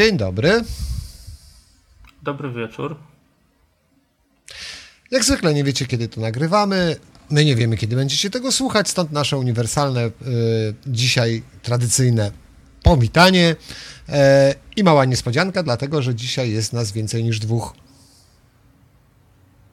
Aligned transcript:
Dzień 0.00 0.16
dobry. 0.16 0.64
Dobry 2.22 2.50
wieczór. 2.50 2.96
Jak 5.10 5.24
zwykle 5.24 5.54
nie 5.54 5.64
wiecie, 5.64 5.86
kiedy 5.86 6.08
to 6.08 6.20
nagrywamy. 6.20 6.96
My 7.30 7.44
nie 7.44 7.56
wiemy, 7.56 7.76
kiedy 7.76 7.96
będziecie 7.96 8.30
tego 8.30 8.52
słuchać, 8.52 8.88
stąd 8.88 9.12
nasze 9.12 9.36
uniwersalne, 9.38 10.06
y, 10.06 10.10
dzisiaj 10.86 11.42
tradycyjne 11.62 12.30
powitanie 12.82 13.56
y, 14.08 14.12
i 14.76 14.84
mała 14.84 15.04
niespodzianka, 15.04 15.62
dlatego 15.62 16.02
że 16.02 16.14
dzisiaj 16.14 16.50
jest 16.50 16.72
nas 16.72 16.92
więcej 16.92 17.24
niż 17.24 17.38
dwóch. 17.38 17.74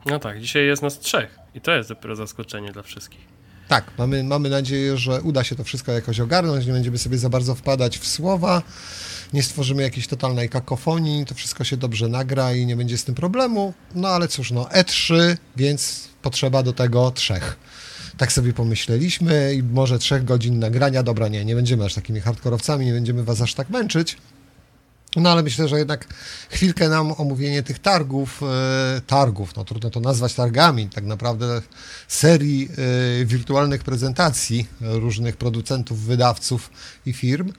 No 0.05 0.19
tak, 0.19 0.41
dzisiaj 0.41 0.65
jest 0.65 0.81
nas 0.81 0.99
trzech 0.99 1.39
i 1.53 1.61
to 1.61 1.71
jest 1.71 1.89
dopiero 1.89 2.15
zaskoczenie 2.15 2.71
dla 2.71 2.83
wszystkich. 2.83 3.36
Tak, 3.67 3.91
mamy, 3.97 4.23
mamy 4.23 4.49
nadzieję, 4.49 4.97
że 4.97 5.21
uda 5.21 5.43
się 5.43 5.55
to 5.55 5.63
wszystko 5.63 5.91
jakoś 5.91 6.19
ogarnąć, 6.19 6.65
nie 6.65 6.73
będziemy 6.73 6.97
sobie 6.97 7.17
za 7.17 7.29
bardzo 7.29 7.55
wpadać 7.55 7.97
w 7.97 8.07
słowa, 8.07 8.61
nie 9.33 9.43
stworzymy 9.43 9.83
jakiejś 9.83 10.07
totalnej 10.07 10.49
kakofonii, 10.49 11.25
to 11.25 11.35
wszystko 11.35 11.63
się 11.63 11.77
dobrze 11.77 12.07
nagra 12.07 12.53
i 12.53 12.65
nie 12.65 12.75
będzie 12.75 12.97
z 12.97 13.03
tym 13.03 13.15
problemu. 13.15 13.73
No 13.95 14.07
ale 14.07 14.27
cóż, 14.27 14.51
no 14.51 14.63
E3, 14.63 15.37
więc 15.55 16.07
potrzeba 16.21 16.63
do 16.63 16.73
tego 16.73 17.11
trzech. 17.11 17.57
Tak 18.17 18.31
sobie 18.31 18.53
pomyśleliśmy 18.53 19.53
i 19.53 19.63
może 19.63 19.99
trzech 19.99 20.23
godzin 20.23 20.59
nagrania. 20.59 21.03
Dobra, 21.03 21.27
nie, 21.27 21.45
nie 21.45 21.55
będziemy 21.55 21.85
aż 21.85 21.93
takimi 21.93 22.19
hardkorowcami, 22.19 22.85
nie 22.85 22.93
będziemy 22.93 23.23
was 23.23 23.41
aż 23.41 23.53
tak 23.53 23.69
męczyć. 23.69 24.17
No 25.21 25.31
ale 25.31 25.43
myślę, 25.43 25.67
że 25.67 25.77
jednak 25.77 26.07
chwilkę 26.49 26.89
nam 26.89 27.13
omówienie 27.17 27.63
tych 27.63 27.79
targów, 27.79 28.43
e, 28.43 29.01
targów, 29.07 29.55
no 29.55 29.65
trudno 29.65 29.89
to 29.89 29.99
nazwać 29.99 30.33
targami, 30.33 30.89
tak 30.89 31.05
naprawdę 31.05 31.61
serii 32.07 32.69
e, 33.21 33.25
wirtualnych 33.25 33.83
prezentacji 33.83 34.67
różnych 34.81 35.37
producentów, 35.37 35.99
wydawców 35.99 36.69
i 37.05 37.13
firm, 37.13 37.53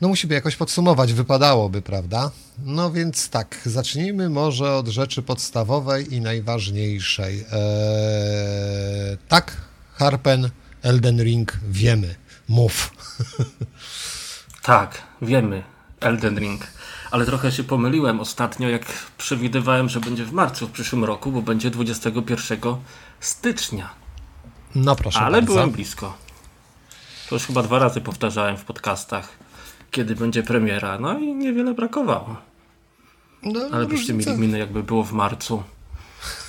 no 0.00 0.08
musimy 0.08 0.34
jakoś 0.34 0.56
podsumować, 0.56 1.12
wypadałoby, 1.12 1.82
prawda? 1.82 2.30
No 2.64 2.90
więc 2.92 3.28
tak, 3.28 3.60
zacznijmy 3.66 4.28
może 4.28 4.74
od 4.74 4.88
rzeczy 4.88 5.22
podstawowej 5.22 6.14
i 6.14 6.20
najważniejszej. 6.20 7.44
E, 7.52 9.16
tak, 9.28 9.56
Harpen, 9.92 10.50
Elden 10.82 11.22
Ring, 11.22 11.58
wiemy, 11.68 12.14
mów. 12.48 12.90
Tak, 14.62 15.02
wiemy, 15.22 15.62
Elden 16.00 16.38
Ring. 16.38 16.66
Ale 17.10 17.26
trochę 17.26 17.52
się 17.52 17.64
pomyliłem 17.64 18.20
ostatnio, 18.20 18.68
jak 18.68 18.86
przewidywałem, 19.18 19.88
że 19.88 20.00
będzie 20.00 20.24
w 20.24 20.32
marcu 20.32 20.66
w 20.66 20.70
przyszłym 20.70 21.04
roku, 21.04 21.32
bo 21.32 21.42
będzie 21.42 21.70
21 21.70 22.58
stycznia. 23.20 23.90
No 24.74 24.96
proszę 24.96 25.20
Ale 25.20 25.36
bardzo. 25.36 25.52
byłem 25.52 25.70
blisko. 25.70 26.16
To 27.28 27.34
już 27.36 27.46
chyba 27.46 27.62
dwa 27.62 27.78
razy 27.78 28.00
powtarzałem 28.00 28.56
w 28.56 28.64
podcastach, 28.64 29.28
kiedy 29.90 30.16
będzie 30.16 30.42
premiera. 30.42 30.98
No 30.98 31.18
i 31.18 31.34
niewiele 31.34 31.74
brakowało. 31.74 32.36
No, 33.42 33.60
Ale 33.72 33.86
byście 33.86 34.14
mieli 34.14 34.38
miny, 34.38 34.58
jakby 34.58 34.82
było 34.82 35.04
w 35.04 35.12
marcu. 35.12 35.62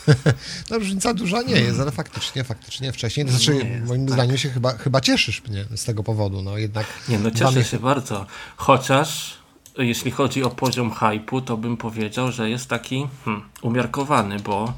no, 0.70 0.80
różnica 0.80 1.14
duża 1.14 1.42
nie 1.42 1.56
jest, 1.56 1.80
ale 1.80 1.92
faktycznie, 1.92 2.44
faktycznie 2.44 2.92
wcześniej. 2.92 3.26
To 3.26 3.32
znaczy, 3.32 3.54
jest, 3.54 3.88
moim 3.88 4.06
tak. 4.06 4.14
zdaniem 4.14 4.38
się 4.38 4.50
chyba, 4.50 4.78
chyba 4.78 5.02
cieszysz 5.02 5.44
mnie 5.44 5.66
z 5.76 5.86
tego 5.86 6.04
powodu. 6.04 6.42
No 6.42 6.58
jednak. 6.58 6.86
Nie, 7.10 7.20
no 7.20 7.32
cieszę 7.32 7.64
się 7.64 7.80
bardzo. 7.80 8.26
Chociaż 8.58 9.41
jeśli 9.78 10.12
chodzi 10.12 10.44
o 10.44 10.50
poziom 10.50 10.92
hypu, 10.92 11.42
to 11.42 11.58
bym 11.58 11.78
powiedział, 11.78 12.32
że 12.32 12.50
jest 12.50 12.70
taki 12.70 13.08
hmm, 13.26 13.44
umiarkowany, 13.62 14.40
bo 14.40 14.74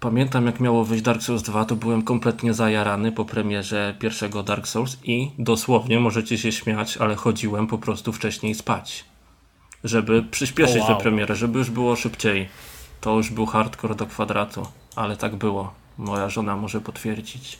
pamiętam 0.00 0.46
jak 0.46 0.60
miało 0.60 0.84
wyjść 0.84 1.04
Dark 1.04 1.22
Souls 1.22 1.42
2, 1.42 1.64
to 1.64 1.76
byłem 1.76 2.02
kompletnie 2.02 2.54
zajarany 2.54 3.12
po 3.12 3.24
premierze 3.24 3.94
pierwszego 3.98 4.42
Dark 4.42 4.68
Souls 4.68 4.96
i 5.04 5.30
dosłownie 5.38 6.00
możecie 6.00 6.38
się 6.38 6.52
śmiać, 6.52 6.96
ale 6.96 7.16
chodziłem 7.16 7.66
po 7.66 7.78
prostu 7.78 8.12
wcześniej 8.12 8.54
spać. 8.54 9.04
Żeby 9.84 10.22
przyspieszyć 10.22 10.82
wow. 10.82 10.88
tę 10.88 11.02
premierę, 11.02 11.36
żeby 11.36 11.58
już 11.58 11.70
było 11.70 11.96
szybciej. 11.96 12.48
To 13.00 13.16
już 13.16 13.30
był 13.30 13.46
hardcore 13.46 13.94
do 13.94 14.06
kwadratu, 14.06 14.66
ale 14.96 15.16
tak 15.16 15.36
było. 15.36 15.72
Moja 15.98 16.28
żona 16.28 16.56
może 16.56 16.80
potwierdzić. 16.80 17.58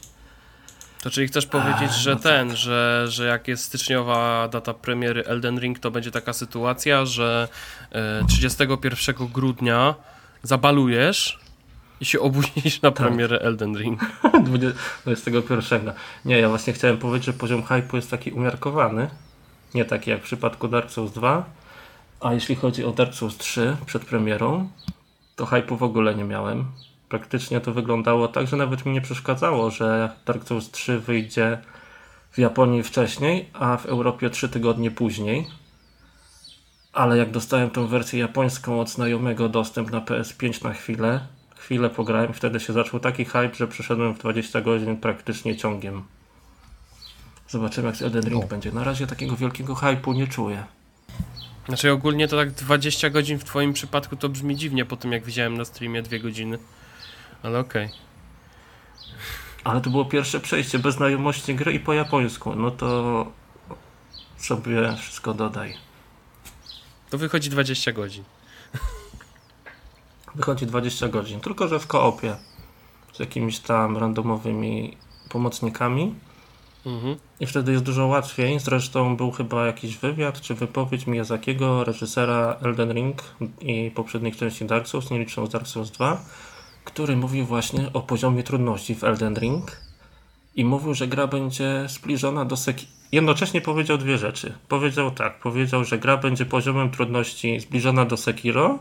To 1.03 1.11
czyli 1.11 1.29
chcesz 1.29 1.47
powiedzieć, 1.47 1.93
że 1.93 2.15
no 2.15 2.21
ten, 2.21 2.57
że, 2.57 3.07
że 3.09 3.27
jak 3.27 3.49
jest 3.49 3.65
styczniowa 3.65 4.49
data 4.49 4.75
premiery 4.75 5.25
Elden 5.25 5.59
Ring, 5.59 5.79
to 5.79 5.91
będzie 5.91 6.11
taka 6.11 6.33
sytuacja, 6.33 7.07
że 7.07 7.49
e, 7.93 8.25
31 8.29 9.27
grudnia 9.27 9.95
zabalujesz 10.43 11.39
i 12.01 12.05
się 12.05 12.21
obudzisz 12.21 12.83
na 12.83 12.91
premierę 12.91 13.39
Elden 13.39 13.77
Ring. 13.77 14.01
21. 15.05 15.93
Nie, 16.25 16.39
ja 16.39 16.49
właśnie 16.49 16.73
chciałem 16.73 16.99
powiedzieć, 16.99 17.27
że 17.27 17.33
poziom 17.33 17.63
hypu 17.63 17.97
jest 17.97 18.11
taki 18.11 18.31
umiarkowany. 18.31 19.11
Nie 19.75 19.85
taki 19.85 20.11
jak 20.11 20.21
w 20.21 20.25
przypadku 20.25 20.69
Dark 20.69 20.91
Souls 20.91 21.13
2. 21.13 21.45
A 22.21 22.33
jeśli 22.33 22.55
chodzi 22.55 22.85
o 22.85 22.93
Dark 22.93 23.15
Souls 23.15 23.37
3 23.37 23.77
przed 23.87 24.05
premierą, 24.05 24.71
to 25.37 25.47
hypu 25.47 25.77
w 25.77 25.83
ogóle 25.83 26.15
nie 26.15 26.25
miałem. 26.25 26.65
Praktycznie 27.09 27.61
to 27.61 27.73
wyglądało 27.73 28.29
tak, 28.29 28.47
że 28.47 28.57
nawet 28.57 28.87
mi 28.87 28.93
nie 28.93 29.01
przeszkadzało, 29.01 29.71
że 29.71 30.11
Dark 30.27 30.49
Souls 30.49 30.71
3 30.71 30.99
wyjdzie 30.99 31.59
w 32.31 32.39
Japonii 32.39 32.83
wcześniej, 32.83 33.49
a 33.53 33.77
w 33.77 33.87
Europie 33.87 34.31
3 34.31 34.49
tygodnie 34.49 34.91
później. 34.91 35.47
Ale 36.93 37.17
jak 37.17 37.31
dostałem 37.31 37.71
tą 37.71 37.87
wersję 37.87 38.21
japońską 38.21 38.81
od 38.81 38.91
znajomego 38.91 39.49
dostęp 39.49 39.91
na 39.91 40.01
PS5 40.01 40.65
na 40.65 40.73
chwilę, 40.73 41.21
chwilę 41.57 41.91
pograłem, 41.91 42.33
wtedy 42.33 42.61
się 42.61 42.73
zaczął 42.73 43.01
taki 43.01 43.25
hype, 43.25 43.55
że 43.55 43.69
przeszedłem 43.69 44.15
w 44.15 44.19
20 44.19 44.61
godzin 44.61 44.97
praktycznie 44.97 45.57
ciągiem. 45.57 46.03
Zobaczymy 47.49 47.87
jak 47.87 47.97
z 47.97 48.03
Elden 48.03 48.23
Ring 48.23 48.43
No. 48.43 48.49
będzie. 48.49 48.73
Na 48.73 48.85
razie 48.85 49.07
takiego 49.07 49.37
wielkiego 49.37 49.75
hypu 49.75 50.13
nie 50.13 50.27
czuję. 50.27 50.65
Znaczy 51.69 51.93
ogólnie 51.93 52.29
to 52.29 52.37
tak 52.37 52.51
20 52.51 53.11
godzin 53.11 53.39
w 53.39 53.45
twoim 53.45 53.73
przypadku 53.73 54.17
to 54.17 54.29
brzmi 54.29 54.57
dziwnie 54.57 54.85
po 54.85 54.97
tym 54.97 55.13
jak 55.13 55.25
widziałem 55.25 55.57
na 55.59 55.65
streamie 55.65 56.03
dwie 56.03 56.21
godziny. 56.21 56.59
Ale 57.43 57.59
okej. 57.59 57.89
Ale 59.65 59.81
to 59.81 59.91
było 59.91 60.05
pierwsze 60.05 60.41
przejście 60.41 60.79
bez 60.79 60.95
znajomości 60.95 61.55
gry 61.55 61.73
i 61.73 61.81
po 61.81 61.93
japońsku. 61.93 62.55
No 62.55 62.71
to 62.71 63.27
sobie 64.37 64.97
wszystko 64.97 65.35
dodaj. 65.35 65.75
To 67.11 67.19
wychodzi 67.19 67.51
20 67.51 67.93
godzin. 67.93 68.25
Wychodzi 70.35 70.67
20 70.67 71.09
godzin, 71.09 71.41
tylko 71.41 71.69
że 71.69 71.79
w 71.79 71.87
koopie 71.87 72.37
z 73.13 73.19
jakimiś 73.19 73.59
tam 73.59 73.97
randomowymi 73.97 74.97
pomocnikami. 75.29 76.15
Mhm. 76.87 77.17
I 77.41 77.47
wtedy 77.47 77.73
jest 77.73 77.85
dużo 77.85 78.07
łatwiej. 78.07 78.61
Zresztą 78.61 79.17
był 79.17 79.31
chyba 79.31 79.67
jakiś 79.67 79.97
wywiad 79.97 80.41
czy 80.41 80.55
wypowiedź 80.55 81.07
Miyazakiego, 81.07 81.85
reżysera 81.85 82.57
Elden 82.63 82.93
Ring 82.93 83.23
i 83.61 83.91
poprzednich 83.95 84.37
części 84.37 84.65
Dark 84.65 84.89
Souls, 84.89 85.11
nie 85.11 85.19
licząc 85.19 85.51
Dark 85.51 85.67
Souls 85.67 85.91
2, 85.91 86.21
który 86.89 87.17
mówił 87.17 87.47
właśnie 87.47 87.93
o 87.93 88.01
poziomie 88.01 88.43
trudności 88.43 88.95
w 88.95 89.05
Elden 89.05 89.35
Ring 89.35 89.81
i 90.57 90.65
mówił, 90.65 90.95
że 90.95 91.09
gra 91.09 91.27
będzie 91.27 91.85
zbliżona 91.89 92.45
do 92.45 92.57
Seki... 92.57 92.87
Jednocześnie 93.13 93.61
powiedział 93.61 93.99
dwie 93.99 94.19
rzeczy. 94.19 94.55
Powiedział 94.69 95.11
tak, 95.11 95.41
powiedział, 95.41 95.85
że 95.85 95.99
gra 95.99 96.17
będzie 96.17 96.47
poziomem 96.47 96.91
trudności 96.91 97.61
zbliżona 97.61 98.05
do 98.05 98.17
Sekiro 98.17 98.79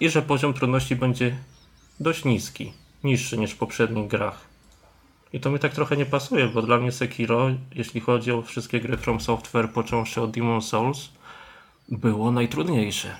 i 0.00 0.08
że 0.08 0.22
poziom 0.22 0.54
trudności 0.54 0.96
będzie 0.96 1.36
dość 2.00 2.24
niski, 2.24 2.72
niższy 3.04 3.38
niż 3.38 3.50
w 3.50 3.58
poprzednich 3.58 4.08
grach. 4.08 4.48
I 5.32 5.40
to 5.40 5.50
mi 5.50 5.58
tak 5.58 5.72
trochę 5.72 5.96
nie 5.96 6.06
pasuje, 6.06 6.46
bo 6.48 6.62
dla 6.62 6.78
mnie 6.78 6.92
Sekiro, 6.92 7.50
jeśli 7.74 8.00
chodzi 8.00 8.32
o 8.32 8.42
wszystkie 8.42 8.80
gry 8.80 8.96
From 8.96 9.20
Software, 9.20 9.70
począwszy 9.72 10.20
od 10.20 10.30
Demon 10.30 10.62
Souls, 10.62 11.08
było 11.88 12.32
najtrudniejsze. 12.32 13.16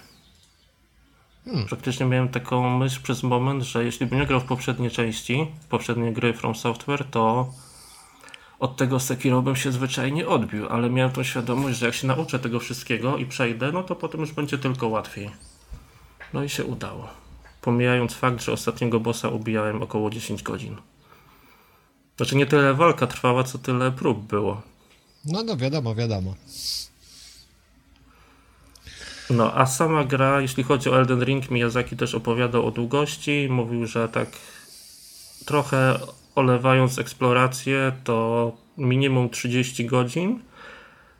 Praktycznie 1.68 2.06
miałem 2.06 2.28
taką 2.28 2.78
myśl 2.78 3.02
przez 3.02 3.22
moment, 3.22 3.62
że 3.62 3.84
jeśli 3.84 4.06
bym 4.06 4.18
nie 4.18 4.26
grał 4.26 4.40
w 4.40 4.44
poprzedniej 4.44 4.90
części, 4.90 5.46
w 5.60 5.66
poprzednie 5.66 6.12
gry 6.12 6.32
From 6.32 6.54
Software, 6.54 7.04
to 7.10 7.52
od 8.58 8.76
tego 8.76 9.00
Sekiro 9.00 9.42
bym 9.42 9.56
się 9.56 9.72
zwyczajnie 9.72 10.28
odbił, 10.28 10.68
ale 10.68 10.90
miałem 10.90 11.12
tą 11.12 11.22
świadomość, 11.22 11.78
że 11.78 11.86
jak 11.86 11.94
się 11.94 12.06
nauczę 12.06 12.38
tego 12.38 12.60
wszystkiego 12.60 13.16
i 13.16 13.26
przejdę, 13.26 13.72
no 13.72 13.82
to 13.82 13.96
potem 13.96 14.20
już 14.20 14.32
będzie 14.32 14.58
tylko 14.58 14.88
łatwiej. 14.88 15.30
No 16.32 16.44
i 16.44 16.48
się 16.48 16.64
udało. 16.64 17.08
Pomijając 17.60 18.14
fakt, 18.14 18.44
że 18.44 18.52
ostatniego 18.52 19.00
bossa 19.00 19.28
ubijałem 19.28 19.82
około 19.82 20.10
10 20.10 20.42
godzin. 20.42 20.76
Znaczy 22.16 22.36
nie 22.36 22.46
tyle 22.46 22.74
walka 22.74 23.06
trwała, 23.06 23.44
co 23.44 23.58
tyle 23.58 23.92
prób 23.92 24.26
było. 24.26 24.62
No, 25.24 25.42
no 25.42 25.56
wiadomo, 25.56 25.94
wiadomo. 25.94 26.34
No, 29.30 29.54
a 29.54 29.66
sama 29.66 30.04
gra, 30.04 30.40
jeśli 30.40 30.62
chodzi 30.62 30.90
o 30.90 30.98
Elden 30.98 31.24
Ring, 31.24 31.50
Miyazaki 31.50 31.96
też 31.96 32.14
opowiadał 32.14 32.66
o 32.66 32.70
długości. 32.70 33.48
Mówił, 33.50 33.86
że 33.86 34.08
tak 34.08 34.28
trochę 35.46 35.98
olewając 36.34 36.98
eksplorację, 36.98 37.92
to 38.04 38.52
minimum 38.78 39.30
30 39.30 39.86
godzin 39.86 40.40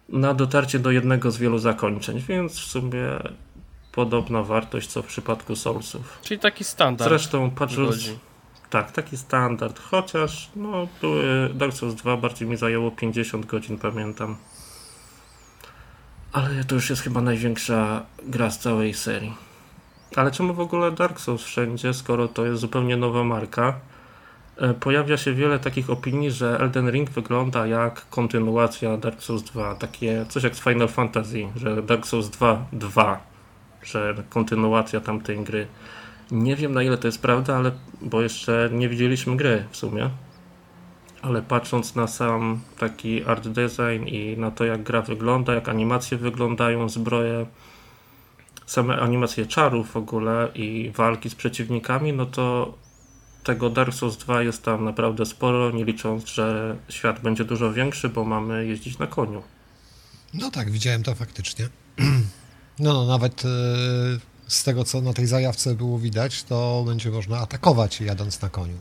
na 0.09 0.35
dotarcie 0.35 0.79
do 0.79 0.91
jednego 0.91 1.31
z 1.31 1.39
wielu 1.39 1.59
zakończeń, 1.59 2.23
więc 2.29 2.53
w 2.53 2.65
sumie 2.65 3.19
podobna 3.93 4.43
wartość 4.43 4.89
co 4.89 5.03
w 5.03 5.06
przypadku 5.06 5.56
Soulsów. 5.56 6.19
Czyli 6.23 6.41
taki 6.41 6.65
standard. 6.65 7.11
Zresztą 7.11 7.51
patrząc, 7.51 7.97
wychodzi. 7.97 8.19
tak, 8.71 8.93
taki 8.93 9.17
standard, 9.17 9.81
chociaż 9.81 10.51
no, 10.56 10.89
były 11.01 11.51
Dark 11.55 11.75
Souls 11.75 11.95
2 11.95 12.17
bardziej 12.17 12.49
mi 12.49 12.56
zajęło 12.56 12.91
50 12.91 13.47
godzin, 13.47 13.79
pamiętam. 13.79 14.37
Ale 16.34 16.64
to 16.64 16.75
już 16.75 16.90
jest 16.90 17.02
chyba 17.02 17.20
największa 17.20 18.02
gra 18.26 18.50
z 18.50 18.58
całej 18.58 18.94
serii. 18.94 19.34
Ale 20.16 20.31
czemu 20.31 20.54
w 20.54 20.60
ogóle 20.60 20.92
Dark 20.92 21.20
Souls 21.20 21.42
wszędzie, 21.42 21.94
skoro 21.94 22.28
to 22.28 22.46
jest 22.46 22.60
zupełnie 22.60 22.96
nowa 22.96 23.25
marka? 23.25 23.75
E, 24.56 24.75
pojawia 24.75 25.16
się 25.16 25.32
wiele 25.32 25.58
takich 25.58 25.90
opinii, 25.90 26.31
że 26.31 26.58
Elden 26.60 26.90
Ring 26.90 27.10
wygląda 27.10 27.66
jak 27.66 28.08
kontynuacja 28.08 28.96
Dark 28.96 29.22
Souls 29.22 29.42
2, 29.42 29.75
takie 29.75 30.26
coś 30.28 30.42
jak 30.42 30.56
z 30.56 30.60
Final 30.60 30.88
Fantasy, 30.88 31.48
że 31.56 31.82
Dark 31.82 32.06
Souls 32.06 32.28
2 32.28 32.66
2, 32.72 33.20
że 33.82 34.14
kontynuacja 34.28 35.00
tamtej 35.00 35.38
gry. 35.44 35.66
Nie 36.31 36.56
wiem 36.56 36.72
na 36.72 36.82
ile 36.82 36.98
to 36.98 37.08
jest 37.08 37.22
prawda, 37.22 37.56
ale 37.56 37.72
bo 38.02 38.22
jeszcze 38.22 38.70
nie 38.72 38.88
widzieliśmy 38.88 39.36
gry 39.36 39.64
w 39.70 39.76
sumie. 39.76 40.10
Ale 41.25 41.43
patrząc 41.43 41.94
na 41.94 42.06
sam 42.06 42.61
taki 42.79 43.25
art 43.25 43.49
design 43.49 44.06
i 44.06 44.37
na 44.38 44.50
to 44.50 44.65
jak 44.65 44.82
gra 44.82 45.03
wygląda, 45.03 45.55
jak 45.55 45.69
animacje 45.69 46.19
wyglądają, 46.19 46.88
zbroje, 46.88 47.47
same 48.67 49.00
animacje 49.00 49.47
czarów 49.47 49.91
w 49.91 49.97
ogóle 49.97 50.49
i 50.55 50.93
walki 50.97 51.31
z 51.31 51.35
przeciwnikami, 51.35 52.12
no 52.12 52.26
to 52.26 52.75
tego 53.44 53.71
Dark 53.71 53.94
Souls 53.94 54.17
2 54.17 54.43
jest 54.43 54.62
tam 54.62 54.85
naprawdę 54.85 55.26
sporo, 55.26 55.71
nie 55.71 55.85
licząc, 55.85 56.26
że 56.26 56.76
świat 56.88 57.21
będzie 57.21 57.44
dużo 57.44 57.73
większy, 57.73 58.09
bo 58.09 58.25
mamy 58.25 58.67
jeździć 58.67 58.99
na 58.99 59.06
koniu. 59.06 59.43
No 60.35 60.50
tak, 60.50 60.70
widziałem 60.70 61.03
to 61.03 61.15
faktycznie. 61.15 61.69
No, 62.79 62.93
no 62.93 63.06
nawet 63.06 63.44
e, 63.44 63.49
z 64.49 64.65
tego, 64.65 64.85
co 64.85 65.00
na 65.00 65.12
tej 65.12 65.27
zajawce 65.27 65.75
było 65.75 65.99
widać, 65.99 66.43
to 66.43 66.85
będzie 66.87 67.11
można 67.11 67.38
atakować 67.38 68.00
jadąc 68.00 68.43
na 68.43 68.49
koniu. 68.49 68.79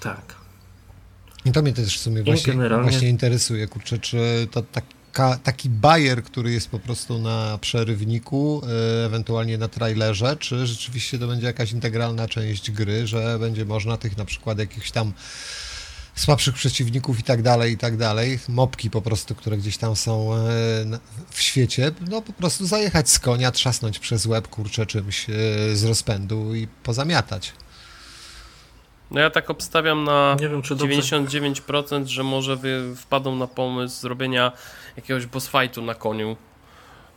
Tak. 0.00 0.39
I 1.44 1.52
to 1.52 1.62
mnie 1.62 1.72
też 1.72 1.98
w 1.98 2.00
sumie 2.00 2.22
właśnie, 2.22 2.52
generalnie- 2.52 2.90
właśnie 2.90 3.08
interesuje, 3.08 3.66
kurczę, 3.68 3.98
czy 3.98 4.48
to 4.50 4.62
taka, 4.62 5.36
taki 5.42 5.68
bajer, 5.70 6.22
który 6.22 6.52
jest 6.52 6.68
po 6.68 6.78
prostu 6.78 7.18
na 7.18 7.58
przerywniku, 7.60 8.62
e, 9.02 9.06
ewentualnie 9.06 9.58
na 9.58 9.68
trailerze, 9.68 10.36
czy 10.36 10.66
rzeczywiście 10.66 11.18
to 11.18 11.26
będzie 11.26 11.46
jakaś 11.46 11.72
integralna 11.72 12.28
część 12.28 12.70
gry, 12.70 13.06
że 13.06 13.38
będzie 13.38 13.64
można 13.64 13.96
tych 13.96 14.16
na 14.16 14.24
przykład 14.24 14.58
jakichś 14.58 14.90
tam 14.90 15.12
słabszych 16.14 16.54
przeciwników 16.54 17.20
i 17.20 17.22
tak 17.22 17.42
dalej, 17.42 17.72
i 17.72 17.76
tak 17.78 17.96
dalej, 17.96 18.38
mopki 18.48 18.90
po 18.90 19.02
prostu, 19.02 19.34
które 19.34 19.56
gdzieś 19.58 19.76
tam 19.76 19.96
są 19.96 20.34
e, 20.34 20.38
w 21.30 21.40
świecie, 21.42 21.90
no 22.10 22.22
po 22.22 22.32
prostu 22.32 22.66
zajechać 22.66 23.10
z 23.10 23.18
konia, 23.18 23.50
trzasnąć 23.52 23.98
przez 23.98 24.26
łeb, 24.26 24.48
kurczę, 24.48 24.86
czymś 24.86 25.30
e, 25.30 25.32
z 25.76 25.84
rozpędu 25.84 26.54
i 26.54 26.66
pozamiatać. 26.82 27.52
No 29.10 29.20
ja 29.20 29.30
tak 29.30 29.50
obstawiam 29.50 30.04
na 30.04 30.36
Nie 30.40 30.48
wiem, 30.48 30.62
czy 30.62 30.76
dobrze- 30.76 30.94
99%, 31.02 32.06
że 32.06 32.22
może 32.22 32.56
wy 32.56 32.96
wpadą 32.96 33.36
na 33.36 33.46
pomysł 33.46 34.00
zrobienia 34.00 34.52
jakiegoś 34.96 35.26
boss 35.26 35.48
fightu 35.50 35.82
na 35.82 35.94
koniu. 35.94 36.36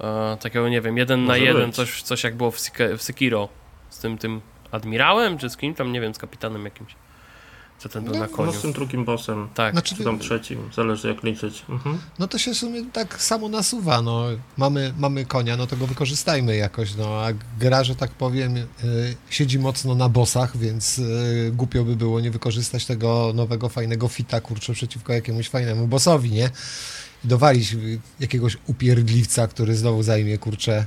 E, 0.01 0.37
takiego, 0.41 0.69
nie 0.69 0.81
wiem, 0.81 0.97
jeden 0.97 1.21
na 1.25 1.33
Może 1.33 1.39
jeden, 1.45 1.65
być. 1.65 1.75
coś, 1.75 2.01
coś 2.01 2.23
jak 2.23 2.35
było 2.35 2.51
w, 2.51 2.57
Sike- 2.57 2.97
w 2.97 3.01
Sekiro. 3.03 3.49
Z 3.89 3.99
tym, 3.99 4.17
tym 4.17 4.41
admirałem, 4.71 5.37
czy 5.37 5.49
z 5.49 5.57
kim 5.57 5.75
tam, 5.75 5.91
nie 5.91 6.01
wiem, 6.01 6.13
z 6.13 6.17
kapitanem 6.17 6.65
jakimś. 6.65 6.95
Co 7.79 7.89
ten 7.89 8.03
był 8.03 8.13
No, 8.13 8.19
na 8.19 8.25
No 8.27 8.31
koniu. 8.37 8.53
z 8.53 8.61
tym 8.61 8.73
drugim 8.73 9.05
bossem, 9.05 9.47
Tak. 9.53 9.73
Znaczy, 9.73 9.95
czy 9.95 10.03
tam 10.03 10.19
trzecim, 10.19 10.69
zależy 10.75 11.07
jak 11.07 11.23
liczyć. 11.23 11.65
Mhm. 11.69 11.97
No 12.19 12.27
to 12.27 12.37
się 12.37 12.53
w 12.53 12.57
sumie 12.57 12.85
tak 12.93 13.21
samo 13.21 13.49
nasuwa, 13.49 14.01
no. 14.01 14.25
Mamy, 14.57 14.93
mamy 14.97 15.25
konia, 15.25 15.57
no 15.57 15.67
to 15.67 15.77
go 15.77 15.87
wykorzystajmy 15.87 16.55
jakoś, 16.55 16.95
no. 16.95 17.25
A 17.25 17.27
gra, 17.59 17.83
że 17.83 17.95
tak 17.95 18.11
powiem, 18.11 18.57
y, 18.57 18.65
siedzi 19.29 19.59
mocno 19.59 19.95
na 19.95 20.09
bossach, 20.09 20.57
więc 20.57 20.99
y, 20.99 21.51
głupio 21.55 21.83
by 21.83 21.95
było 21.95 22.19
nie 22.19 22.31
wykorzystać 22.31 22.85
tego 22.85 23.31
nowego, 23.35 23.69
fajnego 23.69 24.07
fita, 24.07 24.41
kurczę, 24.41 24.73
przeciwko 24.73 25.13
jakiemuś 25.13 25.49
fajnemu 25.49 25.87
bossowi, 25.87 26.31
nie? 26.31 26.49
I 27.25 27.27
dowalić 27.27 27.75
jakiegoś 28.19 28.57
upierdliwca, 28.67 29.47
który 29.47 29.75
znowu 29.75 30.03
zajmie, 30.03 30.37
kurczę, 30.37 30.85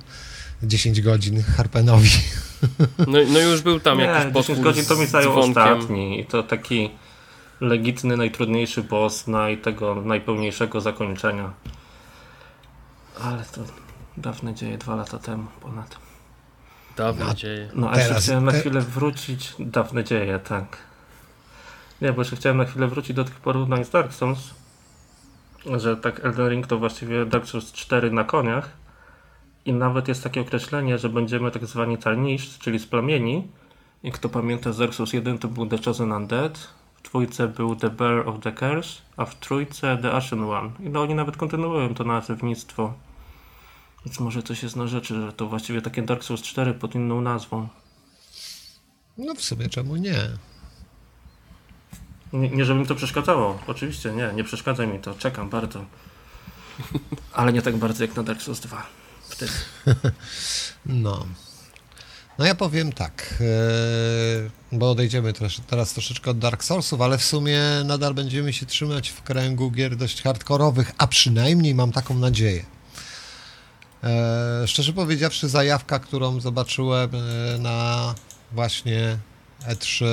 10 0.63 1.01
godzin 1.01 1.43
Harpenowi. 1.43 2.09
No, 2.99 3.19
no 3.29 3.39
już 3.39 3.61
był 3.61 3.81
tam 3.81 3.99
Nie, 3.99 4.05
jakiś 4.05 4.19
10 4.19 4.35
potwór 4.35 4.61
godzin 4.61 4.85
to 4.85 4.97
mi 4.97 5.07
zajął 5.07 5.41
ostatni 5.41 6.21
i 6.21 6.25
to 6.25 6.43
taki 6.43 6.91
legitny, 7.61 8.17
najtrudniejszy 8.17 8.83
boss 8.83 9.27
naj, 9.27 9.59
tego 9.59 9.95
najpełniejszego 9.95 10.81
zakończenia. 10.81 11.53
Ale 13.21 13.45
to 13.45 13.61
dawne 14.17 14.55
dzieje, 14.55 14.79
dwa 14.79 14.97
lata 14.97 15.19
temu 15.19 15.47
ponad. 15.61 15.97
Dawno 16.97 17.35
dzieje. 17.35 17.71
No 17.75 17.91
a 17.91 17.99
jeszcze 17.99 18.15
chciałem 18.15 18.45
na 18.45 18.53
chwilę 18.53 18.81
wrócić, 18.81 19.55
dawne 19.59 20.05
dzieje, 20.05 20.39
tak. 20.39 20.77
Nie, 22.01 22.13
bo 22.13 22.21
jeszcze 22.21 22.37
chciałem 22.37 22.59
na 22.59 22.65
chwilę 22.65 22.89
wrócić 22.89 23.17
do 23.17 23.25
tych 23.25 23.35
porównań 23.41 23.85
z 23.85 23.91
Dark 23.91 24.13
Souls, 24.13 24.39
że 25.77 25.97
tak 25.97 26.25
Elden 26.25 26.49
Ring 26.49 26.67
to 26.67 26.79
właściwie 26.79 27.27
Dark 27.27 27.47
Souls 27.47 27.73
4 27.73 28.11
na 28.11 28.25
koniach 28.25 28.86
i 29.67 29.73
nawet 29.73 30.09
jest 30.09 30.23
takie 30.23 30.41
określenie, 30.41 30.99
że 30.99 31.09
będziemy 31.09 31.51
tak 31.51 31.67
zwani 31.67 31.99
tarniszt, 31.99 32.59
czyli 32.59 32.79
splamieni. 32.79 33.49
I 34.03 34.13
kto 34.13 34.29
pamięta 34.29 34.73
z 34.73 34.79
Dark 34.79 34.95
Souls 34.95 35.13
1 35.13 35.39
to 35.39 35.49
był 35.49 35.67
The 35.67 35.79
Chosen 35.79 36.13
Undead, 36.13 36.59
w 36.95 37.11
trójce 37.11 37.49
był 37.49 37.77
The 37.77 37.91
Bear 37.91 38.29
of 38.29 38.41
the 38.41 38.53
Curse, 38.53 39.03
a 39.17 39.25
w 39.25 39.35
trójce 39.35 39.99
The 40.03 40.13
Ashen 40.13 40.45
One. 40.45 40.71
I 40.81 40.89
no 40.89 41.03
oni 41.03 41.15
nawet 41.15 41.37
kontynuują 41.37 41.95
to 41.95 42.05
nazewnictwo. 42.05 42.95
Więc 44.05 44.21
może 44.21 44.43
coś 44.43 44.63
jest 44.63 44.77
na 44.77 44.87
rzeczy, 44.87 45.15
że 45.15 45.33
to 45.33 45.47
właściwie 45.47 45.83
takie 45.83 46.03
Dark 46.03 46.25
Souls 46.25 46.43
4 46.43 46.75
pod 46.75 46.95
inną 46.95 47.21
nazwą. 47.21 47.69
No 49.19 49.35
w 49.35 49.43
sumie 49.43 49.69
czemu 49.69 49.97
nie? 49.97 50.17
Nie, 52.33 52.51
nie 52.51 52.65
żeby 52.65 52.81
mi 52.81 52.87
to 52.87 52.95
przeszkadzało. 52.95 53.59
Oczywiście 53.67 54.13
nie, 54.13 54.33
nie 54.35 54.45
przeszkadza 54.45 54.87
mi 54.87 54.99
to. 54.99 55.15
Czekam 55.15 55.51
bardzo. 55.51 55.85
Ale 57.33 57.53
nie 57.53 57.63
tak 57.63 57.77
bardzo 57.77 58.05
jak 58.05 58.17
na 58.17 58.23
Dark 58.23 58.43
Souls 58.43 58.61
2. 58.61 58.87
Wtedy. 59.37 59.53
No. 60.87 61.27
No 62.39 62.45
ja 62.45 62.55
powiem 62.55 62.93
tak, 62.93 63.35
e, 63.41 64.77
bo 64.79 64.91
odejdziemy 64.91 65.33
teraz 65.67 65.93
troszeczkę 65.93 66.31
od 66.31 66.39
Dark 66.39 66.65
Soulsów, 66.65 67.01
ale 67.01 67.19
w 67.19 67.25
sumie 67.25 67.61
nadal 67.85 68.15
będziemy 68.15 68.53
się 68.53 68.67
trzymać 68.67 69.09
w 69.09 69.23
kręgu 69.23 69.71
gier 69.71 69.97
dość 69.97 70.23
hardkorowych, 70.23 70.93
a 70.99 71.07
przynajmniej 71.07 71.75
mam 71.75 71.93
taką 71.93 72.19
nadzieję. 72.19 72.65
E, 74.05 74.63
Szczerze 74.67 74.93
powiedziawszy, 74.93 75.49
zajawka, 75.49 75.99
którą 75.99 76.41
zobaczyłem 76.41 77.11
e, 77.15 77.59
na 77.59 78.15
właśnie 78.53 79.19
E3, 79.69 80.05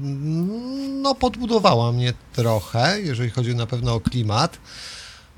mm, 0.00 1.02
no 1.02 1.14
podbudowała 1.14 1.92
mnie 1.92 2.12
trochę, 2.32 3.00
jeżeli 3.00 3.30
chodzi 3.30 3.54
na 3.54 3.66
pewno 3.66 3.94
o 3.94 4.00
klimat. 4.00 4.58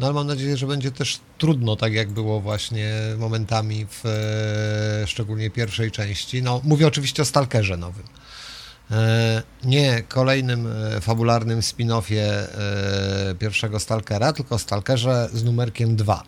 No 0.03 0.07
ale 0.09 0.15
mam 0.15 0.27
nadzieję, 0.27 0.57
że 0.57 0.67
będzie 0.67 0.91
też 0.91 1.21
trudno, 1.39 1.77
tak 1.77 1.93
jak 1.93 2.11
było 2.11 2.41
właśnie 2.41 2.93
momentami 3.19 3.87
w 3.91 4.07
e, 4.07 5.07
szczególnie 5.07 5.51
pierwszej 5.51 5.91
części. 5.91 6.43
No, 6.43 6.61
mówię 6.65 6.87
oczywiście 6.87 7.23
o 7.23 7.25
Stalkerze 7.25 7.77
nowym. 7.77 8.03
E, 8.91 9.43
nie 9.65 10.03
kolejnym 10.09 10.67
e, 10.67 11.01
fabularnym 11.01 11.61
spin-offie 11.61 12.23
pierwszego 13.39 13.81
Stalkera, 13.81 14.33
tylko 14.33 14.59
Stalkerze 14.59 15.29
z 15.33 15.45
numerkiem 15.45 15.97
2. 15.97 16.23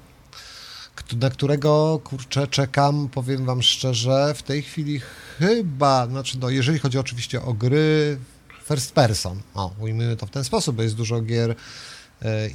kt- 0.95 1.17
Na 1.17 1.31
którego 1.31 2.01
kurczę 2.05 2.47
czekam, 2.47 3.09
powiem 3.09 3.45
wam 3.45 3.63
szczerze, 3.63 4.35
w 4.37 4.43
tej 4.43 4.63
chwili 4.63 5.01
chyba, 5.39 6.07
znaczy 6.07 6.39
no, 6.41 6.51
jeżeli 6.51 6.79
chodzi 6.79 6.99
oczywiście 6.99 7.43
o 7.43 7.53
gry 7.55 8.19
first 8.65 8.93
person, 8.93 9.41
o, 9.55 9.71
ujmijmy 9.81 10.17
to 10.17 10.27
w 10.27 10.31
ten 10.31 10.45
sposób, 10.45 10.77
bo 10.77 10.83
jest 10.83 10.95
dużo 10.95 11.21
gier 11.21 11.55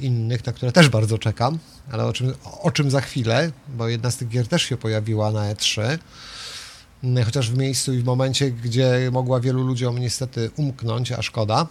innych, 0.00 0.46
na 0.46 0.52
które 0.52 0.72
też 0.72 0.88
bardzo 0.88 1.18
czekam, 1.18 1.58
ale 1.92 2.06
o 2.06 2.12
czym, 2.12 2.34
o 2.62 2.70
czym 2.70 2.90
za 2.90 3.00
chwilę, 3.00 3.52
bo 3.68 3.88
jedna 3.88 4.10
z 4.10 4.16
tych 4.16 4.28
gier 4.28 4.48
też 4.48 4.62
się 4.62 4.76
pojawiła 4.76 5.30
na 5.30 5.54
E3, 5.54 5.98
Mm, 7.04 7.24
chociaż 7.24 7.50
w 7.50 7.58
miejscu 7.58 7.92
i 7.92 7.98
w 7.98 8.04
momencie, 8.04 8.50
gdzie 8.50 9.10
mogła 9.12 9.40
wielu 9.40 9.62
ludziom 9.62 9.98
niestety 9.98 10.50
umknąć, 10.56 11.12
a 11.12 11.22
szkoda. 11.22 11.66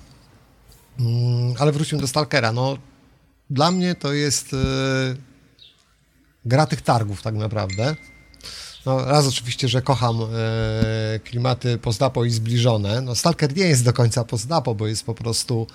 Mm, 1.00 1.54
Ale 1.60 1.72
wróćmy 1.72 2.00
do 2.00 2.08
Stalkera. 2.08 2.52
No, 2.52 2.78
dla 3.50 3.72
mnie 3.72 3.96
to 3.96 4.14
jest 4.14 4.54
e, 4.54 4.58
gra 6.46 6.66
tych 6.66 6.82
targów 6.82 7.22
tak 7.22 7.36
naprawdę. 7.36 7.96
No, 8.86 9.06
raz 9.06 9.28
oczywiście, 9.28 9.68
że 9.68 9.82
kocham 9.82 10.18
e, 10.22 11.20
klimaty 11.20 11.78
postapo 11.78 12.26
i 12.26 12.32
zbliżone. 12.32 13.02
No, 13.02 13.16
Stalker 13.16 13.58
nie 13.58 13.66
jest 13.66 13.84
do 13.84 13.94
końca 13.94 14.24
postapo, 14.24 14.76
bo 14.76 14.88
jest 14.88 15.06
po 15.06 15.14
prostu 15.14 15.68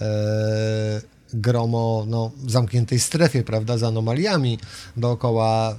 e, 0.00 1.02
gromo 1.34 2.04
no, 2.08 2.30
w 2.36 2.50
zamkniętej 2.50 3.00
strefie, 3.00 3.42
prawda, 3.42 3.78
z 3.78 3.82
anomaliami. 3.82 4.58
Dookoła 4.96 5.70
e, 5.70 5.76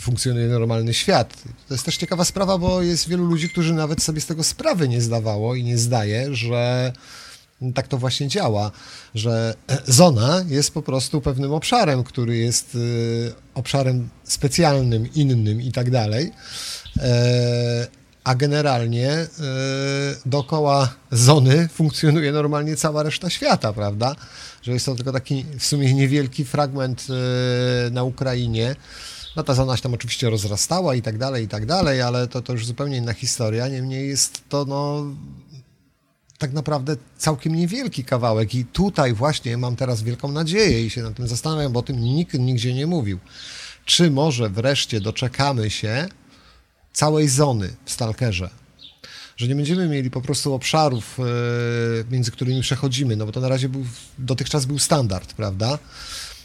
funkcjonuje 0.00 0.48
normalny 0.48 0.94
świat. 0.94 1.42
To 1.68 1.74
jest 1.74 1.84
też 1.84 1.96
ciekawa 1.96 2.24
sprawa, 2.24 2.58
bo 2.58 2.82
jest 2.82 3.08
wielu 3.08 3.24
ludzi, 3.24 3.48
którzy 3.48 3.74
nawet 3.74 4.02
sobie 4.02 4.20
z 4.20 4.26
tego 4.26 4.44
sprawy 4.44 4.88
nie 4.88 5.00
zdawało 5.00 5.54
i 5.54 5.64
nie 5.64 5.78
zdaje, 5.78 6.34
że 6.34 6.92
tak 7.74 7.88
to 7.88 7.98
właśnie 7.98 8.28
działa, 8.28 8.70
że 9.14 9.54
zona 9.86 10.44
jest 10.48 10.74
po 10.74 10.82
prostu 10.82 11.20
pewnym 11.20 11.52
obszarem, 11.52 12.04
który 12.04 12.36
jest 12.36 12.74
y, 12.74 13.32
obszarem 13.54 14.08
specjalnym, 14.24 15.14
innym 15.14 15.62
i 15.62 15.72
tak 15.72 15.90
dalej. 15.90 16.32
E, 18.24 18.28
a 18.28 18.34
generalnie 18.34 19.26
dookoła 20.26 20.94
zony 21.10 21.68
funkcjonuje 21.68 22.32
normalnie 22.32 22.76
cała 22.76 23.02
reszta 23.02 23.30
świata, 23.30 23.72
prawda? 23.72 24.16
Że 24.62 24.72
jest 24.72 24.86
to 24.86 24.94
tylko 24.94 25.12
taki 25.12 25.44
w 25.58 25.64
sumie 25.64 25.94
niewielki 25.94 26.44
fragment 26.44 27.06
na 27.90 28.04
Ukrainie. 28.04 28.76
No 29.36 29.42
ta 29.42 29.54
zona 29.54 29.76
się 29.76 29.82
tam 29.82 29.94
oczywiście 29.94 30.30
rozrastała 30.30 30.94
i 30.94 31.02
tak 31.02 31.18
dalej, 31.18 31.44
i 31.44 31.48
tak 31.48 31.66
dalej, 31.66 32.02
ale 32.02 32.28
to, 32.28 32.42
to 32.42 32.52
już 32.52 32.66
zupełnie 32.66 32.96
inna 32.96 33.12
historia. 33.12 33.68
Niemniej 33.68 34.08
jest 34.08 34.42
to 34.48 34.64
no, 34.64 35.04
tak 36.38 36.52
naprawdę 36.52 36.96
całkiem 37.18 37.54
niewielki 37.54 38.04
kawałek 38.04 38.54
i 38.54 38.64
tutaj 38.64 39.12
właśnie 39.14 39.56
mam 39.56 39.76
teraz 39.76 40.02
wielką 40.02 40.32
nadzieję 40.32 40.86
i 40.86 40.90
się 40.90 41.02
nad 41.02 41.14
tym 41.14 41.28
zastanawiam, 41.28 41.72
bo 41.72 41.80
o 41.80 41.82
tym 41.82 42.00
nikt 42.00 42.34
nigdzie 42.34 42.74
nie 42.74 42.86
mówił. 42.86 43.18
Czy 43.84 44.10
może 44.10 44.48
wreszcie 44.48 45.00
doczekamy 45.00 45.70
się 45.70 46.08
całej 46.92 47.28
zony 47.28 47.70
w 47.84 47.92
Stalkerze? 47.92 48.50
Że 49.36 49.48
nie 49.48 49.54
będziemy 49.54 49.88
mieli 49.88 50.10
po 50.10 50.20
prostu 50.20 50.54
obszarów, 50.54 51.18
e, 51.20 51.22
między 52.10 52.30
którymi 52.30 52.62
przechodzimy, 52.62 53.16
no 53.16 53.26
bo 53.26 53.32
to 53.32 53.40
na 53.40 53.48
razie 53.48 53.68
był, 53.68 53.84
dotychczas 54.18 54.64
był 54.64 54.78
standard, 54.78 55.34
prawda? 55.34 55.78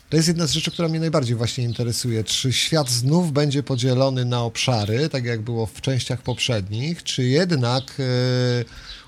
To 0.09 0.17
jest 0.17 0.27
jedna 0.27 0.47
z 0.47 0.51
rzeczy, 0.51 0.71
która 0.71 0.87
mnie 0.87 0.99
najbardziej 0.99 1.35
właśnie 1.35 1.63
interesuje. 1.63 2.23
Czy 2.23 2.53
świat 2.53 2.89
znów 2.89 3.31
będzie 3.31 3.63
podzielony 3.63 4.25
na 4.25 4.43
obszary, 4.43 5.09
tak 5.09 5.25
jak 5.25 5.41
było 5.41 5.65
w 5.65 5.81
częściach 5.81 6.21
poprzednich, 6.21 7.03
czy 7.03 7.23
jednak 7.23 7.83
e, 7.99 8.03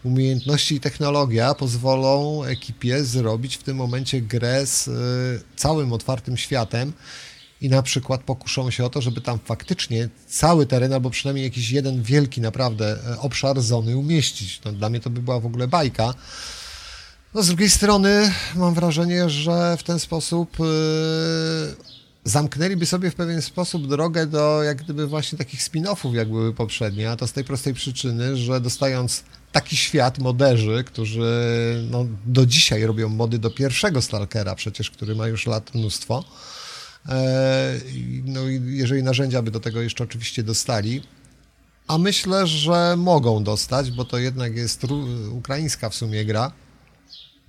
umiejętności 0.04 0.76
i 0.76 0.80
technologia 0.80 1.54
pozwolą 1.54 2.44
ekipie 2.44 3.04
zrobić 3.04 3.58
w 3.58 3.64
tym 3.64 3.78
momencie 3.78 4.22
grę 4.22 4.66
z 4.66 4.88
e, 4.88 4.92
całym 5.56 5.94
otwartym 5.94 6.38
światem 6.38 6.94
i 7.62 7.70
na 7.70 7.82
przykład 7.82 8.24
pokuszą 8.24 8.72
się 8.72 8.86
o 8.86 8.90
to, 8.90 9.02
żeby 9.02 9.22
tam 9.22 9.40
faktycznie 9.46 10.10
cały 10.28 10.66
teren, 10.66 10.94
albo 10.94 11.10
przynajmniej 11.10 11.44
jakiś 11.44 11.72
jeden 11.72 12.04
wielki 12.04 12.42
naprawdę 12.42 12.98
e, 13.08 13.20
obszar 13.20 13.62
zony 13.62 13.98
umieścić. 13.98 14.62
No, 14.66 14.72
dla 14.72 14.90
mnie 14.90 15.00
to 15.00 15.10
by 15.10 15.22
była 15.22 15.40
w 15.40 15.46
ogóle 15.46 15.68
bajka. 15.68 16.14
No, 17.34 17.44
z 17.44 17.48
drugiej 17.48 17.70
strony 17.70 18.32
mam 18.56 18.74
wrażenie, 18.74 19.30
że 19.30 19.78
w 19.78 19.84
ten 19.84 20.00
sposób 20.00 20.60
yy, 20.60 20.66
zamknęliby 22.24 22.86
sobie 22.86 23.12
w 23.12 23.16
pewien 23.16 23.42
sposób 23.42 23.88
drogę 23.88 24.28
do 24.28 24.64
jak 24.64 24.84
gdyby 24.84 25.08
właśnie 25.08 25.38
takich 25.38 25.62
spin-offów, 25.62 26.14
jak 26.14 26.28
były 26.28 26.54
poprzednie, 26.54 27.12
a 27.12 27.16
to 27.16 27.28
z 27.28 27.34
tej 27.34 27.44
prostej 27.44 27.74
przyczyny, 27.74 28.38
że 28.38 28.62
dostając 28.62 29.24
taki 29.52 29.78
świat 29.78 30.20
moderzy, 30.20 30.84
którzy 30.86 31.88
no, 31.92 32.06
do 32.26 32.46
dzisiaj 32.46 32.84
robią 32.84 33.10
mody 33.10 33.40
do 33.40 33.50
pierwszego 33.50 34.02
Stalkera 34.02 34.56
przecież, 34.56 34.92
który 34.92 35.16
ma 35.16 35.28
już 35.28 35.46
lat 35.46 35.76
mnóstwo, 35.76 36.24
no 38.26 38.48
i 38.48 38.62
jeżeli 38.78 39.04
narzędzia 39.04 39.42
by 39.42 39.52
do 39.52 39.60
tego 39.60 39.82
jeszcze 39.82 40.04
oczywiście 40.04 40.44
dostali, 40.44 41.02
a 41.88 41.98
myślę, 41.98 42.48
że 42.48 42.96
mogą 42.98 43.44
dostać, 43.44 43.92
bo 43.92 44.06
to 44.06 44.18
jednak 44.18 44.56
jest 44.56 44.86
ukraińska 45.32 45.90
w 45.90 45.96
sumie 45.96 46.26
gra, 46.26 46.52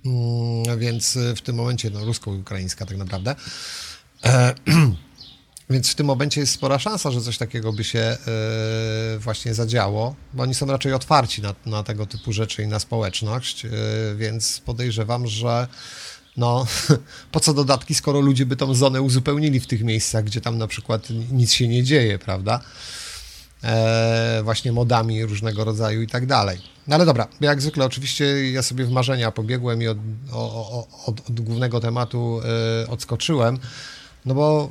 Mm, 0.05 0.79
więc 0.79 1.17
w 1.35 1.41
tym 1.41 1.55
momencie, 1.55 1.89
no 1.89 2.05
rusko-ukraińska 2.05 2.85
tak 2.85 2.97
naprawdę. 2.97 3.35
E, 4.23 4.55
więc 5.69 5.89
w 5.89 5.95
tym 5.95 6.05
momencie 6.05 6.41
jest 6.41 6.53
spora 6.53 6.79
szansa, 6.79 7.11
że 7.11 7.21
coś 7.21 7.37
takiego 7.37 7.73
by 7.73 7.83
się 7.83 7.99
e, 7.99 8.17
właśnie 9.19 9.53
zadziało, 9.53 10.15
bo 10.33 10.43
oni 10.43 10.53
są 10.53 10.65
raczej 10.65 10.93
otwarci 10.93 11.41
na, 11.41 11.55
na 11.65 11.83
tego 11.83 12.05
typu 12.05 12.33
rzeczy 12.33 12.63
i 12.63 12.67
na 12.67 12.79
społeczność, 12.79 13.65
e, 13.65 13.69
więc 14.15 14.59
podejrzewam, 14.59 15.27
że 15.27 15.67
no, 16.37 16.65
po 17.31 17.39
co 17.39 17.53
dodatki, 17.53 17.95
skoro 17.95 18.19
ludzie 18.19 18.45
by 18.45 18.55
tą 18.55 18.73
zonę 18.73 19.01
uzupełnili 19.01 19.59
w 19.59 19.67
tych 19.67 19.83
miejscach, 19.83 20.23
gdzie 20.23 20.41
tam 20.41 20.57
na 20.57 20.67
przykład 20.67 21.07
nic 21.31 21.53
się 21.53 21.67
nie 21.67 21.83
dzieje, 21.83 22.19
prawda? 22.19 22.61
E, 23.63 24.41
właśnie 24.43 24.71
modami 24.71 25.25
różnego 25.25 25.63
rodzaju 25.63 26.01
i 26.01 26.07
tak 26.07 26.25
dalej. 26.25 26.61
No 26.87 26.95
ale 26.95 27.05
dobra, 27.05 27.27
jak 27.41 27.61
zwykle 27.61 27.85
oczywiście 27.85 28.51
ja 28.51 28.61
sobie 28.61 28.85
w 28.85 28.91
marzenia 28.91 29.31
pobiegłem 29.31 29.81
i 29.81 29.87
od, 29.87 29.97
od, 30.31 30.87
od, 31.07 31.29
od 31.29 31.41
głównego 31.41 31.79
tematu 31.79 32.41
y, 32.83 32.87
odskoczyłem, 32.87 33.59
no 34.25 34.33
bo 34.33 34.69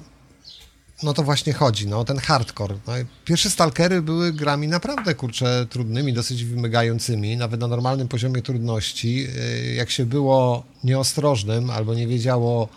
no 1.03 1.15
to 1.15 1.23
właśnie 1.23 1.53
chodzi, 1.53 1.87
no 1.87 2.05
ten 2.05 2.19
hardcore. 2.19 2.79
No, 2.87 2.93
pierwsze 3.25 3.51
stalkery 3.51 4.03
były 4.03 4.33
grami 4.33 4.69
naprawdę, 4.69 5.15
kurczę, 5.15 5.67
trudnymi, 5.71 6.13
dosyć 6.13 6.45
wymagającymi, 6.45 7.37
nawet 7.37 7.61
na 7.61 7.67
normalnym 7.69 8.09
poziomie 8.09 8.43
trudności. 8.43 9.27
Y, 9.37 9.75
jak 9.75 9.91
się 9.91 10.07
było 10.07 10.65
nieostrożnym 10.85 11.71
albo 11.71 11.95
nie 11.95 12.07
wiedziało, 12.07 12.69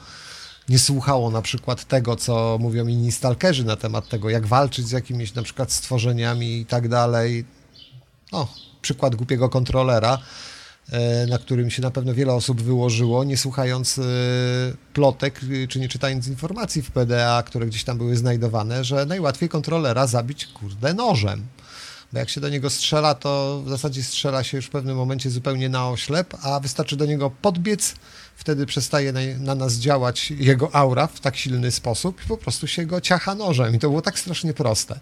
nie 0.69 0.79
słuchało 0.79 1.31
na 1.31 1.41
przykład 1.41 1.87
tego, 1.87 2.15
co 2.15 2.57
mówią 2.59 2.87
inni 2.87 3.11
stalkerzy 3.11 3.63
na 3.63 3.75
temat 3.75 4.09
tego, 4.09 4.29
jak 4.29 4.47
walczyć 4.47 4.87
z 4.87 4.91
jakimiś 4.91 5.33
na 5.33 5.43
przykład 5.43 5.71
stworzeniami 5.71 6.57
i 6.57 6.65
tak 6.65 6.87
dalej, 6.87 7.45
no, 8.31 8.47
przykład 8.81 9.15
głupiego 9.15 9.49
kontrolera, 9.49 10.17
na 11.29 11.37
którym 11.37 11.69
się 11.69 11.81
na 11.81 11.91
pewno 11.91 12.13
wiele 12.13 12.33
osób 12.33 12.61
wyłożyło, 12.61 13.23
nie 13.23 13.37
słuchając 13.37 13.99
e, 13.99 14.03
plotek, 14.93 15.39
e, 15.63 15.67
czy 15.67 15.79
nie 15.79 15.89
czytając 15.89 16.27
informacji 16.27 16.81
w 16.81 16.91
PDA, 16.91 17.43
które 17.43 17.65
gdzieś 17.65 17.83
tam 17.83 17.97
były 17.97 18.17
znajdowane, 18.17 18.83
że 18.83 19.05
najłatwiej 19.05 19.49
kontrolera 19.49 20.07
zabić, 20.07 20.47
kurde, 20.47 20.93
nożem. 20.93 21.45
Bo 22.13 22.19
jak 22.19 22.29
się 22.29 22.41
do 22.41 22.49
niego 22.49 22.69
strzela, 22.69 23.15
to 23.15 23.61
w 23.65 23.69
zasadzie 23.69 24.03
strzela 24.03 24.43
się 24.43 24.57
już 24.57 24.65
w 24.65 24.69
pewnym 24.69 24.97
momencie 24.97 25.29
zupełnie 25.29 25.69
na 25.69 25.89
oślep, 25.89 26.33
a 26.41 26.59
wystarczy 26.59 26.95
do 26.95 27.05
niego 27.05 27.29
podbiec, 27.29 27.95
wtedy 28.35 28.65
przestaje 28.65 29.13
na, 29.13 29.19
na, 29.39 29.55
nas 29.55 29.73
działać 29.73 30.31
jego 30.31 30.75
aura 30.75 31.07
w 31.07 31.19
tak 31.19 31.37
silny 31.37 31.71
sposób 31.71 32.21
i 32.25 32.27
po 32.27 32.37
prostu 32.37 32.67
się 32.67 32.85
go 32.85 33.01
ciacha 33.01 33.35
nożem. 33.35 33.75
I 33.75 33.79
to 33.79 33.89
było 33.89 34.01
tak 34.01 34.19
strasznie 34.19 34.53
proste. 34.53 34.99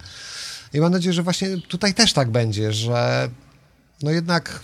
I 0.74 0.80
mam 0.80 0.92
nadzieję, 0.92 1.14
że 1.14 1.24
właśnie 1.24 1.58
tutaj 1.68 1.94
też 1.94 2.14
tak 2.14 2.30
będzie, 2.30 2.74
że 2.74 3.30
no 4.02 4.12
jednak 4.12 4.60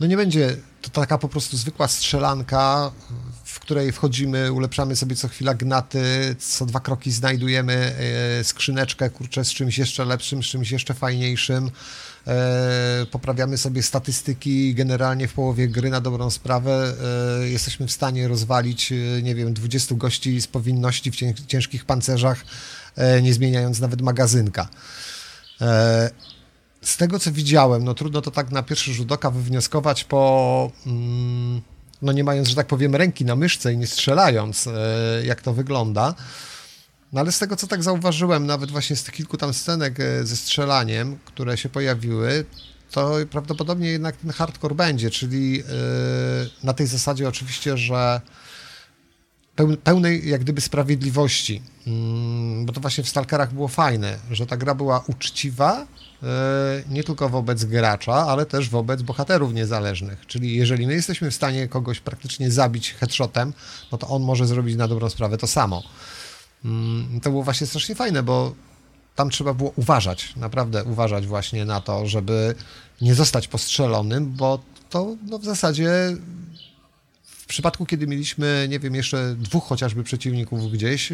no 0.00 0.06
nie 0.06 0.16
będzie 0.16 0.56
to 0.82 0.90
taka 0.90 1.18
po 1.18 1.28
prostu 1.28 1.56
zwykła 1.56 1.88
strzelanka, 1.88 2.90
w 3.44 3.60
której 3.60 3.92
wchodzimy, 3.92 4.52
ulepszamy 4.52 4.96
sobie 4.96 5.16
co 5.16 5.28
chwila 5.28 5.54
gnaty, 5.54 6.36
co 6.38 6.66
dwa 6.66 6.80
kroki 6.80 7.10
znajdujemy 7.10 7.94
e, 8.40 8.44
skrzyneczkę, 8.44 9.10
kurczę, 9.10 9.44
z 9.44 9.50
czymś 9.50 9.78
jeszcze 9.78 10.04
lepszym, 10.04 10.42
z 10.42 10.46
czymś 10.46 10.70
jeszcze 10.70 10.94
fajniejszym, 10.94 11.70
e, 12.26 13.06
poprawiamy 13.10 13.58
sobie 13.58 13.82
statystyki 13.82 14.74
generalnie 14.74 15.28
w 15.28 15.32
połowie 15.32 15.68
gry 15.68 15.90
na 15.90 16.00
dobrą 16.00 16.30
sprawę. 16.30 16.94
E, 17.42 17.48
jesteśmy 17.48 17.86
w 17.86 17.92
stanie 17.92 18.28
rozwalić, 18.28 18.92
nie 19.22 19.34
wiem, 19.34 19.54
20 19.54 19.94
gości 19.94 20.40
z 20.40 20.46
powinności 20.46 21.10
w 21.10 21.46
ciężkich 21.46 21.84
pancerzach, 21.84 22.44
nie 23.22 23.34
zmieniając 23.34 23.80
nawet 23.80 24.02
magazynka 24.02 24.68
z 26.86 26.96
tego 26.96 27.18
co 27.18 27.32
widziałem, 27.32 27.84
no 27.84 27.94
trudno 27.94 28.20
to 28.20 28.30
tak 28.30 28.50
na 28.50 28.62
pierwszy 28.62 28.92
rzut 28.94 29.12
oka 29.12 29.30
wywnioskować 29.30 30.04
po, 30.04 30.72
mm, 30.86 31.62
no 32.02 32.12
nie 32.12 32.24
mając, 32.24 32.48
że 32.48 32.54
tak 32.54 32.66
powiem, 32.66 32.94
ręki 32.94 33.24
na 33.24 33.36
myszce 33.36 33.72
i 33.72 33.76
nie 33.76 33.86
strzelając, 33.86 34.66
e, 34.66 34.72
jak 35.24 35.42
to 35.42 35.52
wygląda. 35.52 36.14
No 37.12 37.20
ale 37.20 37.32
z 37.32 37.38
tego 37.38 37.56
co 37.56 37.66
tak 37.66 37.82
zauważyłem, 37.82 38.46
nawet 38.46 38.70
właśnie 38.70 38.96
z 38.96 39.04
tych 39.04 39.14
kilku 39.14 39.36
tam 39.36 39.54
scenek 39.54 40.00
e, 40.00 40.26
ze 40.26 40.36
strzelaniem, 40.36 41.18
które 41.24 41.56
się 41.56 41.68
pojawiły, 41.68 42.44
to 42.90 43.14
prawdopodobnie 43.30 43.88
jednak 43.88 44.16
ten 44.16 44.30
hardcore 44.30 44.74
będzie, 44.74 45.10
czyli 45.10 45.60
e, 45.60 45.64
na 46.62 46.72
tej 46.72 46.86
zasadzie 46.86 47.28
oczywiście, 47.28 47.76
że 47.76 48.20
pełnej 49.84 50.28
jak 50.28 50.40
gdyby 50.40 50.60
sprawiedliwości, 50.60 51.62
mm, 51.86 52.66
bo 52.66 52.72
to 52.72 52.80
właśnie 52.80 53.04
w 53.04 53.08
Stalkerach 53.08 53.52
było 53.52 53.68
fajne, 53.68 54.18
że 54.30 54.46
ta 54.46 54.56
gra 54.56 54.74
była 54.74 55.04
uczciwa, 55.06 55.86
nie 56.90 57.04
tylko 57.04 57.28
wobec 57.28 57.64
gracza, 57.64 58.14
ale 58.14 58.46
też 58.46 58.68
wobec 58.68 59.02
bohaterów 59.02 59.54
niezależnych. 59.54 60.26
Czyli 60.26 60.56
jeżeli 60.56 60.86
my 60.86 60.94
jesteśmy 60.94 61.30
w 61.30 61.34
stanie 61.34 61.68
kogoś 61.68 62.00
praktycznie 62.00 62.50
zabić 62.50 62.92
headshotem, 62.92 63.52
no 63.92 63.98
to 63.98 64.08
on 64.08 64.22
może 64.22 64.46
zrobić 64.46 64.76
na 64.76 64.88
dobrą 64.88 65.10
sprawę 65.10 65.38
to 65.38 65.46
samo. 65.46 65.82
Mm, 66.64 67.20
to 67.20 67.30
było 67.30 67.42
właśnie 67.42 67.66
strasznie 67.66 67.94
fajne, 67.94 68.22
bo 68.22 68.54
tam 69.14 69.30
trzeba 69.30 69.54
było 69.54 69.72
uważać, 69.76 70.36
naprawdę 70.36 70.84
uważać 70.84 71.26
właśnie 71.26 71.64
na 71.64 71.80
to, 71.80 72.06
żeby 72.06 72.54
nie 73.00 73.14
zostać 73.14 73.48
postrzelonym, 73.48 74.32
bo 74.32 74.58
to 74.90 75.16
no, 75.26 75.38
w 75.38 75.44
zasadzie 75.44 76.16
w 77.24 77.46
przypadku, 77.46 77.86
kiedy 77.86 78.06
mieliśmy, 78.06 78.66
nie 78.70 78.78
wiem, 78.78 78.94
jeszcze 78.94 79.34
dwóch 79.38 79.64
chociażby 79.64 80.04
przeciwników 80.04 80.72
gdzieś, 80.72 81.12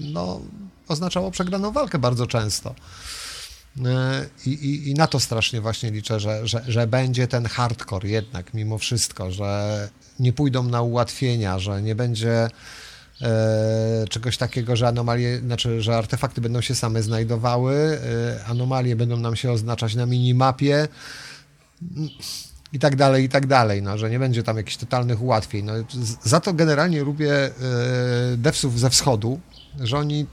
no, 0.00 0.40
oznaczało 0.88 1.30
przegraną 1.30 1.72
walkę 1.72 1.98
bardzo 1.98 2.26
często. 2.26 2.74
I, 4.46 4.50
i, 4.50 4.90
I, 4.90 4.94
na 4.94 5.06
to 5.06 5.20
strasznie 5.20 5.60
właśnie 5.60 5.90
liczę, 5.90 6.20
że, 6.20 6.46
że, 6.48 6.62
że 6.68 6.86
będzie 6.86 7.28
ten 7.28 7.46
hardcore 7.46 8.08
jednak 8.08 8.54
mimo 8.54 8.78
wszystko, 8.78 9.30
że 9.30 9.88
nie 10.20 10.32
pójdą 10.32 10.62
na 10.62 10.82
ułatwienia, 10.82 11.58
że 11.58 11.82
nie 11.82 11.94
będzie 11.94 12.48
e, 13.22 14.04
czegoś 14.10 14.36
takiego, 14.36 14.76
że 14.76 14.88
anomalie, 14.88 15.38
znaczy, 15.38 15.82
że 15.82 15.96
artefakty 15.96 16.40
będą 16.40 16.60
się 16.60 16.74
same 16.74 17.02
znajdowały, 17.02 17.74
e, 17.74 18.44
anomalie 18.44 18.96
będą 18.96 19.16
nam 19.16 19.36
się 19.36 19.52
oznaczać 19.52 19.94
na 19.94 20.06
minimapie 20.06 20.88
i 22.72 22.78
tak 22.78 22.96
dalej, 22.96 23.24
i 23.24 23.28
tak 23.28 23.46
dalej, 23.46 23.82
no, 23.82 23.98
że 23.98 24.10
nie 24.10 24.18
będzie 24.18 24.42
tam 24.42 24.56
jakichś 24.56 24.76
totalnych 24.76 25.22
ułatwień. 25.22 25.64
No, 25.64 25.72
za 26.22 26.40
to 26.40 26.52
generalnie 26.52 27.02
lubię 27.02 27.34
e, 27.34 27.50
devsów 28.36 28.80
ze 28.80 28.90
wschodu, 28.90 29.40
że 29.80 29.98
oni 29.98 30.26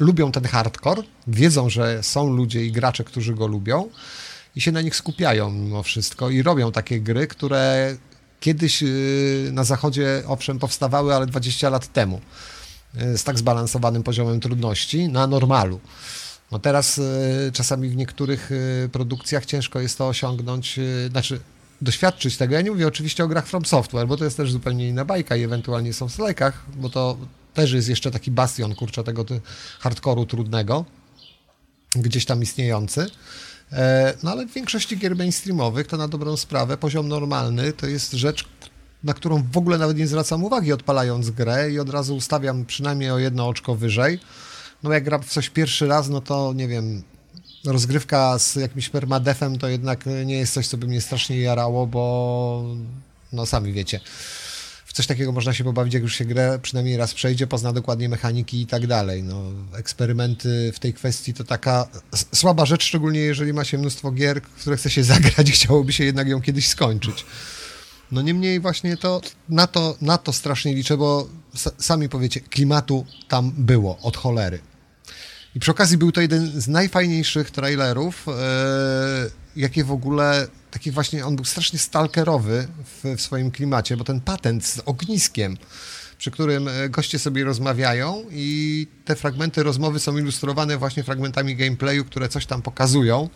lubią 0.00 0.32
ten 0.32 0.44
hardcore, 0.44 1.02
wiedzą, 1.26 1.70
że 1.70 2.02
są 2.02 2.32
ludzie 2.32 2.64
i 2.64 2.72
gracze, 2.72 3.04
którzy 3.04 3.34
go 3.34 3.46
lubią 3.46 3.88
i 4.56 4.60
się 4.60 4.72
na 4.72 4.80
nich 4.80 4.96
skupiają 4.96 5.50
mimo 5.50 5.82
wszystko 5.82 6.30
i 6.30 6.42
robią 6.42 6.72
takie 6.72 7.00
gry, 7.00 7.26
które 7.26 7.96
kiedyś 8.40 8.82
y, 8.82 9.50
na 9.52 9.64
zachodzie 9.64 10.22
owszem 10.26 10.58
powstawały, 10.58 11.14
ale 11.14 11.26
20 11.26 11.70
lat 11.70 11.92
temu 11.92 12.20
y, 13.02 13.18
z 13.18 13.24
tak 13.24 13.38
zbalansowanym 13.38 14.02
poziomem 14.02 14.40
trudności 14.40 15.08
na 15.08 15.26
normalu. 15.26 15.80
No 16.52 16.58
teraz 16.58 16.98
y, 16.98 17.02
czasami 17.52 17.88
w 17.88 17.96
niektórych 17.96 18.50
produkcjach 18.92 19.46
ciężko 19.46 19.80
jest 19.80 19.98
to 19.98 20.08
osiągnąć, 20.08 20.80
znaczy 21.10 21.40
doświadczyć 21.80 22.36
tego. 22.36 22.54
Ja 22.54 22.60
nie 22.60 22.70
mówię 22.70 22.86
oczywiście 22.86 23.24
o 23.24 23.28
grach 23.28 23.46
From 23.46 23.64
Software, 23.64 24.06
bo 24.06 24.16
to 24.16 24.24
jest 24.24 24.36
też 24.36 24.52
zupełnie 24.52 24.88
inna 24.88 25.04
bajka 25.04 25.36
i 25.36 25.42
ewentualnie 25.42 25.92
są 25.92 26.08
w 26.08 26.12
slajkach, 26.12 26.62
bo 26.76 26.90
to 26.90 27.16
też 27.54 27.72
jest 27.72 27.88
jeszcze 27.88 28.10
taki 28.10 28.30
bastion, 28.30 28.74
kurczę, 28.74 29.04
tego 29.04 29.24
hardkoru 29.80 30.26
trudnego, 30.26 30.84
gdzieś 31.94 32.24
tam 32.24 32.42
istniejący. 32.42 33.06
E, 33.72 34.14
no 34.22 34.30
ale 34.30 34.46
w 34.46 34.52
większości 34.52 34.98
gier 34.98 35.16
mainstreamowych 35.16 35.86
to 35.86 35.96
na 35.96 36.08
dobrą 36.08 36.36
sprawę 36.36 36.76
poziom 36.76 37.08
normalny 37.08 37.72
to 37.72 37.86
jest 37.86 38.12
rzecz, 38.12 38.44
na 39.04 39.14
którą 39.14 39.42
w 39.52 39.56
ogóle 39.56 39.78
nawet 39.78 39.98
nie 39.98 40.06
zwracam 40.06 40.44
uwagi 40.44 40.72
odpalając 40.72 41.30
grę 41.30 41.70
i 41.70 41.78
od 41.78 41.90
razu 41.90 42.16
ustawiam 42.16 42.64
przynajmniej 42.64 43.10
o 43.10 43.18
jedno 43.18 43.48
oczko 43.48 43.74
wyżej. 43.74 44.18
No 44.82 44.92
jak 44.92 45.04
gram 45.04 45.22
w 45.22 45.30
coś 45.30 45.50
pierwszy 45.50 45.86
raz, 45.86 46.08
no 46.08 46.20
to 46.20 46.52
nie 46.52 46.68
wiem, 46.68 47.02
rozgrywka 47.66 48.38
z 48.38 48.54
jakimś 48.54 48.88
permadefem 48.88 49.58
to 49.58 49.68
jednak 49.68 50.04
nie 50.26 50.38
jest 50.38 50.52
coś, 50.52 50.68
co 50.68 50.76
by 50.76 50.86
mnie 50.86 51.00
strasznie 51.00 51.40
jarało, 51.40 51.86
bo 51.86 52.64
no 53.32 53.46
sami 53.46 53.72
wiecie 53.72 54.00
w 54.92 54.94
coś 54.94 55.06
takiego 55.06 55.32
można 55.32 55.52
się 55.52 55.64
pobawić, 55.64 55.94
jak 55.94 56.02
już 56.02 56.16
się 56.16 56.24
grę 56.24 56.58
przynajmniej 56.62 56.96
raz 56.96 57.14
przejdzie, 57.14 57.46
pozna 57.46 57.72
dokładnie 57.72 58.08
mechaniki 58.08 58.60
i 58.60 58.66
tak 58.66 58.86
dalej. 58.86 59.22
No, 59.22 59.42
eksperymenty 59.74 60.72
w 60.74 60.78
tej 60.78 60.94
kwestii 60.94 61.34
to 61.34 61.44
taka 61.44 61.88
słaba 62.34 62.66
rzecz, 62.66 62.84
szczególnie 62.84 63.20
jeżeli 63.20 63.52
ma 63.52 63.64
się 63.64 63.78
mnóstwo 63.78 64.10
gier, 64.10 64.42
które 64.42 64.76
chce 64.76 64.90
się 64.90 65.04
zagrać 65.14 65.48
i 65.48 65.52
chciałoby 65.52 65.92
się 65.92 66.04
jednak 66.04 66.28
ją 66.28 66.40
kiedyś 66.40 66.68
skończyć. 66.68 67.24
No 68.10 68.22
niemniej 68.22 68.60
właśnie 68.60 68.96
to 68.96 69.20
na, 69.48 69.66
to 69.66 69.96
na 70.00 70.18
to 70.18 70.32
strasznie 70.32 70.74
liczę, 70.74 70.96
bo 70.96 71.28
sami 71.78 72.08
powiecie, 72.08 72.40
klimatu 72.40 73.06
tam 73.28 73.52
było 73.56 73.98
od 73.98 74.16
cholery. 74.16 74.58
I 75.54 75.60
przy 75.60 75.70
okazji 75.70 75.98
był 75.98 76.12
to 76.12 76.20
jeden 76.20 76.60
z 76.60 76.68
najfajniejszych 76.68 77.50
trailerów, 77.50 78.26
yy, 78.26 78.32
jakie 79.56 79.84
w 79.84 79.92
ogóle 79.92 80.48
taki 80.70 80.90
właśnie, 80.90 81.26
on 81.26 81.36
był 81.36 81.44
strasznie 81.44 81.78
stalkerowy 81.78 82.68
w, 82.84 83.16
w 83.16 83.20
swoim 83.20 83.50
klimacie, 83.50 83.96
bo 83.96 84.04
ten 84.04 84.20
patent 84.20 84.66
z 84.66 84.80
ogniskiem, 84.84 85.56
przy 86.18 86.30
którym 86.30 86.68
e, 86.68 86.88
goście 86.88 87.18
sobie 87.18 87.44
rozmawiają 87.44 88.24
i 88.30 88.86
te 89.04 89.16
fragmenty 89.16 89.62
rozmowy 89.62 90.00
są 90.00 90.18
ilustrowane 90.18 90.78
właśnie 90.78 91.02
fragmentami 91.02 91.56
gameplayu, 91.56 92.04
które 92.04 92.28
coś 92.28 92.46
tam 92.46 92.62
pokazują. 92.62 93.28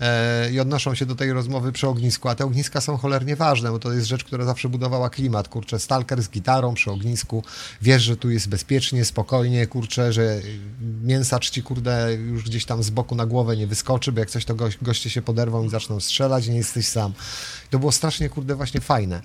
E, 0.00 0.50
i 0.52 0.60
odnoszą 0.60 0.94
się 0.94 1.06
do 1.06 1.14
tej 1.14 1.32
rozmowy 1.32 1.72
przy 1.72 1.88
ognisku, 1.88 2.28
a 2.28 2.34
te 2.34 2.44
ogniska 2.44 2.80
są 2.80 2.96
cholernie 2.96 3.36
ważne, 3.36 3.70
bo 3.70 3.78
to 3.78 3.92
jest 3.92 4.06
rzecz, 4.06 4.24
która 4.24 4.44
zawsze 4.44 4.68
budowała 4.68 5.10
klimat, 5.10 5.48
kurczę, 5.48 5.78
stalker 5.78 6.22
z 6.22 6.30
gitarą 6.30 6.74
przy 6.74 6.90
ognisku, 6.90 7.44
wiesz, 7.82 8.02
że 8.02 8.16
tu 8.16 8.30
jest 8.30 8.48
bezpiecznie, 8.48 9.04
spokojnie, 9.04 9.66
kurczę, 9.66 10.12
że 10.12 10.40
mięsacz 11.02 11.50
ci, 11.50 11.62
kurde, 11.62 12.14
już 12.14 12.44
gdzieś 12.44 12.64
tam 12.64 12.82
z 12.82 12.90
boku 12.90 13.14
na 13.14 13.26
głowę 13.26 13.56
nie 13.56 13.66
wyskoczy, 13.66 14.12
bo 14.12 14.20
jak 14.20 14.30
coś, 14.30 14.44
to 14.44 14.54
goś, 14.54 14.78
goście 14.82 15.10
się 15.10 15.22
poderwą 15.22 15.64
i 15.64 15.68
zaczną 15.68 16.00
strzelać 16.00 16.48
nie 16.48 16.56
jesteś 16.56 16.88
sam. 16.88 17.12
To 17.70 17.78
było 17.78 17.92
strasznie, 17.92 18.28
kurde, 18.28 18.54
właśnie 18.54 18.80
fajne. 18.80 19.22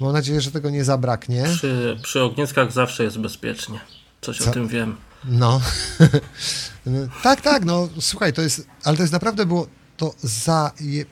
Mam 0.00 0.12
nadzieję, 0.12 0.40
że 0.40 0.50
tego 0.50 0.70
nie 0.70 0.84
zabraknie. 0.84 1.44
Przy, 1.44 1.98
przy 2.02 2.22
ogniskach 2.22 2.72
zawsze 2.72 3.04
jest 3.04 3.18
bezpiecznie. 3.18 3.80
Coś 4.20 4.38
Co? 4.38 4.50
o 4.50 4.52
tym 4.52 4.68
wiem. 4.68 4.96
No. 5.24 5.60
tak, 7.22 7.40
tak, 7.40 7.64
no 7.64 7.88
słuchaj, 8.00 8.32
to 8.32 8.42
jest, 8.42 8.66
ale 8.84 8.96
to 8.96 9.02
jest 9.02 9.12
naprawdę 9.12 9.46
było, 9.46 9.66
to 10.00 10.14
za, 10.22 10.72
je, 10.80 11.04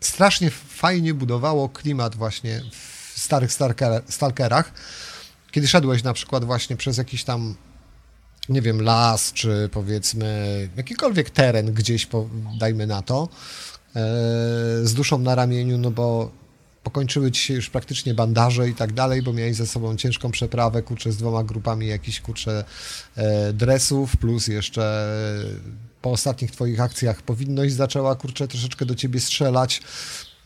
strasznie 0.00 0.50
fajnie 0.50 1.14
budowało 1.14 1.68
klimat 1.68 2.16
właśnie 2.16 2.62
w 2.70 3.18
starych 3.20 3.52
stalker, 3.52 4.02
stalkerach, 4.08 4.72
kiedy 5.50 5.68
szedłeś 5.68 6.02
na 6.02 6.12
przykład 6.12 6.44
właśnie 6.44 6.76
przez 6.76 6.98
jakiś 6.98 7.24
tam 7.24 7.54
nie 8.48 8.62
wiem, 8.62 8.82
las, 8.82 9.32
czy 9.32 9.68
powiedzmy 9.72 10.68
jakikolwiek 10.76 11.30
teren 11.30 11.72
gdzieś, 11.72 12.06
po, 12.06 12.28
dajmy 12.58 12.86
na 12.86 13.02
to, 13.02 13.28
e, 13.96 14.00
z 14.82 14.94
duszą 14.94 15.18
na 15.18 15.34
ramieniu, 15.34 15.78
no 15.78 15.90
bo 15.90 16.30
pokończyły 16.82 17.32
ci 17.32 17.42
się 17.42 17.54
już 17.54 17.70
praktycznie 17.70 18.14
bandaże 18.14 18.68
i 18.68 18.74
tak 18.74 18.92
dalej, 18.92 19.22
bo 19.22 19.32
miałeś 19.32 19.56
ze 19.56 19.66
sobą 19.66 19.96
ciężką 19.96 20.30
przeprawę, 20.30 20.82
kurczę, 20.82 21.12
z 21.12 21.16
dwoma 21.16 21.44
grupami 21.44 21.86
jakichś, 21.86 22.20
kurczę, 22.20 22.64
e, 23.16 23.52
dresów, 23.52 24.16
plus 24.16 24.46
jeszcze 24.48 25.08
po 26.02 26.10
ostatnich 26.10 26.50
twoich 26.50 26.80
akcjach 26.80 27.22
powinność 27.22 27.74
zaczęła, 27.74 28.14
kurczę, 28.14 28.48
troszeczkę 28.48 28.86
do 28.86 28.94
ciebie 28.94 29.20
strzelać. 29.20 29.82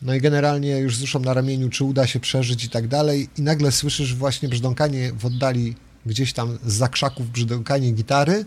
No 0.01 0.13
i 0.15 0.21
generalnie 0.21 0.77
już 0.77 0.97
z 0.97 1.13
na 1.21 1.33
ramieniu, 1.33 1.69
czy 1.69 1.83
uda 1.83 2.07
się 2.07 2.19
przeżyć 2.19 2.63
i 2.63 2.69
tak 2.69 2.87
dalej. 2.87 3.29
I 3.37 3.41
nagle 3.41 3.71
słyszysz 3.71 4.15
właśnie 4.15 4.49
brzdąkanie 4.49 5.13
w 5.13 5.25
oddali, 5.25 5.75
gdzieś 6.05 6.33
tam 6.33 6.59
z 6.65 6.73
zakrzaków 6.73 7.31
brzdąkanie 7.31 7.91
gitary. 7.91 8.45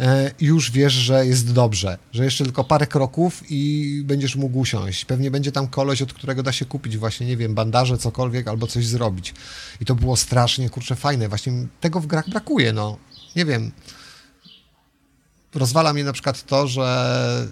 E, 0.00 0.30
już 0.40 0.70
wiesz, 0.70 0.92
że 0.92 1.26
jest 1.26 1.52
dobrze, 1.52 1.98
że 2.12 2.24
jeszcze 2.24 2.44
tylko 2.44 2.64
parę 2.64 2.86
kroków 2.86 3.42
i 3.50 4.02
będziesz 4.04 4.36
mógł 4.36 4.58
usiąść. 4.58 5.04
Pewnie 5.04 5.30
będzie 5.30 5.52
tam 5.52 5.68
koleś, 5.68 6.02
od 6.02 6.12
którego 6.12 6.42
da 6.42 6.52
się 6.52 6.64
kupić 6.64 6.96
właśnie, 6.96 7.26
nie 7.26 7.36
wiem, 7.36 7.54
bandaże, 7.54 7.98
cokolwiek, 7.98 8.48
albo 8.48 8.66
coś 8.66 8.86
zrobić. 8.86 9.34
I 9.80 9.84
to 9.84 9.94
było 9.94 10.16
strasznie, 10.16 10.70
kurczę, 10.70 10.96
fajne. 10.96 11.28
Właśnie 11.28 11.52
tego 11.80 12.00
w 12.00 12.06
grach 12.06 12.30
brakuje, 12.30 12.72
no. 12.72 12.96
Nie 13.36 13.44
wiem, 13.44 13.72
rozwala 15.58 15.92
mnie 15.92 16.04
na 16.04 16.12
przykład 16.12 16.46
to, 16.46 16.66
że 16.66 17.48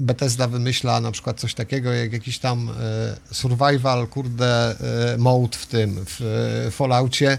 Bethesda 0.00 0.48
wymyśla 0.48 1.00
na 1.00 1.12
przykład 1.12 1.40
coś 1.40 1.54
takiego 1.54 1.92
jak 1.92 2.12
jakiś 2.12 2.38
tam 2.38 2.70
e, 2.70 3.16
survival, 3.34 4.06
kurde, 4.06 4.76
e, 5.14 5.18
mode 5.18 5.56
w 5.56 5.66
tym, 5.66 6.04
w 6.06 6.20
e, 6.66 6.70
Falloutie, 6.70 7.38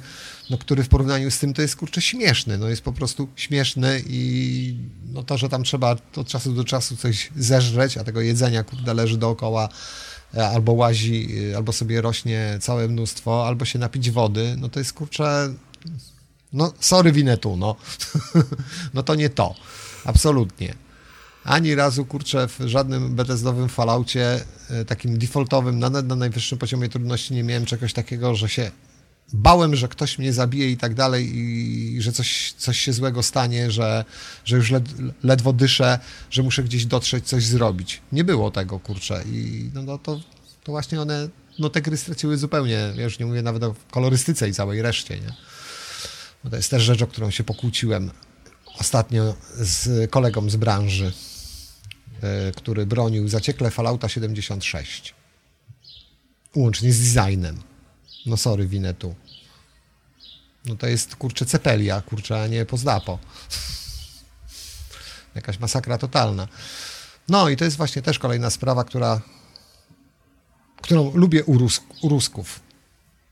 no, 0.50 0.58
który 0.58 0.84
w 0.84 0.90
porównaniu 0.90 1.32
z 1.32 1.40
tym 1.40 1.54
to 1.54 1.62
jest, 1.62 1.76
kurczę, 1.76 2.02
śmieszny, 2.02 2.58
no 2.58 2.68
jest 2.68 2.82
po 2.82 2.94
prostu 2.94 3.28
śmieszny 3.36 4.04
i 4.08 4.76
no 5.14 5.24
to, 5.24 5.38
że 5.38 5.50
tam 5.50 5.64
trzeba 5.64 5.96
od 6.16 6.28
czasu 6.28 6.54
do 6.54 6.64
czasu 6.64 6.98
coś 6.98 7.30
zeżreć, 7.36 7.98
a 7.98 8.04
tego 8.04 8.22
jedzenia, 8.22 8.64
kurde, 8.64 8.94
leży 8.94 9.18
dookoła, 9.18 9.70
albo 10.54 10.72
łazi, 10.72 11.30
albo 11.56 11.74
sobie 11.74 12.02
rośnie 12.02 12.58
całe 12.62 12.88
mnóstwo, 12.88 13.48
albo 13.48 13.66
się 13.66 13.80
napić 13.80 14.12
wody, 14.12 14.56
no 14.58 14.70
to 14.70 14.80
jest, 14.80 14.94
kurczę, 14.94 15.54
no 16.54 16.74
sorry 16.80 17.12
Winetu, 17.12 17.58
no. 17.58 17.76
no 18.94 19.04
to 19.04 19.16
nie 19.16 19.30
to. 19.30 19.56
Absolutnie. 20.06 20.76
Ani 21.44 21.76
razu, 21.76 22.06
kurczę, 22.06 22.48
w 22.48 22.60
żadnym 22.66 23.16
Bethesdowym 23.16 23.70
Falloutie, 23.70 24.40
e, 24.70 24.86
takim 24.86 25.18
defaultowym, 25.18 25.80
na, 25.80 25.90
na 25.90 26.16
najwyższym 26.16 26.58
poziomie 26.58 26.90
trudności 26.90 27.34
nie 27.34 27.44
miałem 27.44 27.66
czegoś 27.66 27.94
takiego, 27.94 28.36
że 28.36 28.50
się 28.50 28.72
bałem, 29.34 29.76
że 29.76 29.88
ktoś 29.88 30.20
mnie 30.20 30.34
zabije 30.34 30.72
i 30.72 30.78
tak 30.78 30.94
dalej 30.94 31.38
i 31.38 32.02
że 32.02 32.12
coś, 32.12 32.54
coś 32.58 32.80
się 32.80 32.94
złego 32.94 33.24
stanie, 33.24 33.72
że, 33.72 34.06
że 34.46 34.56
już 34.56 34.72
led, 34.72 34.86
ledwo 35.24 35.54
dyszę, 35.54 36.00
że 36.30 36.44
muszę 36.44 36.64
gdzieś 36.64 36.86
dotrzeć, 36.86 37.28
coś 37.28 37.46
zrobić. 37.46 38.02
Nie 38.12 38.24
było 38.24 38.52
tego, 38.52 38.80
kurczę. 38.80 39.24
I 39.32 39.70
no, 39.74 39.82
no 39.82 39.98
to, 39.98 40.20
to 40.64 40.72
właśnie 40.72 41.02
one, 41.02 41.30
no 41.60 41.70
te 41.70 41.82
gry 41.82 41.98
straciły 41.98 42.38
zupełnie, 42.38 42.94
ja 42.96 43.04
już 43.04 43.20
nie 43.20 43.26
mówię 43.26 43.42
nawet 43.42 43.64
o 43.64 43.76
kolorystyce 43.92 44.50
i 44.50 44.54
całej 44.54 44.82
reszcie, 44.82 45.20
nie? 45.20 45.34
Bo 46.44 46.50
to 46.50 46.56
jest 46.56 46.72
też 46.72 46.84
rzecz, 46.84 47.02
o 47.02 47.08
którą 47.08 47.32
się 47.32 47.44
pokłóciłem 47.44 48.12
ostatnio 48.80 49.36
z 49.56 50.12
kolegą 50.12 50.50
z 50.50 50.56
branży, 50.56 51.14
e, 52.22 52.52
który 52.52 52.86
bronił 52.86 53.28
zaciekle 53.28 53.72
Fallouta 53.72 54.10
76. 54.10 55.16
Łącznie 56.56 56.94
z 56.94 57.14
designem. 57.14 57.62
No 58.26 58.38
sorry, 58.38 58.68
winę 58.68 58.94
tu. 58.94 59.16
No 60.66 60.76
to 60.76 60.88
jest, 60.88 61.16
kurczę, 61.16 61.46
cepelia, 61.46 62.02
kurczę, 62.02 62.42
a 62.42 62.48
nie 62.48 62.66
pozdapo. 62.66 63.20
Jakaś 65.36 65.60
masakra 65.60 65.98
totalna. 65.98 66.48
No 67.30 67.50
i 67.50 67.58
to 67.58 67.66
jest 67.66 67.78
właśnie 67.78 68.02
też 68.02 68.20
kolejna 68.20 68.50
sprawa, 68.50 68.84
która, 68.84 69.22
którą 70.82 71.12
lubię 71.14 71.44
u, 71.44 71.58
Rus 71.58 71.82
u 72.02 72.10
Rusków. 72.10 72.60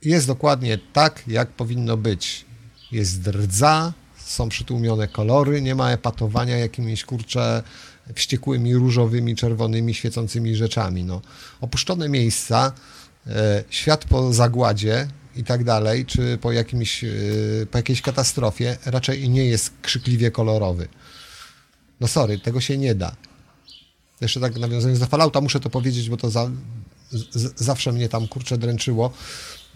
Jest 0.01 0.27
dokładnie 0.27 0.77
tak, 0.93 1.23
jak 1.27 1.49
powinno 1.49 1.97
być. 1.97 2.45
Jest 2.91 3.27
rdza, 3.27 3.93
są 4.29 4.49
przytłumione 4.49 5.07
kolory, 5.07 5.61
nie 5.61 5.75
ma 5.75 5.91
epatowania 5.91 6.57
jakimiś, 6.57 7.05
kurcze, 7.05 7.63
wściekłymi, 8.15 8.75
różowymi, 8.75 9.35
czerwonymi, 9.35 9.93
świecącymi 9.93 10.55
rzeczami. 10.55 11.03
No. 11.03 11.21
Opuszczone 11.61 12.09
miejsca, 12.09 12.71
e, 13.27 13.63
świat 13.69 14.05
po 14.05 14.33
zagładzie 14.33 15.07
i 15.35 15.43
tak 15.43 15.63
dalej, 15.63 16.05
czy 16.05 16.37
po, 16.37 16.51
jakimś, 16.51 17.03
e, 17.03 17.09
po 17.71 17.77
jakiejś 17.77 18.01
katastrofie 18.01 18.77
raczej 18.85 19.29
nie 19.29 19.45
jest 19.45 19.73
krzykliwie 19.81 20.31
kolorowy. 20.31 20.87
No 21.99 22.07
sorry, 22.07 22.39
tego 22.39 22.61
się 22.61 22.77
nie 22.77 22.95
da. 22.95 23.15
Jeszcze 24.21 24.39
tak 24.39 24.59
nawiązując 24.59 24.99
do 24.99 25.05
Fallouta, 25.05 25.41
muszę 25.41 25.59
to 25.59 25.69
powiedzieć, 25.69 26.09
bo 26.09 26.17
to 26.17 26.29
za, 26.29 26.49
z, 27.11 27.61
zawsze 27.61 27.91
mnie 27.91 28.09
tam, 28.09 28.27
kurczę, 28.27 28.57
dręczyło. 28.57 29.11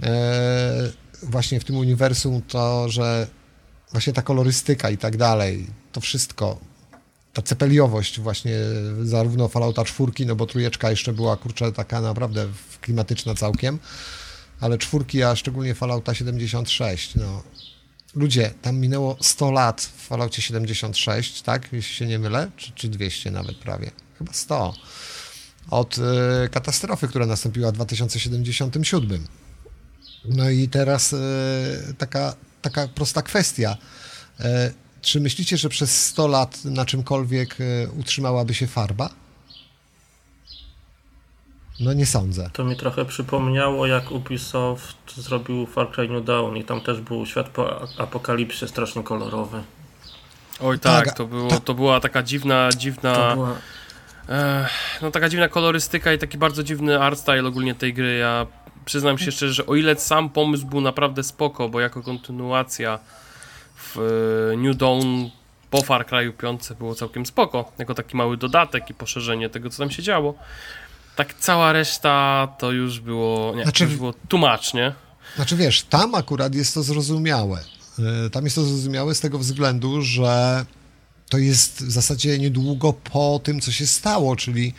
E, 0.04 0.92
właśnie 1.24 1.60
w 1.60 1.64
tym 1.64 1.78
uniwersum 1.78 2.42
to, 2.42 2.90
że 2.90 3.28
właśnie 3.94 4.14
ta 4.14 4.22
kolorystyka 4.22 4.90
i 4.90 4.98
tak 4.98 5.18
dalej, 5.18 5.68
to 5.92 6.02
wszystko, 6.02 6.60
ta 7.34 7.42
cepeliowość 7.42 8.20
właśnie 8.20 8.56
zarówno 9.04 9.48
Fallouta 9.48 9.86
czwórki, 9.86 10.26
no 10.26 10.36
bo 10.36 10.46
trójeczka 10.46 10.90
jeszcze 10.90 11.14
była, 11.14 11.38
kurczę, 11.38 11.72
taka 11.72 12.02
naprawdę 12.02 12.48
klimatyczna 12.82 13.36
całkiem, 13.36 13.80
ale 14.60 14.78
czwórki, 14.78 15.24
a 15.24 15.36
szczególnie 15.36 15.76
Fallouta 15.76 16.14
76, 16.14 17.16
no. 17.16 17.44
Ludzie, 18.16 18.52
tam 18.62 18.78
minęło 18.78 19.18
100 19.22 19.52
lat 19.52 19.82
w 19.82 20.08
Falloutie 20.08 20.42
76, 20.42 21.42
tak, 21.42 21.70
jeśli 21.72 21.96
się 21.96 22.06
nie 22.06 22.20
mylę, 22.20 22.52
czy, 22.58 22.72
czy 22.72 22.90
200 22.90 23.32
nawet 23.32 23.58
prawie, 23.58 23.92
chyba 24.18 24.34
100, 24.34 24.74
od 25.70 25.98
y, 25.98 26.02
katastrofy, 26.52 27.08
która 27.08 27.26
nastąpiła 27.26 27.72
w 27.72 27.74
2077. 27.74 29.28
No 30.26 30.50
i 30.50 30.68
teraz 30.68 31.14
y, 31.14 31.18
taka, 31.98 32.36
taka 32.64 32.88
prosta 32.88 33.22
kwestia. 33.22 33.78
Y, 34.40 34.44
czy 35.02 35.20
myślicie, 35.20 35.58
że 35.58 35.70
przez 35.70 36.06
100 36.06 36.28
lat 36.28 36.66
na 36.66 36.86
czymkolwiek 36.86 37.58
utrzymałaby 38.00 38.54
się 38.54 38.68
farba? 38.68 39.10
No 41.80 41.94
nie 41.94 42.06
sądzę. 42.06 42.50
To 42.54 42.64
mi 42.64 42.76
trochę 42.76 43.06
przypomniało, 43.06 43.88
jak 43.88 44.12
Ubisoft 44.12 45.16
zrobił 45.18 45.66
Far 45.66 45.92
Cry 45.92 46.10
New 46.10 46.26
Dawn 46.26 46.56
i 46.56 46.64
tam 46.64 46.82
też 46.82 47.02
był 47.02 47.26
świat 47.26 47.50
po 47.50 47.88
apokalipsie 47.98 48.68
strasznie 48.68 49.04
kolorowy. 49.04 49.64
Oj 50.60 50.80
tak, 50.80 51.06
tak 51.06 51.16
to, 51.16 51.26
było, 51.26 51.50
to... 51.50 51.60
to 51.60 51.74
była 51.74 52.00
taka 52.00 52.24
dziwna, 52.24 52.70
dziwna... 52.78 53.36
Była... 53.36 53.56
no 55.02 55.12
taka 55.12 55.30
dziwna 55.30 55.50
kolorystyka 55.50 56.14
i 56.14 56.18
taki 56.18 56.38
bardzo 56.38 56.64
dziwny 56.64 57.00
art 57.00 57.20
style 57.20 57.48
ogólnie 57.48 57.76
tej 57.76 57.94
gry. 57.94 58.18
Ja 58.18 58.48
przyznam 58.86 59.18
się 59.18 59.32
szczerze, 59.32 59.54
że 59.54 59.66
o 59.66 59.76
ile 59.76 59.96
sam 59.96 60.30
pomysł 60.30 60.66
był 60.66 60.82
naprawdę 60.82 61.24
spoko, 61.24 61.70
bo 61.70 61.80
jako 61.80 62.02
kontynuacja 62.02 63.00
w 63.78 63.98
e, 64.54 64.58
New 64.58 64.78
Dawn 64.78 65.30
po 65.70 65.82
Far 65.82 66.06
Cry 66.06 66.34
5 66.34 66.62
było 66.80 66.96
całkiem 66.96 67.26
spoko, 67.26 67.72
jako 67.78 67.96
taki 67.96 68.18
mały 68.18 68.38
dodatek 68.38 68.90
i 68.90 68.94
poszerzenie 68.94 69.50
tego, 69.50 69.70
co 69.70 69.78
tam 69.78 69.92
się 69.92 70.04
działo 70.04 70.36
tak 71.16 71.34
cała 71.34 71.74
reszta 71.74 72.48
to 72.60 72.72
już 72.72 73.00
było, 73.00 73.56
nie, 73.56 73.64
znaczy, 73.64 73.84
już 73.84 73.96
było 73.96 74.14
tłumacznie. 74.28 74.94
Znaczy 75.36 75.56
wiesz, 75.56 75.82
tam 75.82 76.16
akurat 76.16 76.56
jest 76.56 76.74
to 76.74 76.84
zrozumiałe. 76.84 77.64
E, 78.26 78.30
tam 78.30 78.44
jest 78.44 78.56
to 78.56 78.64
zrozumiałe 78.64 79.16
z 79.16 79.20
tego 79.20 79.40
względu, 79.40 80.02
że 80.02 80.66
to 81.30 81.38
jest 81.38 81.84
w 81.84 81.92
zasadzie 81.92 82.40
niedługo 82.40 82.94
po 82.94 83.42
tym, 83.44 83.62
co 83.62 83.72
się 83.72 83.88
stało, 83.88 84.36
czyli 84.36 84.74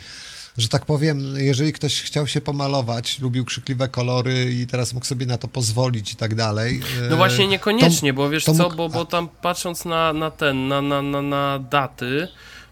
że 0.57 0.69
tak 0.69 0.85
powiem, 0.85 1.35
jeżeli 1.37 1.73
ktoś 1.73 2.01
chciał 2.01 2.27
się 2.27 2.41
pomalować, 2.41 3.19
lubił 3.19 3.45
krzykliwe 3.45 3.87
kolory 3.87 4.53
i 4.53 4.67
teraz 4.67 4.93
mógł 4.93 5.05
sobie 5.05 5.25
na 5.25 5.37
to 5.37 5.47
pozwolić 5.47 6.13
i 6.13 6.15
tak 6.15 6.35
dalej. 6.35 6.81
E, 7.05 7.09
no 7.09 7.17
właśnie 7.17 7.47
niekoniecznie, 7.47 8.13
to, 8.13 8.17
bo 8.17 8.29
wiesz 8.29 8.45
co, 8.45 8.53
mógł... 8.53 8.75
bo, 8.75 8.89
bo 8.89 9.05
tam 9.05 9.29
patrząc 9.41 9.85
na, 9.85 10.13
na 10.13 10.31
ten, 10.31 10.67
na, 10.67 10.81
na, 10.81 11.01
na, 11.01 11.21
na 11.21 11.59
daty, 11.59 12.27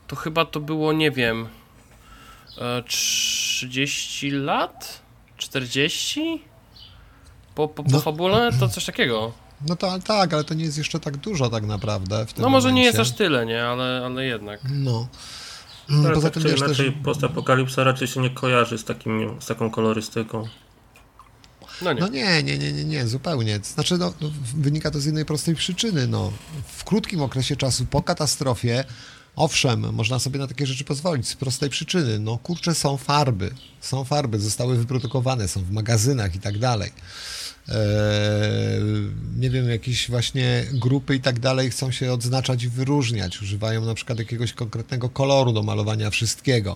to 0.07 0.15
chyba 0.15 0.45
to 0.45 0.59
było, 0.59 0.93
nie 0.93 1.11
wiem, 1.11 1.47
30 2.87 4.27
e, 4.27 4.31
lat? 4.31 5.01
40? 5.37 6.41
Po, 7.55 7.67
po, 7.67 7.83
po 7.83 7.91
no, 7.91 7.99
fabule? 7.99 8.49
To 8.59 8.69
coś 8.69 8.85
takiego. 8.85 9.31
No 9.67 9.75
to 9.75 9.99
tak, 9.99 10.33
ale 10.33 10.43
to 10.43 10.53
nie 10.53 10.65
jest 10.65 10.77
jeszcze 10.77 10.99
tak 10.99 11.17
dużo 11.17 11.49
tak 11.49 11.63
naprawdę. 11.63 12.25
no 12.37 12.49
może 12.49 12.67
momencie. 12.67 12.73
nie 12.73 12.83
jest 12.83 12.99
aż 12.99 13.11
tyle, 13.11 13.45
nie? 13.45 13.63
Ale, 13.63 14.01
ale 14.05 14.25
jednak. 14.25 14.59
No. 14.71 15.07
Tak, 15.87 16.13
Poza 16.13 16.29
tak 16.29 16.33
tym, 16.33 16.51
wiesz, 16.51 16.59
inaczej 16.59 16.91
też... 16.93 17.03
postapokalipsa 17.03 17.83
raczej 17.83 18.07
się 18.07 18.21
nie 18.21 18.29
kojarzy 18.29 18.77
z, 18.77 18.83
takim, 18.83 19.41
z 19.41 19.45
taką 19.45 19.71
kolorystyką. 19.71 20.47
No 21.81 21.93
nie. 21.93 22.01
no 22.01 22.07
nie, 22.07 22.43
nie, 22.43 22.57
nie, 22.57 22.73
nie, 22.73 22.85
nie, 22.85 23.07
zupełnie. 23.07 23.59
Znaczy, 23.63 23.97
no, 23.97 24.13
no, 24.21 24.29
wynika 24.55 24.91
to 24.91 24.99
z 24.99 25.05
jednej 25.05 25.25
prostej 25.25 25.55
przyczyny. 25.55 26.07
No. 26.07 26.31
W 26.67 26.83
krótkim 26.83 27.21
okresie 27.21 27.55
czasu 27.55 27.85
po 27.85 28.03
katastrofie 28.03 28.83
Owszem, 29.35 29.93
można 29.93 30.19
sobie 30.19 30.39
na 30.39 30.47
takie 30.47 30.65
rzeczy 30.65 30.83
pozwolić 30.83 31.27
z 31.27 31.35
prostej 31.35 31.69
przyczyny. 31.69 32.19
No 32.19 32.37
kurczę, 32.37 32.75
są 32.75 32.97
farby. 32.97 33.53
Są 33.81 34.03
farby, 34.03 34.39
zostały 34.39 34.77
wyprodukowane, 34.77 35.47
są 35.47 35.63
w 35.63 35.71
magazynach 35.71 36.35
i 36.35 36.39
tak 36.39 36.57
dalej. 36.57 36.91
Eee, 37.69 37.75
nie 39.39 39.49
wiem, 39.49 39.69
jakieś 39.69 40.09
właśnie 40.09 40.65
grupy 40.73 41.15
i 41.15 41.19
tak 41.19 41.39
dalej 41.39 41.69
chcą 41.69 41.91
się 41.91 42.13
odznaczać 42.13 42.63
i 42.63 42.69
wyróżniać. 42.69 43.41
Używają 43.41 43.85
na 43.85 43.93
przykład 43.93 44.19
jakiegoś 44.19 44.53
konkretnego 44.53 45.09
koloru 45.09 45.53
do 45.53 45.63
malowania 45.63 46.09
wszystkiego. 46.09 46.75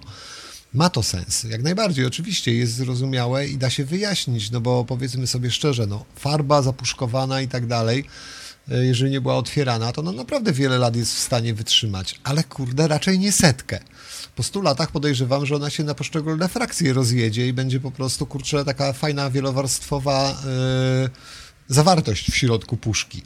Ma 0.74 0.90
to 0.90 1.04
sens, 1.04 1.44
jak 1.44 1.64
najbardziej, 1.64 2.06
oczywiście 2.06 2.54
jest 2.54 2.74
zrozumiałe 2.74 3.48
i 3.48 3.58
da 3.58 3.70
się 3.70 3.86
wyjaśnić, 3.86 4.52
no 4.52 4.62
bo 4.62 4.86
powiedzmy 4.86 5.28
sobie 5.28 5.52
szczerze, 5.52 5.88
no 5.88 6.06
farba 6.16 6.62
zapuszkowana 6.62 7.42
i 7.42 7.48
tak 7.48 7.68
dalej, 7.68 8.06
E, 8.72 8.86
jeżeli 8.86 9.12
nie 9.12 9.22
była 9.22 9.36
otwierana, 9.36 9.92
to 9.92 10.02
no 10.02 10.12
naprawdę 10.12 10.54
wiele 10.54 10.78
lat 10.78 10.96
jest 10.96 11.16
w 11.16 11.20
stanie 11.20 11.54
wytrzymać, 11.54 12.20
ale 12.24 12.44
kurde, 12.44 12.88
raczej 12.88 13.20
nie 13.20 13.32
setkę. 13.32 13.80
Po 14.36 14.44
100 14.44 14.62
latach 14.62 14.92
podejrzewam, 14.92 15.46
że 15.46 15.56
ona 15.56 15.70
się 15.70 15.84
na 15.84 15.96
poszczególne 15.96 16.50
frakcje 16.50 16.94
rozjedzie 16.94 17.48
i 17.48 17.54
będzie 17.54 17.80
po 17.80 17.92
prostu, 17.92 18.26
kurczę, 18.26 18.66
taka 18.66 18.94
fajna, 18.94 19.30
wielowarstwowa 19.30 20.42
yy, 21.02 21.10
zawartość 21.68 22.32
w 22.32 22.36
środku 22.36 22.78
puszki. 22.78 23.22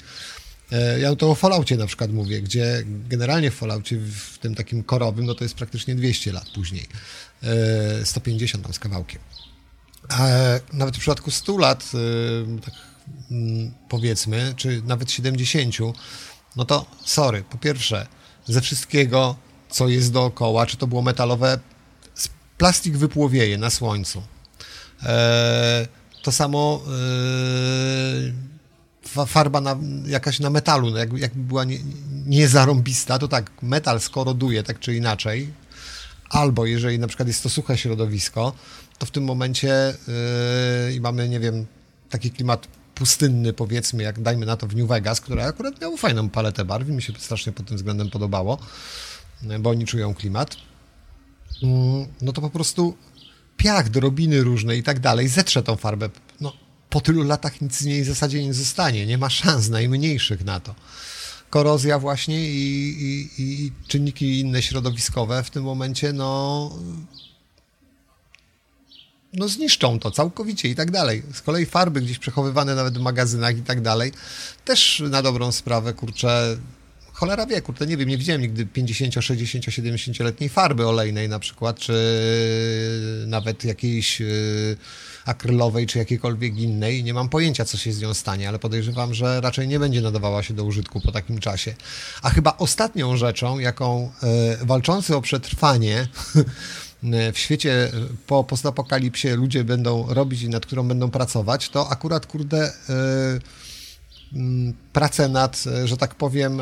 Yy, 0.72 1.00
ja 1.00 1.16
to 1.16 1.32
o 1.32 1.36
Falloutie 1.36 1.78
na 1.78 1.88
przykład 1.88 2.12
mówię, 2.12 2.42
gdzie 2.42 2.84
generalnie 2.86 3.52
w 3.52 3.56
Falloutie, 3.56 3.98
w 3.98 4.38
tym 4.38 4.56
takim 4.56 4.84
korowym, 4.84 5.26
no 5.26 5.36
to 5.36 5.44
jest 5.44 5.56
praktycznie 5.56 5.96
200 5.96 6.32
lat 6.32 6.50
później. 6.56 6.88
Yy, 7.42 8.06
150 8.06 8.64
tam 8.64 8.74
z 8.74 8.80
kawałkiem. 8.80 9.22
A 10.10 10.28
nawet 10.74 10.96
w 10.96 11.00
przypadku 11.00 11.32
100 11.32 11.58
lat, 11.58 11.92
tak 12.66 12.74
Mm, 13.32 13.72
powiedzmy, 13.90 14.54
czy 14.58 14.82
nawet 14.86 15.12
70, 15.12 15.76
no 16.56 16.66
to 16.66 16.86
sorry, 17.04 17.44
po 17.50 17.58
pierwsze, 17.58 18.08
ze 18.46 18.62
wszystkiego, 18.62 19.36
co 19.72 19.88
jest 19.88 20.12
dookoła, 20.12 20.66
czy 20.66 20.78
to 20.78 20.88
było 20.88 21.02
metalowe, 21.02 21.60
plastik 22.58 22.98
wypłowieje 22.98 23.58
na 23.58 23.70
słońcu. 23.70 24.24
E, 25.04 25.88
to 26.24 26.32
samo 26.32 26.82
e, 29.16 29.26
farba 29.26 29.62
na, 29.62 29.78
jakaś 30.06 30.40
na 30.40 30.50
metalu, 30.50 30.90
no 30.90 30.98
jakby, 30.98 31.20
jakby 31.20 31.44
była 31.44 31.64
nie, 31.64 31.78
niezarąbista, 32.26 33.20
to 33.20 33.28
tak, 33.28 33.52
metal 33.62 34.00
skoroduje 34.00 34.64
tak 34.64 34.80
czy 34.80 34.96
inaczej, 34.96 35.54
albo 36.30 36.66
jeżeli 36.66 37.00
na 37.00 37.08
przykład 37.08 37.28
jest 37.28 37.44
to 37.44 37.50
suche 37.50 37.78
środowisko, 37.78 38.54
to 38.98 39.06
w 39.06 39.12
tym 39.12 39.24
momencie 39.24 39.94
yy, 40.88 40.94
i 40.94 41.02
mamy, 41.02 41.30
nie 41.30 41.40
wiem, 41.40 41.66
taki 42.10 42.32
klimat 42.32 42.68
pustynny, 42.96 43.54
powiedzmy, 43.54 44.04
jak 44.04 44.22
dajmy 44.22 44.46
na 44.46 44.58
to 44.58 44.68
w 44.68 44.76
New 44.76 44.88
Vegas, 44.88 45.22
które 45.22 45.46
akurat 45.46 45.82
miało 45.82 45.98
fajną 45.98 46.30
paletę 46.30 46.66
barw 46.66 46.88
mi 46.88 47.02
się 47.02 47.14
strasznie 47.20 47.52
pod 47.52 47.66
tym 47.66 47.78
względem 47.78 48.10
podobało, 48.10 48.58
bo 49.60 49.70
oni 49.70 49.86
czują 49.86 50.14
klimat, 50.14 50.58
mm, 51.64 52.08
no 52.22 52.34
to 52.34 52.42
po 52.42 52.50
prostu 52.50 52.98
piach, 53.58 53.90
drobiny 53.90 54.44
różne 54.44 54.78
i 54.78 54.84
tak 54.84 55.00
dalej 55.00 55.28
zetrze 55.28 55.64
tą 55.64 55.76
farbę. 55.76 56.10
No, 56.42 56.54
po 56.90 57.02
tylu 57.02 57.24
latach 57.24 57.62
nic 57.62 57.78
z 57.78 57.86
niej 57.86 58.04
w 58.04 58.08
zasadzie 58.08 58.46
nie 58.46 58.54
zostanie, 58.54 59.06
nie 59.06 59.18
ma 59.18 59.30
szans 59.30 59.70
najmniejszych 59.70 60.46
na 60.46 60.60
to. 60.60 60.76
Korozja 61.50 62.00
właśnie 62.00 62.50
i, 62.50 62.90
i, 63.02 63.30
i 63.38 63.72
czynniki 63.88 64.40
inne 64.40 64.62
środowiskowe 64.62 65.44
w 65.44 65.50
tym 65.50 65.64
momencie, 65.64 66.14
no 66.14 66.70
no 69.34 69.48
zniszczą 69.48 70.00
to 70.00 70.12
całkowicie 70.12 70.70
i 70.70 70.76
tak 70.76 70.92
dalej. 70.92 71.24
Z 71.34 71.42
kolei 71.42 71.66
farby 71.66 72.02
gdzieś 72.02 72.20
przechowywane 72.20 72.76
nawet 72.76 72.98
w 72.98 73.02
magazynach 73.02 73.58
i 73.58 73.62
tak 73.62 73.82
dalej, 73.82 74.12
też 74.66 75.04
na 75.10 75.22
dobrą 75.22 75.52
sprawę, 75.52 75.94
kurczę, 75.94 76.58
cholera 77.22 77.46
wie, 77.46 77.62
kurczę, 77.62 77.88
nie 77.88 77.98
wiem, 77.98 78.10
nie 78.10 78.18
widziałem 78.18 78.42
nigdy 78.42 78.66
50, 78.66 79.14
60, 79.22 79.66
70-letniej 79.66 80.50
farby 80.50 80.88
olejnej 80.88 81.30
na 81.30 81.40
przykład, 81.40 81.80
czy 81.80 81.94
nawet 83.28 83.64
jakiejś 83.64 84.22
y, 84.22 84.78
akrylowej, 85.26 85.88
czy 85.88 85.98
jakiejkolwiek 85.98 86.58
innej. 86.58 87.04
Nie 87.04 87.14
mam 87.14 87.30
pojęcia, 87.30 87.66
co 87.66 87.78
się 87.78 87.94
z 87.94 88.02
nią 88.02 88.14
stanie, 88.14 88.50
ale 88.50 88.60
podejrzewam, 88.60 89.14
że 89.14 89.42
raczej 89.42 89.68
nie 89.68 89.80
będzie 89.80 90.02
nadawała 90.02 90.44
się 90.44 90.54
do 90.54 90.64
użytku 90.64 91.02
po 91.02 91.12
takim 91.12 91.40
czasie. 91.40 91.76
A 92.22 92.30
chyba 92.30 92.58
ostatnią 92.58 93.18
rzeczą, 93.18 93.60
jaką 93.60 94.12
y, 94.62 94.66
walczący 94.66 95.16
o 95.16 95.22
przetrwanie 95.22 96.08
w 97.34 97.38
świecie 97.38 97.92
po 98.28 98.44
postapokalipsie 98.44 99.30
ludzie 99.30 99.64
będą 99.64 100.14
robić 100.14 100.42
i 100.42 100.50
nad 100.50 100.66
którą 100.66 100.88
będą 100.88 101.12
pracować, 101.12 101.70
to 101.70 101.90
akurat, 101.90 102.26
kurde, 102.26 102.74
e, 102.90 103.40
pracę 104.94 105.30
nad, 105.30 105.64
e, 105.68 105.88
że 105.88 105.98
tak 105.98 106.16
powiem, 106.16 106.62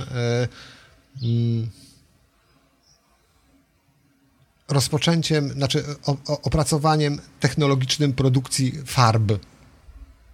rozpoczęciem, 4.67 5.49
znaczy 5.49 5.83
opracowaniem 6.27 7.19
technologicznym 7.39 8.13
produkcji 8.13 8.73
farb, 8.85 9.31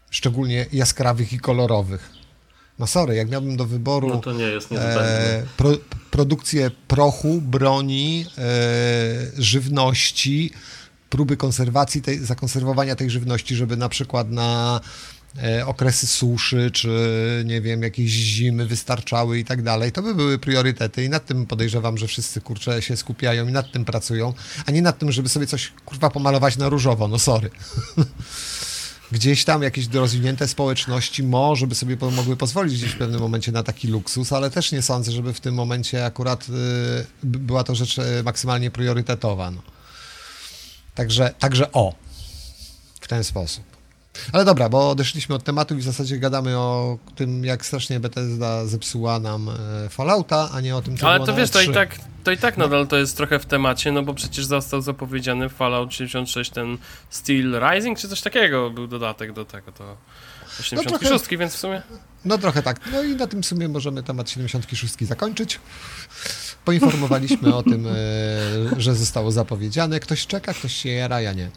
szczególnie 0.10 0.66
jaskrawych 0.72 1.34
i 1.34 1.40
kolorowych. 1.40 2.12
No 2.80 2.88
sorry, 2.88 3.16
jak 3.16 3.30
miałbym 3.30 3.58
do 3.58 3.66
wyboru 3.66 4.10
no 4.10 4.18
to 4.18 4.34
nie 4.34 4.44
jest 4.44 4.72
e, 4.72 5.44
pro, 5.58 5.70
produkcję 6.12 6.72
prochu, 6.88 7.42
broni, 7.42 8.26
e, 8.38 8.42
żywności, 9.38 10.52
próby 11.10 11.38
konserwacji, 11.38 12.02
tej, 12.02 12.20
zakonserwowania 12.20 12.96
tej 12.96 13.10
żywności, 13.10 13.56
żeby 13.56 13.78
na 13.78 13.90
przykład 13.90 14.32
na 14.32 14.82
e, 14.84 15.25
okresy 15.66 16.08
suszy, 16.08 16.72
czy 16.72 17.44
nie 17.46 17.62
wiem, 17.62 17.82
jakieś 17.82 18.12
zimy 18.12 18.66
wystarczały 18.66 19.40
i 19.40 19.46
tak 19.46 19.62
dalej. 19.62 19.92
To 19.92 20.02
by 20.02 20.16
były 20.16 20.40
priorytety 20.40 21.04
i 21.04 21.10
nad 21.10 21.26
tym 21.26 21.46
podejrzewam, 21.46 21.98
że 21.98 22.08
wszyscy 22.08 22.42
kurczę 22.42 22.82
się 22.82 22.98
skupiają 22.98 23.48
i 23.48 23.52
nad 23.52 23.72
tym 23.72 23.86
pracują, 23.86 24.34
a 24.66 24.72
nie 24.72 24.82
nad 24.82 25.00
tym, 25.00 25.12
żeby 25.12 25.30
sobie 25.30 25.48
coś 25.48 25.72
kurwa 25.86 26.10
pomalować 26.10 26.58
na 26.58 26.70
różowo, 26.70 27.08
no 27.08 27.20
sorry. 27.20 27.50
Gdzieś 29.12 29.46
tam 29.46 29.62
jakieś 29.62 29.94
rozwinięte 29.94 30.48
społeczności 30.48 31.24
może 31.24 31.68
by 31.68 31.76
sobie 31.76 31.98
mogły 32.12 32.38
pozwolić 32.38 32.78
gdzieś 32.78 32.92
w 32.92 32.98
pewnym 32.98 33.22
momencie 33.22 33.52
na 33.52 33.64
taki 33.64 33.88
luksus, 33.88 34.34
ale 34.34 34.52
też 34.52 34.72
nie 34.72 34.82
sądzę, 34.82 35.12
żeby 35.12 35.34
w 35.34 35.40
tym 35.40 35.56
momencie 35.56 36.06
akurat 36.06 36.48
y, 36.50 37.06
była 37.24 37.64
to 37.64 37.76
rzecz 37.76 37.98
y, 37.98 38.24
maksymalnie 38.24 38.72
priorytetowa. 38.72 39.52
No. 39.52 39.62
Także, 40.96 41.34
także 41.40 41.72
o, 41.72 41.96
w 43.02 43.08
ten 43.08 43.24
sposób. 43.24 43.75
Ale 44.34 44.46
dobra, 44.46 44.70
bo 44.70 44.90
odeszliśmy 44.90 45.36
od 45.36 45.44
tematu 45.44 45.76
i 45.76 45.78
w 45.78 45.84
zasadzie 45.84 46.18
gadamy 46.20 46.58
o 46.58 46.98
tym, 47.16 47.46
jak 47.46 47.66
strasznie 47.66 48.00
Bethesda 48.00 48.66
zepsuła 48.66 49.20
nam 49.20 49.50
e, 49.50 49.90
Fallouta, 49.90 50.50
a 50.54 50.62
nie 50.62 50.76
o 50.76 50.82
tym, 50.82 50.98
co 50.98 51.10
Ale 51.10 51.26
to 51.26 51.34
wiesz, 51.34 51.50
to 51.50 51.62
i 51.62 51.68
E3. 51.68 51.74
tak, 51.74 51.96
to 52.24 52.32
i 52.32 52.38
tak 52.38 52.58
nadal 52.58 52.88
to 52.88 52.98
jest 52.98 53.18
trochę 53.18 53.40
w 53.40 53.46
temacie, 53.46 53.92
no 53.92 54.04
bo 54.04 54.14
przecież 54.14 54.46
został 54.46 54.82
zapowiedziany 54.82 55.50
Fallout 55.50 55.94
76, 55.94 56.52
ten 56.52 56.78
Steel 57.10 57.60
Rising, 57.72 58.00
czy 58.00 58.10
coś 58.10 58.22
takiego, 58.22 58.70
był 58.70 58.88
dodatek 58.88 59.34
do 59.34 59.46
tego, 59.46 59.72
to 59.72 59.98
76, 60.62 60.92
No 61.02 61.20
trochę- 61.20 61.38
więc 61.38 61.54
w 61.54 61.58
sumie... 61.58 61.82
No 62.26 62.38
trochę 62.38 62.62
tak. 62.64 62.80
No 62.92 63.04
i 63.04 63.16
na 63.16 63.28
tym 63.28 63.44
w 63.44 63.46
sumie 63.46 63.68
możemy 63.68 64.04
temat 64.04 64.30
76 64.30 64.96
zakończyć. 65.08 65.60
Poinformowaliśmy 66.66 67.56
o 67.56 67.64
tym, 67.64 67.88
e, 67.88 67.92
że 68.78 68.96
zostało 68.96 69.32
zapowiedziane. 69.32 70.00
Ktoś 70.00 70.28
czeka, 70.28 70.54
ktoś 70.54 70.74
się 70.76 70.90
jara, 70.90 71.22
ja 71.22 71.34
nie. 71.34 71.50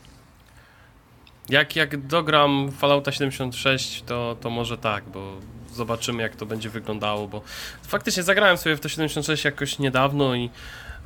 Jak, 1.48 1.76
jak 1.76 2.06
dogram 2.06 2.72
Fallouta 2.72 3.12
76, 3.12 4.02
to, 4.06 4.36
to 4.40 4.50
może 4.50 4.78
tak, 4.78 5.04
bo 5.04 5.32
zobaczymy 5.74 6.22
jak 6.22 6.36
to 6.36 6.46
będzie 6.46 6.70
wyglądało, 6.70 7.28
bo 7.28 7.42
faktycznie 7.82 8.22
zagrałem 8.22 8.56
sobie 8.56 8.76
w 8.76 8.80
to 8.80 8.88
76 8.88 9.44
jakoś 9.44 9.78
niedawno 9.78 10.34
i 10.34 10.50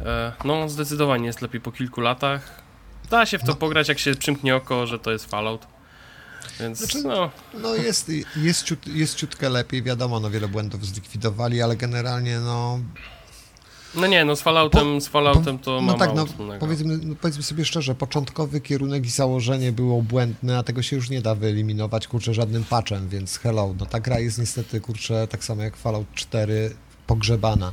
e, 0.01 0.33
no 0.45 0.69
zdecydowanie 0.69 1.27
jest 1.27 1.43
lepiej 1.43 1.61
po 1.61 1.73
kilku 1.73 2.01
latach. 2.01 2.63
Da 3.11 3.27
się 3.27 3.39
w 3.39 3.43
to 3.43 3.47
No. 3.49 3.55
pograć, 3.57 3.89
jak 3.89 3.99
się 3.99 4.15
przymknie 4.15 4.57
oko, 4.57 4.87
że 4.87 4.99
to 4.99 5.13
jest 5.13 5.27
Fallout. 5.31 5.67
Więc 6.61 6.79
Znaczy, 6.79 7.03
no, 7.03 7.31
No 7.55 7.75
jest, 7.75 8.11
jest, 8.37 8.65
ciut, 8.65 8.87
jest 8.87 9.15
ciutkę 9.17 9.49
lepiej, 9.51 9.83
wiadomo, 9.83 10.21
no 10.21 10.31
wiele 10.31 10.49
błędów 10.49 10.87
zlikwidowali, 10.87 11.63
ale 11.63 11.77
generalnie 11.77 12.39
no... 12.39 12.81
no 13.95 14.07
nie, 14.07 14.25
no 14.25 14.37
z 14.37 14.43
Falloutem, 14.43 15.01
z 15.01 15.09
Falloutem 15.09 15.59
to 15.59 15.71
no 15.71 15.81
mam 15.81 15.99
tak, 15.99 16.15
no 16.15 16.27
powiedzmy, 16.61 16.99
no 17.03 17.15
powiedzmy 17.21 17.43
sobie 17.43 17.65
szczerze, 17.65 17.95
początkowy 17.95 18.61
kierunek 18.61 19.07
i 19.07 19.11
założenie 19.11 19.73
było 19.73 20.03
błędne, 20.03 20.59
a 20.59 20.63
tego 20.63 20.83
się 20.83 20.97
już 20.97 21.11
nie 21.11 21.23
da 21.23 21.35
wyeliminować, 21.35 22.09
kurczę, 22.09 22.35
żadnym 22.35 22.65
patchem, 22.65 23.09
więc 23.09 23.39
hello, 23.39 23.75
no 23.81 23.87
ta 23.87 24.01
gra 24.01 24.19
jest 24.19 24.39
niestety, 24.39 24.81
kurczę, 24.81 25.29
tak 25.31 25.45
samo 25.45 25.63
jak 25.63 25.77
Fallout 25.77 26.07
4, 26.15 26.75
pogrzebana. 27.07 27.73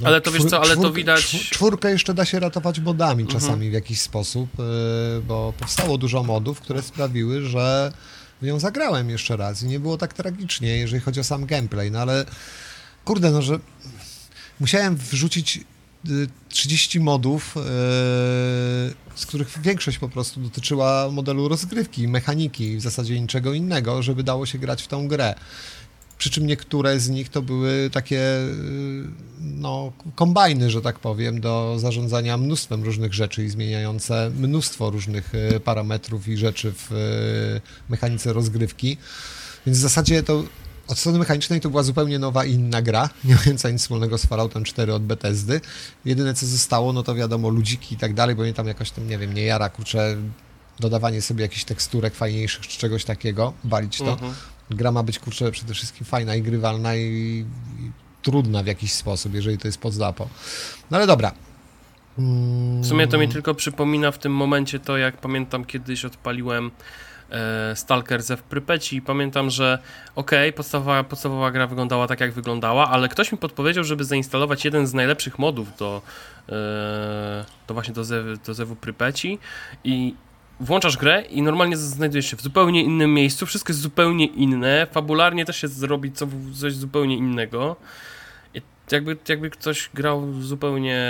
No, 0.00 0.08
Ale 0.08 0.20
to 0.20 0.32
wiesz 0.32 0.44
co, 0.44 0.60
ale 0.62 0.76
to 0.76 0.92
widać- 0.92 1.20
czwór- 1.24 1.50
Czwórkę 1.50 1.90
jeszcze 1.90 2.14
da 2.14 2.24
się 2.24 2.40
ratować 2.40 2.80
modami 2.80 3.22
Mhm. 3.22 3.40
czasami 3.40 3.70
w 3.70 3.72
jakiś 3.72 4.00
sposób, 4.00 4.48
yy, 4.58 4.64
bo 5.28 5.52
powstało 5.58 5.98
dużo 5.98 6.22
modów, 6.22 6.60
które 6.60 6.82
sprawiły, 6.82 7.40
że 7.42 7.92
w 8.42 8.46
nią 8.46 8.58
zagrałem 8.60 9.10
jeszcze 9.10 9.36
raz 9.36 9.62
i 9.62 9.66
nie 9.66 9.80
było 9.80 9.98
tak 9.98 10.14
tragicznie, 10.14 10.68
jeżeli 10.76 11.02
chodzi 11.02 11.20
o 11.20 11.24
sam 11.24 11.46
gameplay, 11.46 11.90
no 11.90 11.98
ale 11.98 12.24
kurde, 13.04 13.30
no 13.30 13.42
że 13.42 13.58
musiałem 14.62 14.96
wrzucić 14.96 15.60
y, 16.08 16.28
30 16.48 17.00
modów, 17.00 17.54
yy, 17.56 17.62
z 19.14 19.26
których 19.26 19.58
większość 19.62 19.98
po 19.98 20.08
prostu 20.08 20.40
dotyczyła 20.40 21.08
modelu 21.10 21.48
rozgrywki, 21.48 22.08
mechaniki, 22.08 22.76
w 22.76 22.80
zasadzie 22.80 23.20
niczego 23.20 23.54
innego, 23.54 24.02
żeby 24.02 24.22
dało 24.22 24.46
się 24.46 24.58
grać 24.58 24.82
w 24.82 24.88
tą 24.88 25.08
grę. 25.08 25.34
Przy 26.18 26.30
czym 26.30 26.46
niektóre 26.46 27.00
z 27.00 27.08
nich 27.08 27.28
to 27.28 27.42
były 27.42 27.90
takie 27.92 28.14
yy, 28.14 29.08
no, 29.40 29.92
kombajny, 30.14 30.70
że 30.70 30.80
tak 30.82 30.98
powiem, 30.98 31.40
do 31.40 31.76
zarządzania 31.78 32.36
mnóstwem 32.36 32.82
różnych 32.82 33.14
rzeczy 33.14 33.44
i 33.44 33.48
zmieniające 33.48 34.30
mnóstwo 34.38 34.90
różnych 34.90 35.32
parametrów 35.64 36.28
i 36.28 36.36
rzeczy 36.36 36.72
w 36.76 36.90
mechanice 37.88 38.32
rozgrywki. 38.32 38.96
Więc 39.66 39.78
w 39.78 39.80
zasadzie 39.80 40.22
to 40.22 40.44
od 40.88 40.98
strony 40.98 41.18
mechanicznej 41.18 41.60
to 41.60 41.70
była 41.70 41.82
zupełnie 41.82 42.18
nowa 42.18 42.44
i 42.44 42.52
inna 42.52 42.82
gra, 42.82 43.08
nie 43.24 43.34
mająca 43.34 43.70
nic 43.70 43.82
wspólnego 43.82 44.18
z 44.18 44.26
Falloutem 44.26 44.64
4 44.64 44.94
od 44.94 45.02
Bethesdy. 45.02 45.60
Jedyne 46.04 46.34
co 46.34 46.46
zostało, 46.46 46.92
no 46.92 47.02
to 47.02 47.14
wiadomo, 47.14 47.48
ludziki 47.48 47.94
i 47.94 47.98
tak 47.98 48.14
dalej, 48.14 48.36
bo 48.36 48.42
mnie 48.42 48.54
tam 48.54 48.66
jakoś 48.66 48.90
tam, 48.90 49.08
nie 49.08 49.18
wiem, 49.18 49.32
nie 49.34 49.42
jara, 49.42 49.68
kurczę, 49.68 50.16
dodawanie 50.80 51.22
sobie 51.22 51.42
jakichś 51.42 51.64
teksturek 51.64 52.14
fajniejszych 52.14 52.66
czy 52.66 52.78
czegoś 52.78 53.04
takiego, 53.04 53.52
walić 53.64 53.98
to. 53.98 54.12
Mhm. 54.12 54.34
Gra 54.70 54.92
ma 54.92 55.02
być, 55.02 55.18
kurczę, 55.18 55.50
przede 55.52 55.74
wszystkim 55.74 56.06
fajna 56.06 56.34
i 56.34 56.42
grywalna 56.42 56.96
i, 56.96 57.00
i 57.80 57.90
trudna 58.22 58.62
w 58.62 58.66
jakiś 58.66 58.92
sposób, 58.92 59.34
jeżeli 59.34 59.58
to 59.58 59.68
jest 59.68 59.78
pod 59.78 59.94
zapo. 59.94 60.28
No 60.90 60.96
ale 60.96 61.06
dobra. 61.06 61.32
Mm, 62.18 62.82
W 62.82 62.86
sumie 62.86 63.06
to 63.06 63.18
mi 63.18 63.28
tylko 63.28 63.54
przypomina 63.54 64.10
w 64.10 64.18
tym 64.18 64.32
momencie 64.32 64.78
to, 64.78 64.96
jak 64.96 65.16
pamiętam 65.16 65.64
kiedyś 65.64 66.04
odpaliłem 66.04 66.70
Stalker 67.74 68.22
ze 68.22 68.36
w 68.36 68.42
Prypeci 68.42 68.96
i 68.96 69.02
pamiętam, 69.02 69.50
że 69.50 69.78
okej, 70.14 70.52
podstawowa, 70.52 71.04
podstawowa 71.04 71.50
gra 71.50 71.66
wyglądała 71.66 72.06
tak, 72.06 72.20
jak 72.20 72.32
wyglądała, 72.32 72.90
ale 72.90 73.08
ktoś 73.08 73.32
mi 73.32 73.38
podpowiedział, 73.38 73.84
żeby 73.84 74.04
zainstalować 74.04 74.64
jeden 74.64 74.86
z 74.86 74.94
najlepszych 74.94 75.38
modów 75.38 75.76
do, 75.76 76.02
e, 76.48 77.44
do 77.68 77.74
właśnie 77.74 77.94
do, 77.94 78.04
zew, 78.04 78.42
do 78.46 78.54
zewu 78.54 78.76
Prypeci 78.76 79.38
i 79.84 80.14
włączasz 80.60 80.96
grę 80.96 81.22
i 81.22 81.42
normalnie 81.42 81.76
znajdujesz 81.76 82.26
się 82.26 82.36
w 82.36 82.40
zupełnie 82.40 82.82
innym 82.82 83.14
miejscu, 83.14 83.46
wszystko 83.46 83.72
jest 83.72 83.80
zupełnie 83.80 84.26
inne, 84.26 84.86
fabularnie 84.92 85.44
też 85.44 85.56
się 85.56 85.68
zrobi 85.68 86.12
co, 86.12 86.26
coś 86.60 86.74
zupełnie 86.74 87.16
innego. 87.16 87.76
I 88.54 88.62
jakby, 88.90 89.16
jakby 89.28 89.50
ktoś 89.50 89.90
grał 89.94 90.32
zupełnie, 90.40 91.06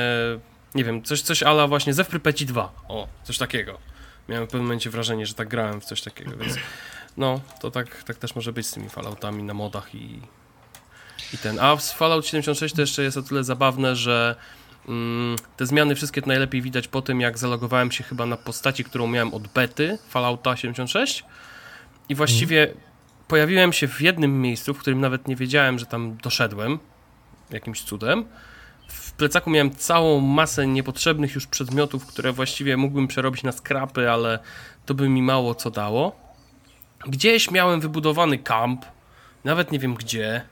nie 0.75 0.85
wiem, 0.85 1.03
coś, 1.03 1.23
coś 1.23 1.43
ala 1.43 1.67
właśnie 1.67 1.95
Zew 1.95 2.09
Prypeci 2.09 2.47
2, 2.47 2.73
o, 2.89 3.09
coś 3.23 3.39
takiego. 3.39 3.92
Miałem 4.29 4.47
w 4.47 4.51
pewnym 4.51 4.63
momencie 4.63 4.91
wrażenie, 4.91 5.27
że 5.27 5.35
tak 5.35 5.49
grałem 5.49 5.81
w 5.81 5.85
coś 5.85 6.03
takiego, 6.03 6.37
więc 6.37 6.57
no, 7.17 7.41
to 7.61 7.71
tak, 7.71 8.03
tak 8.03 8.17
też 8.17 8.35
może 8.35 8.53
być 8.53 8.67
z 8.67 8.73
tymi 8.73 8.89
Falloutami 8.89 9.43
na 9.43 9.55
modach 9.55 9.95
i, 9.95 10.21
i 11.35 11.39
ten. 11.39 11.61
A 11.61 11.77
w 11.77 11.85
Fallout 11.85 12.27
76 12.27 12.75
to 12.75 12.81
jeszcze 12.81 13.03
jest 13.03 13.17
o 13.17 13.23
tyle 13.23 13.45
zabawne, 13.45 13.97
że 13.97 14.37
mm, 14.89 15.37
te 15.57 15.67
zmiany 15.67 15.95
wszystkie 15.95 16.23
to 16.23 16.29
najlepiej 16.29 16.63
widać 16.63 16.89
po 16.89 17.03
tym, 17.03 17.21
jak 17.21 17.39
zalogowałem 17.39 17.93
się 17.93 18.05
chyba 18.05 18.27
na 18.27 18.37
postaci, 18.37 18.85
którą 18.85 19.07
miałem 19.07 19.35
od 19.35 19.49
bety 19.49 19.99
Fallouta 20.09 20.57
76 20.57 21.25
i 22.09 22.15
właściwie 22.15 22.75
pojawiłem 23.29 23.73
się 23.73 23.89
w 23.89 24.01
jednym 24.01 24.41
miejscu, 24.41 24.75
w 24.75 24.79
którym 24.79 25.01
nawet 25.01 25.29
nie 25.29 25.37
wiedziałem, 25.37 25.79
że 25.79 25.87
tam 25.87 26.17
doszedłem 26.17 26.79
jakimś 27.51 27.83
cudem. 27.83 28.25
W 28.93 29.13
plecaku 29.13 29.51
miałem 29.51 29.77
całą 29.77 30.21
masę 30.21 30.67
niepotrzebnych 30.67 31.35
już 31.35 31.47
przedmiotów, 31.47 32.07
które 32.07 32.33
właściwie 32.33 32.77
mógłbym 32.77 33.09
przerobić 33.09 33.43
na 33.43 33.53
skrapy, 33.53 34.11
ale 34.11 34.39
to 34.87 34.95
by 34.95 35.09
mi 35.09 35.23
mało 35.23 35.55
co 35.55 35.71
dało. 35.71 36.17
Gdzieś 37.07 37.51
miałem 37.51 37.81
wybudowany 37.81 38.39
kamp, 38.39 38.85
nawet 39.45 39.73
nie 39.73 39.79
wiem 39.79 39.95
gdzie. 39.95 40.43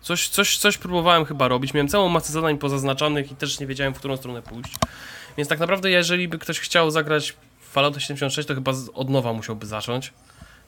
Coś, 0.00 0.28
coś, 0.28 0.56
coś 0.56 0.78
próbowałem 0.78 1.24
chyba 1.24 1.48
robić. 1.48 1.74
Miałem 1.74 1.88
całą 1.88 2.08
masę 2.08 2.32
zadań 2.32 2.58
pozaznaczanych 2.58 3.32
i 3.32 3.36
też 3.36 3.60
nie 3.60 3.66
wiedziałem, 3.66 3.94
w 3.94 3.98
którą 3.98 4.16
stronę 4.16 4.42
pójść. 4.42 4.74
Więc 5.36 5.48
tak 5.48 5.58
naprawdę, 5.58 5.90
jeżeli 5.90 6.28
by 6.28 6.38
ktoś 6.38 6.60
chciał 6.60 6.90
zagrać 6.90 7.36
Fallout 7.60 8.02
76, 8.02 8.48
to 8.48 8.54
chyba 8.54 8.72
od 8.94 9.10
nowa 9.10 9.32
musiałby 9.32 9.66
zacząć. 9.66 10.12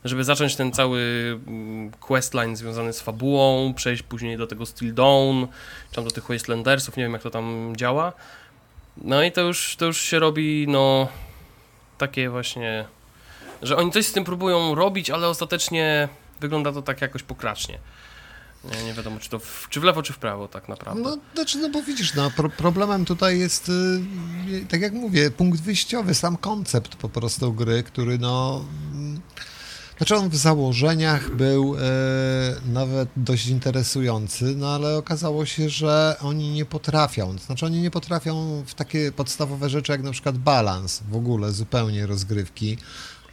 Żeby 0.04 0.24
zacząć 0.24 0.56
ten 0.56 0.72
cały 0.72 1.00
mm, 1.46 1.90
questline 1.90 2.56
związany 2.56 2.92
z 2.92 3.00
fabułą, 3.00 3.74
przejść 3.74 4.02
później 4.02 4.36
do 4.36 4.46
tego 4.46 4.66
Still 4.66 4.94
Dawn, 4.94 5.44
czy 5.90 5.96
tam 5.96 6.04
do 6.04 6.10
tych 6.10 6.28
Wastelandersów, 6.28 6.96
nie 6.96 7.02
wiem 7.02 7.12
jak 7.12 7.22
to 7.22 7.30
tam 7.30 7.72
działa. 7.76 8.12
No 8.96 9.22
i 9.22 9.32
to 9.32 9.40
już, 9.40 9.76
to 9.76 9.86
już 9.86 10.00
się 10.00 10.18
robi, 10.18 10.66
no, 10.68 11.08
takie 11.98 12.30
właśnie, 12.30 12.84
że 13.62 13.76
oni 13.76 13.92
coś 13.92 14.06
z 14.06 14.12
tym 14.12 14.24
próbują 14.24 14.74
robić, 14.74 15.10
ale 15.10 15.28
ostatecznie 15.28 16.08
wygląda 16.40 16.72
to 16.72 16.82
tak 16.82 17.00
jakoś 17.00 17.22
pokracznie. 17.22 17.78
Nie, 18.64 18.84
nie 18.84 18.92
wiadomo, 18.92 19.20
czy 19.20 19.30
to 19.30 19.38
w, 19.38 19.66
czy 19.70 19.80
w 19.80 19.84
lewo, 19.84 20.02
czy 20.02 20.12
w 20.12 20.18
prawo 20.18 20.48
tak 20.48 20.68
naprawdę. 20.68 21.02
No, 21.02 21.18
znaczy, 21.34 21.58
no 21.58 21.68
bo 21.70 21.82
widzisz, 21.82 22.14
no, 22.14 22.30
pro, 22.30 22.48
problemem 22.48 23.04
tutaj 23.04 23.38
jest, 23.38 23.68
y, 23.68 24.66
tak 24.68 24.80
jak 24.80 24.92
mówię, 24.92 25.30
punkt 25.30 25.60
wyjściowy, 25.60 26.14
sam 26.14 26.36
koncept 26.36 26.96
po 26.96 27.08
prostu 27.08 27.52
gry, 27.52 27.82
który 27.82 28.18
no... 28.18 28.64
mm, 28.94 29.20
Znaczy 29.96 30.16
on 30.16 30.28
w 30.28 30.36
założeniach 30.36 31.36
był 31.36 31.76
e, 31.76 31.80
nawet 32.72 33.08
dość 33.16 33.46
interesujący, 33.46 34.44
no 34.56 34.74
ale 34.74 34.96
okazało 34.96 35.46
się, 35.46 35.68
że 35.68 36.16
oni 36.20 36.50
nie 36.50 36.64
potrafią. 36.64 37.38
Znaczy 37.38 37.66
oni 37.66 37.80
nie 37.80 37.90
potrafią 37.90 38.64
w 38.66 38.74
takie 38.74 39.12
podstawowe 39.12 39.70
rzeczy 39.70 39.92
jak 39.92 40.02
na 40.02 40.10
przykład 40.12 40.38
balans 40.38 41.02
w 41.10 41.16
ogóle 41.16 41.52
zupełnie 41.52 42.06
rozgrywki. 42.06 42.78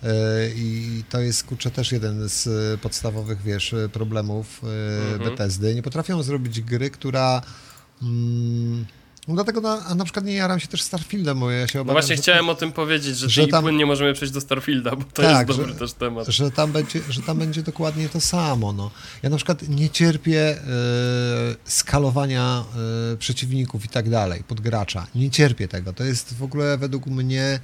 E, 0.04 0.08
I 0.56 1.04
to 1.10 1.19
jest 1.21 1.43
kurczę 1.43 1.71
też 1.71 1.91
jeden 1.91 2.30
z 2.30 2.47
e, 2.47 2.78
podstawowych, 2.78 3.41
wiesz, 3.41 3.76
problemów 3.93 4.62
e, 4.63 4.67
Mhm. 5.13 5.30
Bethesdy. 5.30 5.76
Nie 5.76 5.84
potrafią 5.84 6.23
zrobić 6.23 6.62
gry, 6.62 6.89
która 6.89 7.41
mm, 8.02 8.86
No 9.28 9.34
dlatego 9.36 9.62
na, 9.62 9.86
a 9.86 9.96
na 9.96 10.04
przykład 10.04 10.26
nie 10.26 10.34
jaram 10.34 10.60
się 10.60 10.68
też 10.68 10.82
Starfieldem, 10.82 11.40
bo 11.40 11.52
ja 11.52 11.68
się 11.68 11.78
No 11.78 11.82
obawiam, 11.82 11.94
właśnie 12.02 12.16
że, 12.16 12.22
chciałem 12.22 12.50
o 12.50 12.56
tym 12.56 12.72
powiedzieć, 12.72 13.18
że, 13.18 13.30
że 13.30 13.48
tam- 13.48 13.64
płynnie 13.64 13.86
możemy 13.86 14.14
przejść 14.14 14.34
do 14.34 14.42
Starfielda, 14.42 14.96
bo 14.96 15.04
to 15.04 15.22
Tak, 15.22 15.48
jest 15.48 15.60
dobry 15.60 15.74
że- 15.74 15.80
też 15.80 15.94
temat. 15.94 16.28
że, 16.28 16.52
tam 16.52 16.72
będzie, 16.72 17.00
że 17.10 17.22
tam 17.22 17.40
będzie 17.40 17.64
dokładnie 17.64 18.10
to 18.10 18.22
samo. 18.22 18.74
No. 18.74 18.92
Ja 19.24 19.30
na 19.30 19.36
przykład 19.38 19.70
nie 19.70 19.90
cierpię 19.90 20.42
e, 20.52 20.62
skalowania 21.66 22.64
e, 23.14 23.18
przeciwników 23.18 23.86
i 23.86 23.88
tak 23.90 24.10
dalej, 24.10 24.44
pod 24.48 24.62
gracza. 24.62 25.08
Nie 25.16 25.30
cierpię 25.30 25.68
tego. 25.68 25.94
To 25.94 26.04
jest 26.04 26.34
w 26.38 26.44
ogóle 26.44 26.78
według 26.78 27.06
mnie 27.08 27.60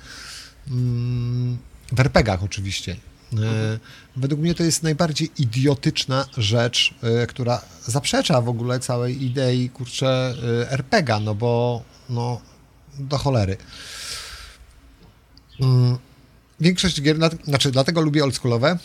mm, 0.72 1.58
w 1.92 2.00
RPGach 2.00 2.44
oczywiście. 2.44 2.96
E, 3.34 3.80
Według 4.16 4.42
mnie 4.42 4.56
to 4.56 4.64
jest 4.64 4.84
najbardziej 4.84 5.32
idiotyczna 5.38 6.26
rzecz, 6.38 6.94
e, 7.02 7.28
która 7.28 7.62
zaprzecza 7.86 8.42
w 8.42 8.50
ogóle 8.50 8.80
całej 8.80 9.24
idei, 9.24 9.70
kurczę, 9.70 10.34
e, 10.62 10.72
RPGa, 10.72 11.20
no 11.20 11.36
bo 11.36 11.84
no, 12.10 12.42
do 13.00 13.18
cholery. 13.18 13.58
Mm, 15.62 15.98
Większość 16.60 17.02
gier, 17.02 17.18
znaczy 17.44 17.72
dlatego 17.72 18.02
lubię 18.02 18.24
oldschoolowe, 18.24 18.78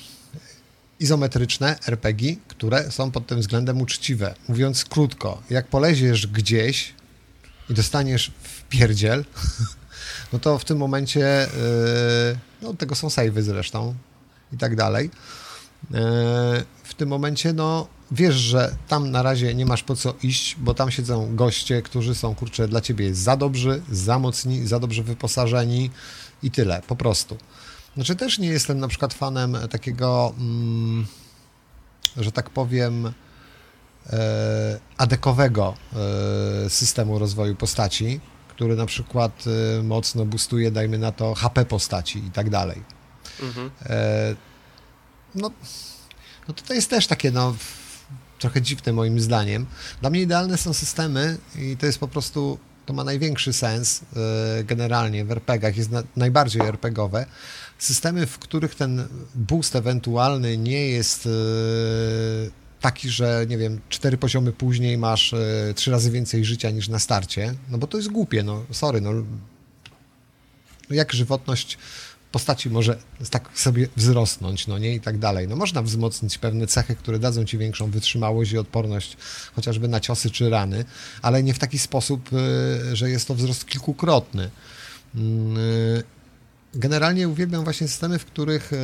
izometryczne 1.01 1.79
RPG, 1.87 2.37
które 2.49 2.91
są 2.91 3.11
pod 3.11 3.27
tym 3.27 3.41
względem 3.41 3.81
uczciwe. 3.81 4.35
Mówiąc 4.49 4.85
krótko, 4.85 5.43
jak 5.51 5.69
poleziesz 5.69 6.27
gdzieś 6.27 6.95
i 7.71 7.75
dostaniesz 7.75 8.33
w 8.43 8.63
pierdziel, 8.63 9.25
no 10.33 10.39
to 10.39 10.59
w 10.59 10.65
tym 10.65 10.79
momencie, 10.79 11.49
no 12.63 12.75
tego 12.75 12.95
są 12.95 13.11
savey 13.11 13.43
zresztą 13.43 13.95
i 14.55 14.57
tak 14.57 14.77
dalej, 14.77 15.11
yy, 15.91 15.99
w 16.83 16.95
tym 16.97 17.09
momencie, 17.09 17.53
no 17.53 17.87
wiesz, 18.11 18.35
że 18.35 18.77
tam 18.89 19.11
na 19.11 19.23
razie 19.23 19.55
nie 19.55 19.67
masz 19.67 19.83
po 19.83 19.97
co 19.97 20.15
iść, 20.23 20.57
bo 20.59 20.75
tam 20.75 20.91
siedzą 20.91 21.37
goście, 21.37 21.83
którzy 21.83 22.15
są, 22.15 22.35
kurczę, 22.35 22.69
dla 22.69 22.81
ciebie 22.81 23.15
za 23.15 23.37
dobrzy, 23.37 23.83
za 23.91 24.19
mocni, 24.19 24.67
za 24.67 24.81
dobrze 24.81 25.03
wyposażeni 25.03 25.91
i 26.43 26.51
tyle, 26.51 26.83
po 26.87 26.97
prostu. 26.97 27.37
Znaczy 27.95 28.17
też 28.17 28.39
nie 28.39 28.49
jestem 28.49 28.81
na 28.81 28.89
przykład 28.89 29.15
fanem 29.15 29.57
takiego, 29.71 30.35
mm, 30.39 31.07
że 32.17 32.33
tak 32.33 32.51
powiem, 32.51 33.13
e, 34.11 34.81
adekowego 34.99 35.75
e, 36.67 36.71
systemu 36.71 37.19
rozwoju 37.19 37.57
postaci, 37.57 38.21
który 38.49 38.77
na 38.77 38.87
przykład 38.87 39.45
e, 39.79 39.83
mocno 39.83 40.25
boostuje, 40.25 40.71
dajmy 40.71 40.99
na 40.99 41.13
to, 41.13 41.35
HP 41.35 41.65
postaci 41.65 42.19
i 42.19 42.31
tak 42.31 42.51
dalej. 42.51 42.83
Mhm. 43.43 43.71
E, 43.87 44.35
no, 45.35 45.51
no 46.49 46.55
to 46.55 46.75
jest 46.75 46.91
też 46.91 47.07
takie, 47.07 47.31
no, 47.31 47.55
trochę 48.39 48.63
dziwne 48.63 48.93
moim 48.93 49.21
zdaniem. 49.21 49.67
Dla 50.01 50.11
mnie 50.11 50.21
idealne 50.21 50.57
są 50.59 50.73
systemy 50.73 51.39
i 51.59 51.77
to 51.77 51.87
jest 51.87 51.99
po 51.99 52.09
prostu, 52.09 52.59
to 52.87 52.93
ma 52.93 53.05
największy 53.05 53.53
sens 53.53 54.01
e, 54.61 54.65
generalnie 54.65 55.25
w 55.25 55.31
RPGach, 55.31 55.77
jest 55.77 55.91
na, 55.91 56.03
najbardziej 56.17 56.63
RPGowe. 56.63 57.27
Systemy, 57.79 58.27
w 58.27 58.39
których 58.39 58.75
ten 58.75 59.09
boost 59.35 59.77
ewentualny 59.77 60.59
nie 60.59 60.89
jest 60.89 61.27
e, 61.27 61.31
taki, 62.81 63.11
że 63.11 63.47
nie 63.49 63.59
wiem, 63.59 63.81
cztery 63.89 64.19
poziomy 64.19 64.53
później 64.53 64.99
masz 64.99 65.35
trzy 65.75 65.91
razy 65.91 66.11
więcej 66.11 66.45
życia 66.45 66.71
niż 66.71 66.89
na 66.89 66.99
starcie, 66.99 67.55
no 67.71 67.79
bo 67.79 67.87
to 67.87 67.97
jest 67.97 68.09
głupie, 68.09 68.43
no 68.43 68.65
sorry, 68.71 69.01
no 69.01 69.13
jak 70.91 71.13
żywotność 71.13 71.79
postaci 72.35 72.71
może 72.71 72.99
tak 73.31 73.49
sobie 73.55 73.89
wzrosnąć, 73.97 74.67
no 74.67 74.79
nie, 74.79 74.95
i 74.95 75.01
tak 75.01 75.19
dalej. 75.19 75.49
No 75.49 75.57
można 75.57 75.83
wzmocnić 75.83 76.39
pewne 76.39 76.67
cechy, 76.67 76.97
które 76.97 77.19
dadzą 77.19 77.45
ci 77.45 77.59
większą 77.59 77.91
wytrzymałość 77.91 78.53
i 78.53 78.59
odporność 78.59 79.17
chociażby 79.55 79.89
na 79.89 80.01
ciosy 80.01 80.31
czy 80.31 80.51
rany, 80.51 80.85
ale 81.23 81.43
nie 81.43 81.55
w 81.55 81.59
taki 81.59 81.79
sposób, 81.79 82.31
y, 82.33 82.97
że 82.97 83.11
jest 83.11 83.29
to 83.29 83.35
wzrost 83.35 83.67
kilkukrotny. 83.67 84.51
Mm, 85.15 85.57
y, 85.59 86.05
Generalnie 86.75 87.29
uwielbiam 87.29 87.65
właśnie 87.65 87.89
systemy, 87.89 88.19
w 88.19 88.25
których 88.25 88.73
y, 88.73 88.77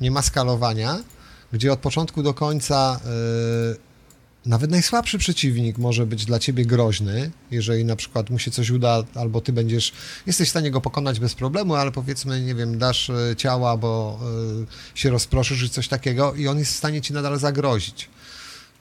nie 0.00 0.10
ma 0.10 0.22
skalowania, 0.22 0.98
gdzie 1.52 1.72
od 1.72 1.80
początku 1.80 2.22
do 2.22 2.34
końca 2.34 3.00
nawet 4.46 4.70
najsłabszy 4.70 5.18
przeciwnik 5.18 5.78
może 5.78 6.06
być 6.06 6.24
dla 6.24 6.38
ciebie 6.38 6.64
groźny, 6.64 7.30
jeżeli 7.50 7.84
na 7.84 7.96
przykład 7.96 8.30
mu 8.30 8.38
się 8.38 8.50
coś 8.50 8.70
uda, 8.70 9.04
albo 9.14 9.40
ty 9.40 9.52
będziesz, 9.52 9.92
jesteś 10.26 10.48
w 10.48 10.50
stanie 10.50 10.70
go 10.70 10.80
pokonać 10.80 11.20
bez 11.20 11.34
problemu, 11.34 11.74
ale 11.74 11.92
powiedzmy, 11.92 12.40
nie 12.40 12.54
wiem, 12.54 12.78
dasz 12.78 13.10
e, 13.10 13.36
ciała, 13.36 13.76
bo 13.76 14.20
e, 14.94 14.98
się 14.98 15.10
rozproszysz 15.10 15.60
czy 15.60 15.68
coś 15.68 15.88
takiego 15.88 16.34
i 16.34 16.48
on 16.48 16.58
jest 16.58 16.72
w 16.72 16.76
stanie 16.76 17.00
ci 17.00 17.12
nadal 17.12 17.38
zagrozić. 17.38 18.08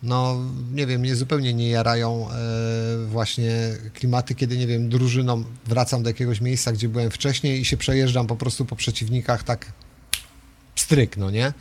No, 0.03 0.37
nie 0.73 0.87
wiem, 0.87 1.01
mnie 1.01 1.15
zupełnie 1.15 1.53
nie 1.53 1.69
jarają 1.69 2.29
e, 2.31 2.35
właśnie 3.07 3.51
klimaty, 3.93 4.35
kiedy, 4.35 4.57
nie 4.57 4.67
wiem, 4.67 4.89
drużyną 4.89 5.43
wracam 5.65 6.03
do 6.03 6.09
jakiegoś 6.09 6.41
miejsca, 6.41 6.71
gdzie 6.71 6.89
byłem 6.89 7.11
wcześniej 7.11 7.61
i 7.61 7.65
się 7.65 7.77
przejeżdżam 7.77 8.27
po 8.27 8.35
prostu 8.35 8.65
po 8.65 8.75
przeciwnikach 8.75 9.43
tak 9.43 9.71
stryk, 10.75 11.17
no 11.17 11.31
nie? 11.31 11.53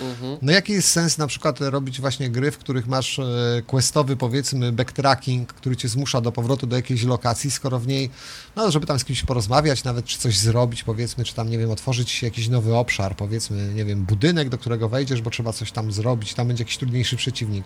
Mhm. 0.00 0.38
No 0.42 0.52
jaki 0.52 0.72
jest 0.72 0.88
sens 0.88 1.18
na 1.18 1.26
przykład 1.26 1.60
robić 1.60 2.00
właśnie 2.00 2.30
gry, 2.30 2.50
w 2.50 2.58
których 2.58 2.86
masz 2.86 3.18
e, 3.18 3.62
questowy 3.66 4.16
powiedzmy 4.16 4.72
backtracking, 4.72 5.52
który 5.52 5.76
cię 5.76 5.88
zmusza 5.88 6.20
do 6.20 6.32
powrotu 6.32 6.66
do 6.66 6.76
jakiejś 6.76 7.02
lokacji, 7.02 7.50
skoro 7.50 7.78
w 7.78 7.86
niej, 7.86 8.10
no 8.56 8.70
żeby 8.70 8.86
tam 8.86 8.98
z 8.98 9.04
kimś 9.04 9.22
porozmawiać, 9.22 9.84
nawet 9.84 10.04
czy 10.04 10.18
coś 10.18 10.38
zrobić 10.38 10.82
powiedzmy, 10.82 11.24
czy 11.24 11.34
tam 11.34 11.50
nie 11.50 11.58
wiem, 11.58 11.70
otworzyć 11.70 12.22
jakiś 12.22 12.48
nowy 12.48 12.74
obszar, 12.74 13.16
powiedzmy, 13.16 13.74
nie 13.74 13.84
wiem, 13.84 14.04
budynek, 14.04 14.48
do 14.48 14.58
którego 14.58 14.88
wejdziesz, 14.88 15.22
bo 15.22 15.30
trzeba 15.30 15.52
coś 15.52 15.72
tam 15.72 15.92
zrobić, 15.92 16.34
tam 16.34 16.48
będzie 16.48 16.64
jakiś 16.64 16.78
trudniejszy 16.78 17.16
przeciwnik. 17.16 17.64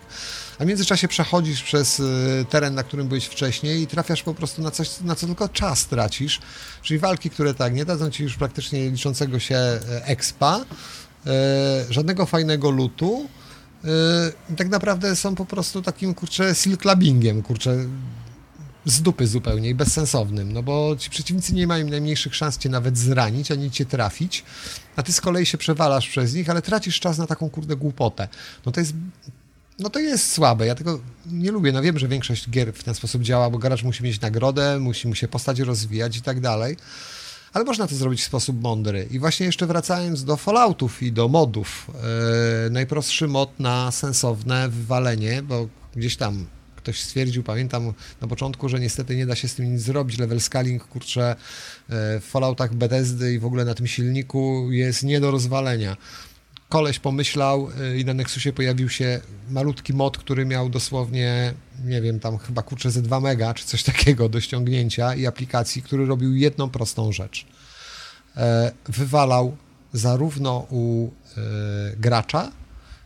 A 0.59 0.63
w 0.63 0.67
międzyczasie 0.67 1.07
przechodzisz 1.07 1.63
przez 1.63 1.99
e, 1.99 2.03
teren, 2.45 2.75
na 2.75 2.83
którym 2.83 3.07
byłeś 3.07 3.25
wcześniej 3.25 3.81
i 3.81 3.87
trafiasz 3.87 4.23
po 4.23 4.33
prostu 4.33 4.61
na 4.61 4.71
coś, 4.71 5.01
na 5.01 5.15
co 5.15 5.27
tylko 5.27 5.49
czas 5.49 5.87
tracisz, 5.87 6.39
czyli 6.81 6.99
walki, 6.99 7.29
które 7.29 7.53
tak, 7.53 7.73
nie 7.73 7.85
dadzą 7.85 8.09
ci 8.09 8.23
już 8.23 8.35
praktycznie 8.35 8.89
liczącego 8.89 9.39
się 9.39 9.55
e, 9.55 9.79
expa, 10.05 10.65
żadnego 11.89 12.25
fajnego 12.25 12.71
lutu. 12.71 13.29
E, 13.85 13.87
i 14.53 14.55
tak 14.55 14.69
naprawdę 14.69 15.15
są 15.15 15.35
po 15.35 15.45
prostu 15.45 15.81
takim, 15.81 16.13
kurczę, 16.13 16.55
silk 16.55 16.81
clubbingiem, 16.81 17.41
kurczę, 17.41 17.77
z 18.85 19.01
dupy 19.01 19.27
zupełnie 19.27 19.69
i 19.69 19.75
bezsensownym, 19.75 20.53
no 20.53 20.63
bo 20.63 20.95
ci 20.99 21.09
przeciwnicy 21.09 21.53
nie 21.53 21.67
mają 21.67 21.87
najmniejszych 21.87 22.35
szans 22.35 22.57
cię 22.57 22.69
nawet 22.69 22.97
zranić, 22.97 23.51
ani 23.51 23.71
cię 23.71 23.85
trafić, 23.85 24.43
a 24.95 25.03
ty 25.03 25.13
z 25.13 25.21
kolei 25.21 25.45
się 25.45 25.57
przewalasz 25.57 26.09
przez 26.09 26.33
nich, 26.33 26.49
ale 26.49 26.61
tracisz 26.61 26.99
czas 26.99 27.17
na 27.17 27.27
taką, 27.27 27.49
kurde, 27.49 27.75
głupotę. 27.75 28.27
No 28.65 28.71
to 28.71 28.79
jest 28.79 28.93
no 29.79 29.89
to 29.89 29.99
jest 29.99 30.31
słabe, 30.31 30.65
ja 30.65 30.75
tego 30.75 30.99
nie 31.25 31.51
lubię. 31.51 31.71
No 31.71 31.81
wiem, 31.81 31.99
że 31.99 32.07
większość 32.07 32.49
gier 32.49 32.73
w 32.73 32.83
ten 32.83 32.95
sposób 32.95 33.21
działa, 33.21 33.49
bo 33.49 33.57
gracz 33.57 33.83
musi 33.83 34.03
mieć 34.03 34.21
nagrodę, 34.21 34.79
musi 34.79 35.07
mu 35.07 35.15
się 35.15 35.27
postać 35.27 35.59
rozwijać 35.59 36.17
i 36.17 36.21
tak 36.21 36.39
dalej, 36.39 36.77
ale 37.53 37.65
można 37.65 37.87
to 37.87 37.95
zrobić 37.95 38.21
w 38.21 38.25
sposób 38.25 38.61
mądry. 38.61 39.07
I 39.11 39.19
właśnie 39.19 39.45
jeszcze 39.45 39.67
wracając 39.67 40.23
do 40.23 40.37
Falloutów 40.37 41.03
i 41.03 41.11
do 41.11 41.27
modów, 41.27 41.91
e, 42.65 42.69
najprostszy 42.69 43.27
mod 43.27 43.59
na 43.59 43.91
sensowne 43.91 44.69
wywalenie, 44.69 45.41
bo 45.43 45.67
gdzieś 45.95 46.17
tam 46.17 46.45
ktoś 46.75 47.01
stwierdził, 47.01 47.43
pamiętam 47.43 47.93
na 48.21 48.27
początku, 48.27 48.69
że 48.69 48.79
niestety 48.79 49.15
nie 49.15 49.25
da 49.25 49.35
się 49.35 49.47
z 49.47 49.55
tym 49.55 49.73
nic 49.73 49.81
zrobić, 49.81 50.17
level 50.17 50.41
scaling, 50.41 50.83
kurczę, 50.83 51.31
e, 51.31 51.35
w 52.19 52.25
Falloutach 52.25 52.75
Bethesdy 52.75 53.33
i 53.33 53.39
w 53.39 53.45
ogóle 53.45 53.65
na 53.65 53.73
tym 53.73 53.87
silniku 53.87 54.71
jest 54.71 55.03
nie 55.03 55.19
do 55.19 55.31
rozwalenia 55.31 55.97
koleś 56.69 56.99
pomyślał 56.99 57.69
y, 57.69 57.99
i 57.99 58.05
na 58.05 58.13
Nexusie 58.13 58.53
pojawił 58.53 58.89
się 58.89 59.21
malutki 59.49 59.93
mod, 59.93 60.17
który 60.17 60.45
miał 60.45 60.69
dosłownie, 60.69 61.53
nie 61.85 62.01
wiem, 62.01 62.19
tam 62.19 62.37
chyba 62.37 62.61
kurczę 62.61 62.91
ze 62.91 63.01
2 63.01 63.19
mega, 63.19 63.53
czy 63.53 63.65
coś 63.65 63.83
takiego 63.83 64.29
do 64.29 64.41
ściągnięcia 64.41 65.15
i 65.15 65.25
aplikacji, 65.25 65.81
który 65.81 66.05
robił 66.05 66.35
jedną 66.35 66.69
prostą 66.69 67.11
rzecz. 67.11 67.45
E, 68.37 68.71
Wywalał 68.85 69.57
zarówno 69.93 70.67
u 70.69 71.07
e, 71.07 71.41
gracza, 71.97 72.51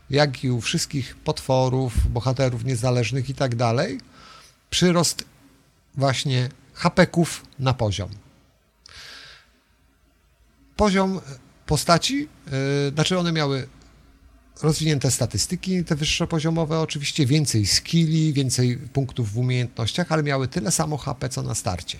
jak 0.09 0.43
i 0.43 0.51
u 0.51 0.61
wszystkich 0.61 1.15
potworów, 1.15 2.11
bohaterów 2.11 2.65
niezależnych 2.65 3.29
i 3.29 3.33
tak 3.33 3.55
dalej, 3.55 3.99
przyrost 4.69 5.25
właśnie 5.95 6.49
hapeków 6.73 7.45
na 7.59 7.73
poziom. 7.73 8.09
Poziom 10.75 11.21
postaci, 11.67 12.17
yy, 12.17 12.91
znaczy 12.93 13.17
one 13.19 13.31
miały 13.31 13.67
rozwinięte 14.61 15.11
statystyki, 15.11 15.83
te 15.83 15.95
wyższe 15.95 16.27
poziomowe, 16.27 16.79
oczywiście 16.79 17.25
więcej 17.25 17.65
skilli, 17.65 18.33
więcej 18.33 18.77
punktów 18.77 19.31
w 19.31 19.37
umiejętnościach, 19.37 20.11
ale 20.11 20.23
miały 20.23 20.47
tyle 20.47 20.71
samo 20.71 20.97
HP, 20.97 21.29
co 21.29 21.41
na 21.43 21.55
starcie. 21.55 21.99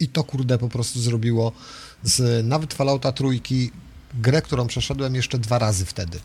I 0.00 0.08
to 0.08 0.24
kurde 0.24 0.58
po 0.58 0.68
prostu 0.68 1.00
zrobiło 1.00 1.52
z 2.02 2.46
nawet 2.46 2.74
Fallouta 2.74 3.12
trójki 3.12 3.70
grę, 4.14 4.42
którą 4.42 4.66
przeszedłem 4.66 5.14
jeszcze 5.14 5.38
dwa 5.38 5.58
razy 5.58 5.84
wtedy. 5.84 6.20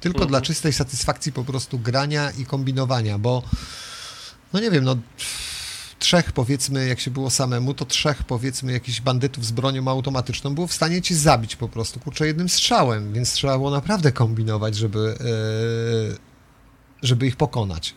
Tylko 0.00 0.18
Mhm. 0.18 0.28
dla 0.28 0.40
czystej 0.40 0.72
satysfakcji 0.72 1.32
po 1.32 1.44
prostu 1.44 1.78
grania 1.78 2.30
i 2.30 2.46
kombinowania, 2.46 3.18
bo 3.18 3.42
no 4.52 4.60
nie 4.60 4.70
wiem, 4.70 4.84
no 4.84 4.96
trzech 6.04 6.32
powiedzmy, 6.32 6.86
jak 6.86 7.00
się 7.00 7.10
było 7.10 7.30
samemu, 7.30 7.74
to 7.74 7.84
trzech 7.84 8.24
powiedzmy 8.24 8.72
jakichś 8.72 9.00
bandytów 9.00 9.44
z 9.44 9.52
bronią 9.52 9.88
automatyczną 9.88 10.54
było 10.54 10.66
w 10.66 10.72
stanie 10.72 11.02
cię 11.02 11.14
zabić 11.14 11.56
po 11.56 11.68
prostu, 11.68 12.00
kurczę, 12.00 12.26
jednym 12.26 12.48
strzałem, 12.48 13.12
więc 13.12 13.32
trzeba 13.32 13.56
było 13.56 13.70
naprawdę 13.70 14.12
kombinować, 14.12 14.76
żeby, 14.76 15.14
e, 15.20 16.16
żeby 17.02 17.26
ich 17.26 17.36
pokonać. 17.36 17.94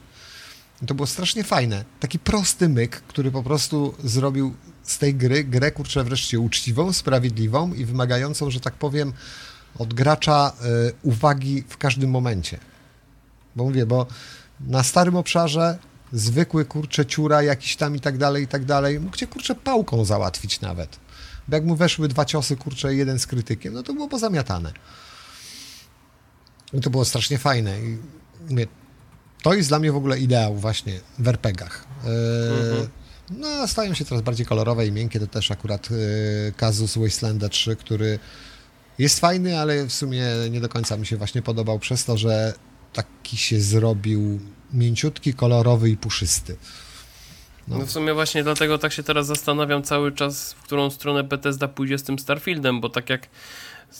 To 0.88 0.96
było 0.96 1.08
strasznie 1.08 1.44
fajne. 1.44 1.86
Taki 2.00 2.20
prosty 2.20 2.70
myk, 2.70 3.02
który 3.08 3.32
po 3.32 3.44
prostu 3.44 3.94
zrobił 4.04 4.56
z 4.84 4.98
tej 4.98 5.16
gry 5.16 5.44
grę, 5.44 5.72
kurczę, 5.72 6.04
wreszcie 6.04 6.40
uczciwą, 6.40 6.94
sprawiedliwą 6.94 7.74
i 7.74 7.86
wymagającą, 7.86 8.52
że 8.52 8.60
tak 8.60 8.74
powiem, 8.74 9.14
od 9.80 9.94
gracza 9.94 10.54
y, 10.90 10.94
uwagi 11.04 11.64
w 11.68 11.78
każdym 11.78 12.10
momencie. 12.10 12.60
Bo 13.56 13.64
mówię, 13.64 13.86
bo 13.86 14.08
na 14.60 14.84
starym 14.84 15.16
obszarze 15.16 15.78
zwykły 16.14 16.66
kurcze 16.66 17.06
ciura 17.06 17.44
jakiś 17.44 17.76
tam 17.76 17.96
i 17.96 18.00
tak 18.00 18.18
dalej, 18.18 18.44
i 18.44 18.48
tak 18.48 18.66
dalej, 18.66 19.00
mógł 19.00 19.18
cię 19.18 19.28
kurczę 19.28 19.56
pałką 19.56 20.06
załatwić 20.06 20.62
nawet. 20.62 21.00
Bo 21.48 21.56
jak 21.56 21.66
mu 21.66 21.76
weszły 21.76 22.08
dwa 22.08 22.26
ciosy, 22.26 22.56
kurczę, 22.56 22.96
jeden 22.96 23.20
z 23.20 23.28
krytykiem, 23.28 23.74
no 23.74 23.84
to 23.84 23.94
było 23.94 24.08
pozamiatane. 24.08 24.74
I 26.74 26.82
to 26.82 26.90
było 26.90 27.06
strasznie 27.06 27.38
fajne. 27.38 27.80
I 27.80 27.98
mówię, 28.50 28.68
to 29.42 29.54
jest 29.54 29.70
dla 29.70 29.80
mnie 29.80 29.92
w 29.92 29.96
ogóle 29.96 30.20
ideał 30.20 30.56
właśnie 30.56 31.00
w 31.20 31.28
RPGach. 31.28 31.88
Yy, 32.04 32.12
mhm. 32.70 32.90
No, 33.30 33.68
stają 33.68 33.94
się 33.94 34.06
coraz 34.06 34.24
bardziej 34.24 34.46
kolorowe 34.46 34.88
i 34.88 34.92
miękkie. 34.92 35.20
To 35.20 35.28
też 35.28 35.52
akurat 35.52 35.90
yy, 35.92 35.98
kazus 36.58 36.98
Wastelanda 36.98 37.50
3, 37.50 37.76
który 37.76 38.20
jest 39.00 39.20
fajny, 39.20 39.60
ale 39.60 39.86
w 39.86 39.94
sumie 39.94 40.26
nie 40.52 40.62
do 40.62 40.70
końca 40.70 40.98
mi 40.98 41.06
się 41.06 41.18
właśnie 41.18 41.42
podobał 41.42 41.80
przez 41.80 42.06
to, 42.06 42.18
że 42.18 42.54
taki 42.94 43.38
się 43.38 43.62
zrobił 43.62 44.40
mięciutki, 44.74 45.34
kolorowy 45.34 45.90
i 45.90 45.98
puszysty. 45.98 46.58
No. 47.68 47.78
no. 47.78 47.86
w 47.86 47.92
sumie 47.92 48.14
właśnie 48.14 48.44
dlatego 48.44 48.78
tak 48.78 48.94
się 48.94 49.04
teraz 49.04 49.28
zastanawiam 49.28 49.84
cały 49.84 50.12
czas, 50.12 50.54
w 50.54 50.62
którą 50.62 50.90
stronę 50.90 51.24
Bethesda 51.24 51.68
pójdzie 51.68 51.98
z 51.98 52.04
tym 52.04 52.20
Starfieldem, 52.20 52.82
bo 52.82 52.90
tak 52.90 53.10
jak 53.10 53.28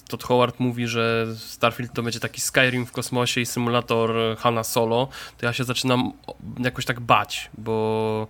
Todd 0.08 0.24
Howard 0.24 0.60
mówi, 0.60 0.88
że 0.88 1.28
Starfield 1.38 1.94
to 1.94 2.04
będzie 2.04 2.20
taki 2.20 2.42
Skyrim 2.42 2.86
w 2.86 2.92
kosmosie 2.92 3.42
i 3.42 3.46
symulator 3.46 4.38
Hanna 4.38 4.64
Solo, 4.64 5.08
to 5.38 5.46
ja 5.46 5.54
się 5.54 5.64
zaczynam 5.64 6.14
jakoś 6.60 6.86
tak 6.86 7.00
bać, 7.00 7.50
bo 7.58 8.28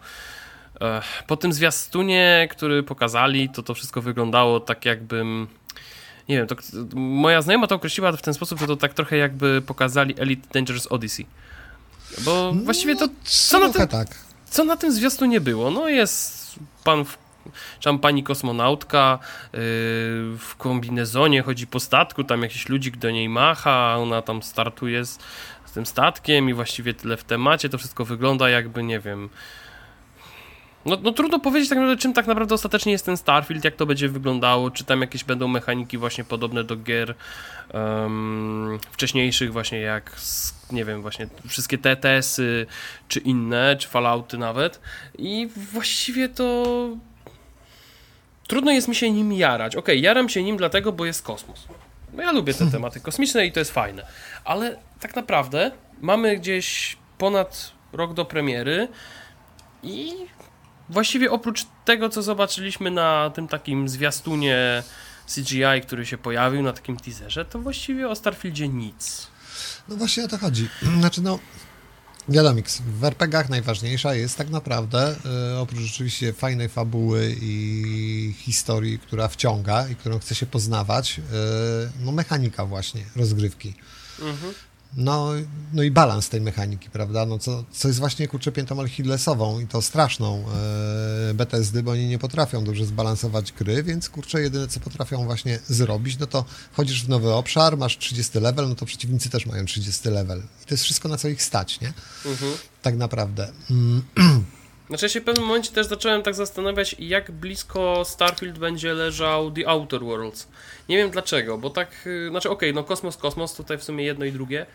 e, 0.81 1.01
po 1.27 1.38
tym 1.38 1.53
zwiastunie, 1.53 2.47
który 2.51 2.83
pokazali, 2.83 3.49
to 3.49 3.63
to 3.63 3.73
wszystko 3.73 4.01
wyglądało 4.01 4.59
tak 4.59 4.85
jakbym 4.85 5.47
nie 6.29 6.38
wiem, 6.38 6.47
to, 6.47 6.55
moja 6.95 7.41
znajoma 7.41 7.67
to 7.67 7.75
określiła 7.75 8.11
w 8.11 8.21
ten 8.21 8.33
sposób, 8.33 8.59
że 8.59 8.67
to 8.67 8.75
tak 8.75 8.93
trochę 8.93 9.17
jakby 9.17 9.61
pokazali 9.61 10.15
Elite 10.17 10.47
Dangerous 10.53 10.88
Odyssey. 10.88 11.25
Bo 12.26 12.51
no, 12.55 12.64
właściwie 12.64 12.95
to 12.95 13.08
co 13.24 13.60
na, 13.60 13.70
tym, 13.70 13.88
tak. 13.88 14.08
co 14.49 14.64
na 14.64 14.78
tym 14.78 14.91
zwiastunie 14.91 15.41
było? 15.41 15.72
No 15.72 15.89
jest 15.89 16.55
pan 16.84 17.05
w 17.05 17.18
czy 17.80 17.97
pani 17.97 18.24
kosmonautka 18.24 19.20
yy, 19.53 19.60
w 20.38 20.53
kombinezonie 20.58 21.41
chodzi 21.41 21.68
po 21.68 21.80
statku, 21.80 22.24
tam 22.24 22.41
jakiś 22.41 22.70
ludzik 22.70 22.97
do 22.97 23.12
niej 23.12 23.30
macha, 23.30 23.97
ona 23.97 24.22
tam 24.22 24.43
startuje 24.43 25.05
z, 25.05 25.20
z 25.66 25.72
tym 25.72 25.86
statkiem 25.86 26.49
i 26.49 26.53
właściwie 26.53 26.93
tyle 26.93 27.18
w 27.18 27.24
temacie, 27.24 27.70
to 27.70 27.78
wszystko 27.78 28.05
wygląda 28.05 28.49
jakby, 28.49 28.84
nie 28.84 28.99
wiem, 28.99 29.30
no, 30.88 30.97
no, 31.03 31.11
trudno 31.11 31.39
powiedzieć 31.39 31.69
tak 31.69 31.77
naprawdę, 31.77 32.01
czym 32.01 32.13
tak 32.13 32.27
naprawdę 32.27 32.55
ostatecznie 32.55 32.91
jest 32.91 33.05
ten 33.05 33.17
Starfield, 33.17 33.63
jak 33.63 33.75
to 33.75 33.85
będzie 33.85 34.09
wyglądało, 34.09 34.71
czy 34.71 34.83
tam 34.83 35.01
jakieś 35.01 35.23
będą 35.23 35.47
mechaniki 35.47 35.97
właśnie 35.97 36.23
podobne 36.23 36.63
do 36.63 36.75
gier 36.75 37.15
um, 37.73 38.79
wcześniejszych 38.91 39.53
właśnie 39.53 39.79
jak, 39.79 40.15
nie 40.71 40.85
wiem, 40.85 41.01
właśnie 41.01 41.27
wszystkie 41.47 41.77
TTS-y, 41.77 42.65
czy 43.07 43.19
inne, 43.19 43.75
czy 43.79 43.88
Fallouty 43.88 44.38
nawet 44.38 44.79
i 45.17 45.49
właściwie 45.71 46.29
to 46.29 46.89
trudno 48.47 48.71
jest 48.71 48.88
mi 48.88 48.95
się 48.95 49.11
nim 49.11 49.33
jarać. 49.33 49.75
Okej, 49.75 49.95
okay, 49.95 50.03
jaram 50.03 50.29
się 50.29 50.43
nim 50.43 50.57
dlatego, 50.57 50.91
bo 50.91 51.05
jest 51.05 51.21
kosmos. 51.21 51.67
No 52.13 52.23
ja 52.23 52.31
lubię 52.31 52.53
te 52.53 52.71
tematy 52.71 52.99
kosmiczne 52.99 53.45
i 53.45 53.51
to 53.51 53.59
jest 53.59 53.71
fajne, 53.71 54.07
ale 54.45 54.77
tak 54.99 55.15
naprawdę 55.15 55.71
mamy 56.01 56.38
gdzieś 56.38 56.97
ponad 57.17 57.71
rok 57.93 58.13
do 58.13 58.25
premiery 58.25 58.88
i 59.83 60.13
właściwie 60.89 61.31
oprócz 61.31 61.65
tego, 61.85 62.09
co 62.09 62.21
zobaczyliśmy 62.21 62.91
na 62.91 63.29
tym 63.29 63.47
takim 63.47 63.89
zwiastunie 63.89 64.83
CGI, 65.35 65.81
który 65.83 66.05
się 66.05 66.17
pojawił 66.17 66.63
na 66.63 66.73
takim 66.73 66.97
teaserze, 66.97 67.45
to 67.45 67.59
właściwie 67.59 68.09
o 68.09 68.15
Starfieldzie 68.15 68.67
nic. 68.67 69.27
No 69.88 69.95
właśnie 69.95 70.25
o 70.25 70.27
to 70.27 70.38
chodzi. 70.38 70.69
Znaczy 70.99 71.21
no, 71.21 71.39
wiadomo, 72.29 72.61
w 72.99 73.03
RPGach 73.03 73.49
najważniejsza 73.49 74.15
jest 74.15 74.38
tak 74.38 74.49
naprawdę, 74.49 75.15
y, 75.53 75.57
oprócz 75.57 75.79
rzeczywiście 75.79 76.33
fajnej 76.33 76.69
fabuły 76.69 77.35
i 77.41 78.33
historii, 78.38 78.99
która 78.99 79.27
wciąga 79.27 79.88
i 79.88 79.95
którą 79.95 80.19
chce 80.19 80.35
się 80.35 80.45
poznawać, 80.45 81.19
y, 81.19 81.23
no 81.99 82.11
mechanika 82.11 82.65
właśnie 82.65 83.01
rozgrywki. 83.15 83.73
Mhm. 84.19 84.53
No, 84.95 85.29
no 85.73 85.83
i 85.83 85.91
balans 85.91 86.29
tej 86.29 86.41
mechaniki, 86.41 86.89
prawda? 86.89 87.25
No 87.25 87.39
co, 87.39 87.63
co 87.71 87.88
jest 87.88 87.99
właśnie 87.99 88.27
kurczę 88.27 88.51
piętą 88.51 88.81
Achillesową 88.81 89.59
i 89.59 89.67
to 89.67 89.81
straszną 89.81 90.45
e, 91.29 91.33
BTSD, 91.33 91.83
bo 91.83 91.91
oni 91.91 92.07
nie 92.07 92.19
potrafią 92.19 92.63
dobrze 92.63 92.85
zbalansować 92.85 93.51
gry, 93.51 93.83
więc 93.83 94.09
kurczę 94.09 94.41
jedyne 94.41 94.67
co 94.67 94.79
potrafią 94.79 95.25
właśnie 95.25 95.59
zrobić, 95.67 96.19
no 96.19 96.27
to 96.27 96.45
wchodzisz 96.71 97.05
w 97.05 97.09
nowy 97.09 97.33
obszar, 97.33 97.77
masz 97.77 97.97
30 97.97 98.39
level, 98.39 98.69
no 98.69 98.75
to 98.75 98.85
przeciwnicy 98.85 99.29
też 99.29 99.45
mają 99.45 99.65
30 99.65 100.09
level. 100.09 100.39
I 100.63 100.65
to 100.65 100.73
jest 100.73 100.83
wszystko 100.83 101.09
na 101.09 101.17
co 101.17 101.27
ich 101.27 101.43
stać, 101.43 101.81
nie? 101.81 101.93
Mhm. 102.25 102.51
Tak 102.81 102.97
naprawdę. 102.97 103.49
Mm. 103.71 104.03
Znaczy 104.88 105.05
ja 105.05 105.09
się 105.09 105.21
w 105.21 105.23
pewnym 105.23 105.45
momencie 105.47 105.71
też 105.71 105.88
zacząłem 105.88 106.23
tak 106.23 106.35
zastanawiać, 106.35 106.95
jak 106.99 107.31
blisko 107.31 108.05
Starfield 108.05 108.59
będzie 108.59 108.93
leżał 108.93 109.51
The 109.51 109.69
Outer 109.69 110.01
Worlds. 110.01 110.47
Nie 110.89 110.97
wiem 110.97 111.09
dlaczego, 111.09 111.57
bo 111.57 111.69
tak, 111.69 112.07
y, 112.07 112.29
znaczy 112.29 112.49
okej, 112.49 112.69
okay, 112.69 112.81
no 112.81 112.88
kosmos, 112.88 113.17
kosmos, 113.17 113.55
tutaj 113.55 113.77
w 113.77 113.83
sumie 113.83 114.05
jedno 114.05 114.25
i 114.25 114.31
drugie. 114.31 114.65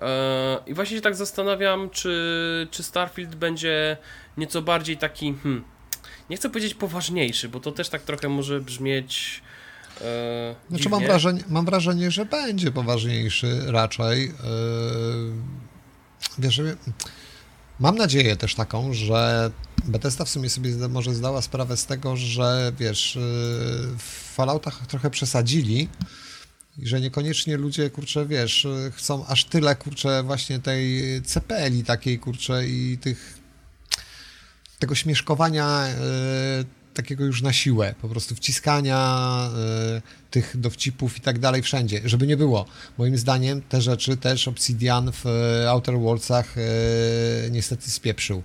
E, 0.00 0.58
I 0.66 0.74
właśnie 0.74 0.96
się 0.96 1.02
tak 1.02 1.16
zastanawiam, 1.16 1.90
czy, 1.90 2.68
czy 2.70 2.82
Starfield 2.82 3.34
będzie 3.34 3.96
nieco 4.36 4.62
bardziej 4.62 4.96
taki, 4.96 5.34
hmm, 5.42 5.64
nie 6.30 6.36
chcę 6.36 6.48
powiedzieć 6.50 6.74
poważniejszy, 6.74 7.48
bo 7.48 7.60
to 7.60 7.72
też 7.72 7.88
tak 7.88 8.02
trochę 8.02 8.28
może 8.28 8.60
brzmieć. 8.60 9.42
E, 10.00 10.54
znaczy 10.70 10.88
mam 10.88 11.02
wrażenie, 11.02 11.40
mam 11.48 11.64
wrażenie, 11.64 12.10
że 12.10 12.24
będzie 12.24 12.70
poważniejszy 12.70 13.60
raczej. 13.66 14.24
E, 14.24 14.30
wiesz, 16.38 16.60
Mam 17.80 17.96
nadzieję 17.96 18.36
też 18.36 18.54
taką, 18.54 18.92
że 18.92 19.50
Bethesda 19.84 20.24
w 20.24 20.28
sumie 20.28 20.50
sobie 20.50 20.88
może 20.88 21.14
zdała 21.14 21.42
sprawę 21.42 21.76
z 21.76 21.86
tego, 21.86 22.16
że 22.16 22.72
wiesz, 22.78 23.16
y, 23.16 23.20
w 23.98 24.32
Falloutach 24.34 24.86
trochę 24.86 25.10
przesadzili 25.10 25.88
i 26.78 26.86
że 26.86 27.00
niekoniecznie 27.00 27.56
ludzie, 27.56 27.90
kurczę, 27.90 28.26
wiesz, 28.26 28.66
chcą 28.92 29.26
aż 29.26 29.44
tyle, 29.44 29.76
kurczę, 29.76 30.22
właśnie 30.22 30.58
tej 30.58 31.02
CPL-i 31.22 31.84
takiej, 31.84 32.18
kurczę, 32.18 32.68
i 32.68 32.98
tych 32.98 33.38
tego 34.78 34.94
śmieszkowania 34.94 35.86
y, 35.88 36.83
takiego 36.94 37.24
już 37.24 37.42
na 37.42 37.52
siłę, 37.52 37.94
po 38.02 38.08
prostu 38.08 38.34
wciskania 38.34 39.50
y, 39.98 40.30
tych 40.30 40.60
dowcipów 40.60 41.16
i 41.16 41.20
tak 41.20 41.38
dalej 41.38 41.62
wszędzie, 41.62 42.00
żeby 42.04 42.26
nie 42.26 42.36
było. 42.36 42.66
Moim 42.98 43.18
zdaniem 43.18 43.62
te 43.62 43.82
rzeczy 43.82 44.16
też 44.16 44.48
Obsidian 44.48 45.12
w 45.12 45.26
y, 45.26 45.68
Outer 45.68 45.98
Worldsach 45.98 46.58
y, 46.58 46.60
niestety 47.50 47.90
spieprzył. 47.90 48.42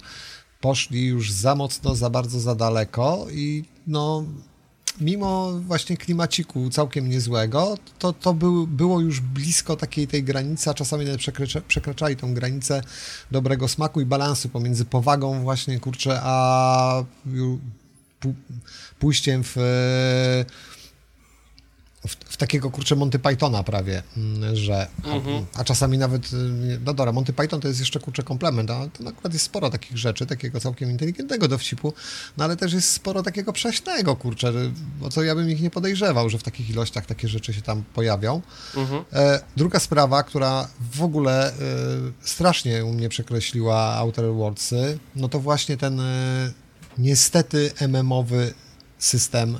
Poszli 0.61 1.05
już 1.05 1.31
za 1.31 1.55
mocno, 1.55 1.95
za 1.95 2.09
bardzo, 2.09 2.39
za 2.39 2.55
daleko 2.55 3.27
i 3.31 3.63
no 3.87 4.25
mimo 5.01 5.51
właśnie 5.51 5.97
klimaciku 5.97 6.69
całkiem 6.69 7.09
niezłego, 7.09 7.77
to, 7.99 8.13
to 8.13 8.33
był, 8.33 8.67
było 8.67 8.99
już 8.99 9.21
blisko 9.21 9.75
takiej 9.75 10.07
tej 10.07 10.23
granicy, 10.23 10.69
a 10.69 10.73
czasami 10.73 11.05
nawet 11.05 11.19
przekracza, 11.19 11.61
przekraczali 11.61 12.15
tą 12.15 12.33
granicę 12.33 12.81
dobrego 13.31 13.67
smaku 13.67 14.01
i 14.01 14.05
balansu 14.05 14.49
pomiędzy 14.49 14.85
powagą 14.85 15.41
właśnie, 15.41 15.79
kurczę, 15.79 16.19
a 16.23 17.03
pójściem 18.99 19.43
w, 19.43 19.55
w, 22.07 22.15
w, 22.25 22.37
takiego 22.37 22.71
kurczę 22.71 22.95
Monty 22.95 23.19
Pythona 23.19 23.63
prawie, 23.63 24.03
mm, 24.17 24.55
że 24.55 24.87
mhm. 25.05 25.45
a, 25.55 25.59
a, 25.59 25.63
czasami 25.63 25.97
nawet, 25.97 26.33
y, 26.33 26.79
no 26.85 26.93
dobra, 26.93 27.11
Monty 27.11 27.33
Python 27.33 27.61
to 27.61 27.67
jest 27.67 27.79
jeszcze 27.79 27.99
kurczę 27.99 28.23
komplement, 28.23 28.71
a 28.71 28.87
to 28.87 29.09
akurat 29.09 29.33
jest 29.33 29.45
sporo 29.45 29.69
takich 29.69 29.97
rzeczy, 29.97 30.25
takiego 30.25 30.59
całkiem 30.59 30.91
inteligentnego 30.91 31.47
dowcipu, 31.47 31.93
no 32.37 32.43
ale 32.43 32.57
też 32.57 32.73
jest 32.73 32.91
sporo 32.91 33.23
takiego 33.23 33.53
prześnego 33.53 34.15
kurczę, 34.15 34.53
o 35.01 35.09
co 35.09 35.23
ja 35.23 35.35
bym 35.35 35.49
ich 35.49 35.61
nie 35.61 35.69
podejrzewał, 35.69 36.29
że 36.29 36.37
w 36.37 36.43
takich 36.43 36.69
ilościach 36.69 37.05
takie 37.05 37.27
rzeczy 37.27 37.53
się 37.53 37.61
tam 37.61 37.83
pojawią. 37.93 38.41
Mhm. 38.75 39.03
E, 39.13 39.41
druga 39.57 39.79
sprawa, 39.79 40.23
która 40.23 40.67
w 40.91 41.03
ogóle 41.03 41.47
e, 41.47 41.53
strasznie 42.21 42.85
u 42.85 42.93
mnie 42.93 43.09
przekreśliła 43.09 43.95
Outer 43.95 44.33
Worldsy, 44.33 44.99
no 45.15 45.29
to 45.29 45.39
właśnie 45.39 45.77
ten 45.77 45.99
e, 45.99 46.68
niestety 46.97 47.71
MMowy 47.87 48.53
system 48.97 49.55
e, 49.55 49.57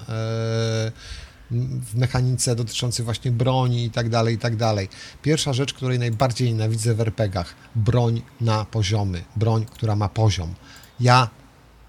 w 1.52 1.96
mechanice 1.96 2.56
dotyczącej 2.56 3.06
właśnie 3.06 3.32
broni 3.32 3.86
i 3.86 3.92
tak 3.92 4.10
dalej, 4.10 4.36
i 4.36 4.38
tak 4.38 4.56
dalej. 4.56 4.90
Pierwsza 5.22 5.54
rzecz, 5.54 5.74
której 5.74 6.00
najbardziej 6.00 6.54
nienawidzę 6.54 6.96
w 6.96 7.02
RPGach, 7.02 7.56
broń 7.76 8.22
na 8.42 8.66
poziomy, 8.66 9.24
broń, 9.36 9.66
która 9.66 9.96
ma 9.96 10.10
poziom. 10.10 10.54
Ja, 11.00 11.30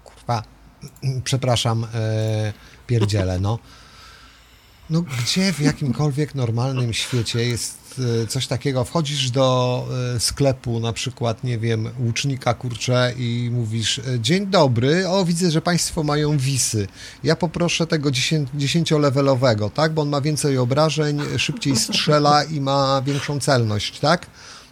kurwa, 0.03 0.43
przepraszam, 1.23 1.87
e, 1.93 2.53
pierdzielę, 2.87 3.39
no 3.39 3.59
no 4.91 5.01
gdzie 5.01 5.53
w 5.53 5.59
jakimkolwiek 5.59 6.35
normalnym 6.35 6.93
świecie 6.93 7.45
jest 7.45 7.80
e, 7.99 8.27
coś 8.27 8.47
takiego, 8.47 8.83
wchodzisz 8.83 9.31
do 9.31 9.87
e, 10.15 10.19
sklepu 10.19 10.79
na 10.79 10.93
przykład, 10.93 11.43
nie 11.43 11.57
wiem, 11.57 11.89
łucznika 11.99 12.53
kurcze 12.53 13.13
i 13.17 13.49
mówisz, 13.51 13.99
e, 13.99 14.19
dzień 14.19 14.47
dobry, 14.47 15.07
o 15.07 15.25
widzę, 15.25 15.51
że 15.51 15.61
państwo 15.61 16.03
mają 16.03 16.37
wisy, 16.37 16.87
ja 17.23 17.35
poproszę 17.35 17.87
tego 17.87 18.09
10-levelowego, 18.09 19.71
tak, 19.71 19.93
bo 19.93 20.01
on 20.01 20.09
ma 20.09 20.21
więcej 20.21 20.57
obrażeń, 20.57 21.19
szybciej 21.37 21.75
strzela 21.75 22.43
i 22.43 22.61
ma 22.61 23.01
większą 23.05 23.39
celność, 23.39 23.99
tak? 23.99 24.27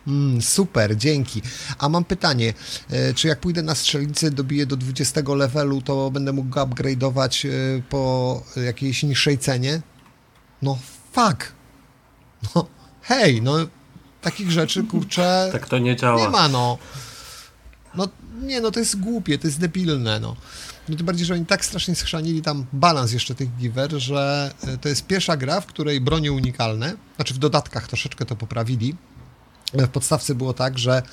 Mm, 0.08 0.42
super, 0.42 0.98
dzięki. 0.98 1.42
A 1.78 1.90
mam 1.90 2.06
pytanie, 2.06 2.54
czy 3.16 3.28
jak 3.28 3.40
pójdę 3.40 3.64
na 3.64 3.76
strzelnicę, 3.76 4.32
dobiję 4.32 4.66
do 4.66 4.78
20 4.78 5.22
levelu, 5.36 5.82
to 5.82 6.12
będę 6.12 6.34
mógł 6.34 6.50
go 6.50 6.66
upgrade'ować 6.66 7.48
po 7.90 8.44
jakiejś 8.66 9.04
niższej 9.04 9.38
cenie? 9.38 9.82
No 10.62 10.78
fuck. 11.12 11.52
No 12.56 12.79
hej, 13.10 13.42
no 13.42 13.56
takich 14.22 14.52
rzeczy, 14.52 14.84
kurczę, 14.84 15.50
Tak 15.52 15.68
to 15.68 15.78
nie 15.78 15.96
działa. 15.96 16.22
nie 16.22 16.30
ma, 16.30 16.48
no. 16.48 16.78
No 17.96 18.08
nie, 18.42 18.62
no 18.62 18.72
to 18.72 18.80
jest 18.80 19.00
głupie, 19.00 19.38
to 19.38 19.48
jest 19.48 19.60
debilne, 19.60 20.20
no. 20.20 20.36
No 20.90 20.96
tym 20.96 21.06
bardziej, 21.06 21.26
że 21.26 21.34
oni 21.34 21.46
tak 21.46 21.66
strasznie 21.66 21.96
schrzanili 21.96 22.42
tam 22.42 22.66
balans 22.74 23.12
jeszcze 23.12 23.36
tych 23.36 23.56
giver, 23.58 23.92
że 24.00 24.54
e, 24.68 24.78
to 24.78 24.90
jest 24.90 25.08
pierwsza 25.08 25.38
gra, 25.38 25.62
w 25.62 25.66
której 25.66 26.02
bronie 26.02 26.32
unikalne, 26.32 26.94
znaczy 27.16 27.34
w 27.34 27.38
dodatkach 27.38 27.88
troszeczkę 27.88 28.26
to 28.26 28.36
poprawili, 28.36 28.96
w 29.74 29.88
podstawce 29.88 30.36
było 30.36 30.54
tak, 30.54 30.80
że 30.80 31.04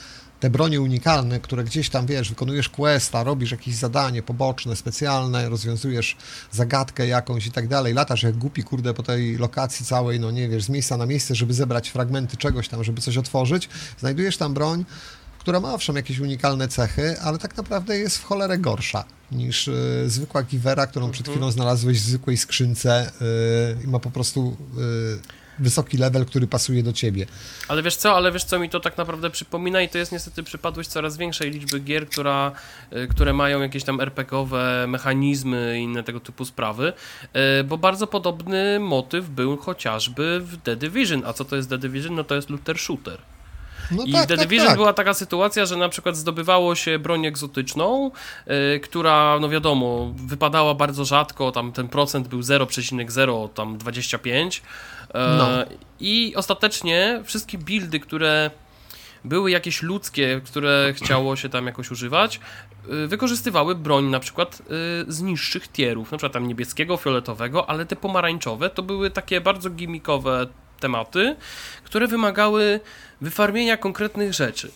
te 0.41 0.51
bronie 0.51 0.81
unikalne, 0.81 1.41
które 1.41 1.65
gdzieś 1.65 1.91
tam, 1.91 2.07
wiesz, 2.07 2.29
wykonujesz 2.29 2.69
questa, 2.69 3.25
robisz 3.25 3.51
jakieś 3.51 3.75
zadanie 3.75 4.23
poboczne, 4.23 4.77
specjalne, 4.77 5.49
rozwiązujesz 5.49 6.17
zagadkę 6.53 7.07
jakąś 7.07 7.47
i 7.47 7.51
tak 7.51 7.69
dalej, 7.69 7.95
latasz 7.95 8.23
jak 8.23 8.37
głupi, 8.37 8.63
kurde, 8.63 8.95
po 8.95 9.03
tej 9.03 9.37
lokacji 9.37 9.87
całej, 9.87 10.21
no 10.21 10.31
nie 10.31 10.49
wiesz, 10.49 10.65
z 10.65 10.69
miejsca 10.69 10.97
na 10.97 11.07
miejsce, 11.07 11.35
żeby 11.35 11.55
zebrać 11.55 11.89
fragmenty 11.89 12.37
czegoś 12.37 12.69
tam, 12.69 12.85
żeby 12.85 13.01
coś 13.01 13.17
otworzyć, 13.17 13.69
znajdujesz 13.99 14.37
tam 14.37 14.55
broń, 14.55 14.85
która 15.39 15.61
ma 15.61 15.75
owszem 15.75 15.97
jakieś 15.97 16.19
unikalne 16.19 16.69
cechy, 16.69 17.21
ale 17.21 17.39
tak 17.39 17.57
naprawdę 17.57 17.99
jest 17.99 18.19
w 18.19 18.25
cholerę 18.25 18.59
gorsza 18.59 19.05
niż 19.33 19.69
y, 19.69 20.05
zwykła 20.07 20.43
giwera, 20.43 20.87
którą 20.87 21.11
przed 21.11 21.29
chwilą 21.29 21.51
znalazłeś 21.51 22.01
w 22.01 22.05
zwykłej 22.05 22.37
skrzynce 22.37 23.13
y, 23.81 23.85
i 23.85 23.89
ma 23.89 23.99
po 23.99 24.11
prostu 24.11 24.57
y, 24.79 25.46
wysoki 25.59 25.97
level, 25.97 26.25
który 26.27 26.47
pasuje 26.47 26.83
do 26.83 26.93
ciebie. 26.93 27.27
Ale 27.69 27.83
wiesz 27.83 27.97
co, 27.97 28.17
ale 28.17 28.33
wiesz 28.33 28.45
co 28.45 28.59
mi 28.59 28.71
to 28.71 28.81
tak 28.81 28.99
naprawdę 28.99 29.31
przypomina 29.31 29.83
i 29.83 29.89
to 29.89 29.99
jest 29.99 30.13
niestety 30.13 30.43
przypadłość 30.43 30.89
coraz 30.89 31.17
większej 31.17 31.51
liczby 31.51 31.81
gier, 31.81 32.09
która, 32.09 32.53
y, 32.93 33.09
które 33.09 33.33
mają 33.33 33.61
jakieś 33.61 33.85
tam 33.85 34.01
RPG-owe 34.01 34.87
mechanizmy 34.89 35.77
i 35.79 35.83
inne 35.83 36.03
tego 36.03 36.21
typu 36.21 36.45
sprawy, 36.45 36.93
y, 37.61 37.65
bo 37.65 37.79
bardzo 37.79 38.07
podobny 38.07 38.81
motyw 38.81 39.29
był 39.29 39.57
chociażby 39.57 40.41
w 40.41 40.57
The 40.63 40.77
Division. 40.77 41.23
A 41.27 41.33
co 41.33 41.45
to 41.45 41.57
jest 41.57 41.71
The 41.71 41.79
Division? 41.79 42.15
No 42.15 42.25
to 42.25 42.35
jest 42.35 42.51
looter 42.51 42.79
shooter. 42.79 43.19
No 43.91 44.05
I 44.05 44.13
tak, 44.13 44.25
w 44.25 44.27
The 44.27 44.37
tak, 44.37 44.47
Division 44.47 44.69
tak. 44.69 44.77
była 44.77 44.93
taka 44.93 45.15
sytuacja, 45.15 45.67
że 45.67 45.77
na 45.77 45.89
przykład 45.89 46.17
zdobywało 46.17 46.75
się 46.75 46.99
broń 46.99 47.27
egzotyczną, 47.27 48.11
y, 48.77 48.81
która, 48.81 49.39
no 49.41 49.49
wiadomo, 49.49 50.13
wypadała 50.17 50.75
bardzo 50.75 51.05
rzadko, 51.05 51.53
tam 51.53 51.73
ten 51.73 51.89
procent 51.89 52.29
był 52.29 52.41
0,0, 52.41 53.49
tam 53.49 53.79
25. 53.79 54.63
E, 55.15 55.37
No. 55.39 55.49
I 56.01 56.33
ostatecznie 56.37 57.21
wszystkie 57.25 57.59
buildy, 57.59 58.01
które 58.01 58.51
były 59.25 59.51
jakieś 59.51 59.83
ludzkie, 59.83 60.41
które 60.45 60.93
chciało 60.97 61.37
się 61.37 61.49
tam 61.49 61.67
jakoś 61.67 61.91
używać, 61.91 62.41
y, 63.05 63.07
wykorzystywały 63.09 63.75
broń 63.75 64.05
na 64.05 64.21
przykład 64.21 64.61
y, 64.61 65.13
z 65.13 65.23
niższych 65.23 65.69
tierów, 65.69 66.13
na 66.13 66.19
przykład 66.19 66.33
tam 66.33 66.49
niebieskiego, 66.49 66.97
fioletowego, 66.97 67.71
ale 67.71 67.87
te 67.87 67.97
pomarańczowe 67.97 68.71
to 68.71 68.83
były 68.83 69.11
takie 69.11 69.41
bardzo 69.41 69.71
gimmikowe 69.71 70.47
tematy, 70.81 71.37
które 71.85 72.07
wymagały 72.07 72.81
wyfarmienia 73.21 73.77
konkretnych 73.77 74.35
rzeczy. 74.35 74.71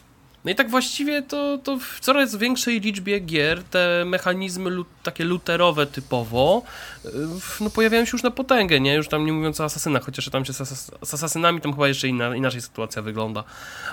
No 0.44 0.50
i 0.50 0.54
tak 0.54 0.70
właściwie 0.70 1.22
to, 1.22 1.58
to 1.64 1.78
w 1.78 2.00
coraz 2.00 2.36
większej 2.36 2.80
liczbie 2.80 3.20
gier 3.20 3.62
te 3.64 4.04
mechanizmy 4.06 4.70
takie 5.02 5.24
luterowe 5.24 5.86
typowo 5.86 6.62
y, 7.04 7.08
no 7.60 7.70
pojawiają 7.70 8.04
się 8.04 8.10
już 8.12 8.22
na 8.22 8.30
potęgę, 8.30 8.80
nie? 8.80 8.94
Już 8.94 9.08
tam 9.08 9.26
nie 9.26 9.32
mówiąc 9.32 9.60
o 9.60 9.64
asasynach, 9.64 10.04
chociaż 10.04 10.28
tam 10.28 10.44
się 10.44 10.52
z, 10.52 10.60
asas- 10.60 10.90
z 11.04 11.14
asasynami 11.14 11.60
tam 11.60 11.72
chyba 11.72 11.88
jeszcze 11.88 12.08
inna, 12.08 12.36
inaczej 12.36 12.60
sytuacja 12.62 13.02
wygląda. 13.02 13.44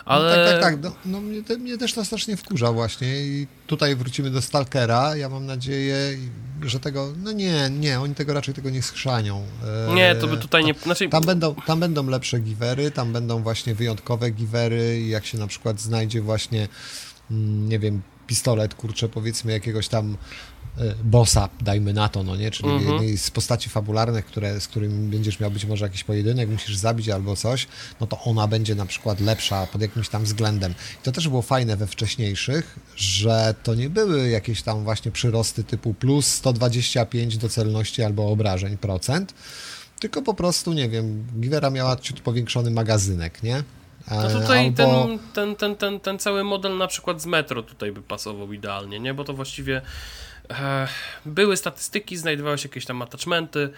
Ale... 0.06 0.36
Tak, 0.36 0.62
tak, 0.62 0.74
tak. 0.74 0.84
No, 0.84 0.91
no 1.06 1.22
mnie, 1.22 1.43
te, 1.43 1.58
mnie 1.58 1.78
też 1.78 1.93
to 1.93 2.06
strasznie 2.06 2.38
wkurza 2.38 2.72
właśnie 2.72 3.20
i 3.26 3.48
tutaj 3.68 3.95
wrócimy 3.95 4.30
do 4.30 4.41
Stalkera. 4.41 5.16
Ja 5.16 5.30
mam 5.30 5.45
nadzieję, 5.45 5.95
że 6.66 6.80
tego, 6.80 7.14
no 7.24 7.32
nie, 7.32 7.70
nie, 7.70 8.00
oni 8.00 8.16
tego 8.16 8.34
raczej 8.34 8.54
tego 8.54 8.70
nie 8.70 8.82
schrzanią. 8.82 9.43
E, 9.89 9.93
Nie, 9.93 10.16
to 10.16 10.28
by 10.28 10.38
tutaj 10.38 10.66
nie... 10.66 10.74
Znaczy, 10.74 11.10
Tam 11.10 11.24
będą, 11.24 11.56
tam 11.56 11.80
będą 11.80 12.10
lepsze 12.10 12.39
givery, 12.39 12.91
tam 12.91 13.14
będą 13.14 13.43
właśnie 13.43 13.76
wyjątkowe 13.76 14.32
givery 14.32 15.00
i 15.02 15.10
jak 15.10 15.26
się 15.26 15.38
na 15.38 15.48
przykład 15.48 15.82
znajdzie 15.82 16.22
właśnie, 16.22 16.37
mm, 17.32 17.70
nie 17.70 17.80
wiem, 17.80 18.02
pistolet, 18.28 18.76
kurczę, 18.76 19.10
powiedzmy 19.10 19.52
jakiegoś 19.52 19.88
tam 19.88 20.18
e, 20.78 20.96
bossa, 21.04 21.50
dajmy 21.62 21.94
na 21.94 22.10
to, 22.10 22.24
no 22.24 22.36
nie, 22.36 22.52
czyli 22.52 22.70
Mhm. 22.70 22.92
jednej 22.92 23.18
z 23.18 23.32
postaci 23.32 23.70
fabularnych, 23.70 24.26
które, 24.26 24.62
z 24.62 24.68
którym 24.68 25.10
będziesz 25.10 25.40
miał 25.40 25.52
być 25.52 25.66
może 25.66 25.86
jakiś 25.86 26.04
pojedynek, 26.04 26.50
musisz 26.50 26.76
zabić 26.78 27.10
albo 27.10 27.36
coś, 27.36 27.68
no 28.02 28.08
to 28.08 28.20
ona 28.24 28.48
będzie 28.48 28.76
na 28.76 28.86
przykład 28.86 29.20
lepsza 29.20 29.68
pod 29.68 29.82
jakimś 29.82 30.10
tam 30.10 30.24
względem. 30.24 30.72
I 30.72 31.04
to 31.04 31.12
też 31.12 31.30
było 31.30 31.42
fajne 31.42 31.78
we 31.78 31.88
wcześniejszych, 31.88 32.80
że 32.96 33.56
to 33.64 33.76
nie 33.76 33.90
były 33.90 34.30
jakieś 34.30 34.62
tam 34.62 34.84
właśnie 34.84 35.12
przyrosty 35.12 35.64
typu 35.64 35.94
plus 35.94 36.28
125 36.28 37.38
do 37.38 37.50
celności 37.50 38.04
albo 38.04 38.30
obrażeń 38.32 38.78
procent, 38.78 39.34
tylko 40.00 40.22
po 40.22 40.34
prostu, 40.34 40.74
nie 40.74 40.90
wiem, 40.90 41.26
Givera 41.40 41.70
miała 41.70 41.96
ciut 41.96 42.22
powiększony 42.22 42.72
magazynek, 42.72 43.44
nie? 43.44 43.64
No 44.12 44.28
E, 44.28 44.41
tutaj 44.41 44.66
albo... 44.66 44.78
ten, 44.78 45.20
ten, 45.34 45.55
ten, 45.55 45.76
ten, 45.76 45.99
ten 45.99 46.20
cały 46.20 46.43
model 46.43 46.78
na 46.78 46.88
przykład 46.88 47.22
z 47.22 47.26
Metro 47.26 47.64
tutaj 47.64 47.91
by 47.91 48.01
pasował 48.01 48.53
idealnie, 48.53 48.99
nie? 48.99 49.14
Bo 49.14 49.24
to 49.24 49.34
właściwie 49.34 49.82
e, 50.49 50.88
były 51.26 51.58
statystyki, 51.58 52.18
znajdowały 52.18 52.58
się 52.58 52.70
jakieś 52.70 52.86
tam 52.86 53.01
attachmenty 53.01 53.70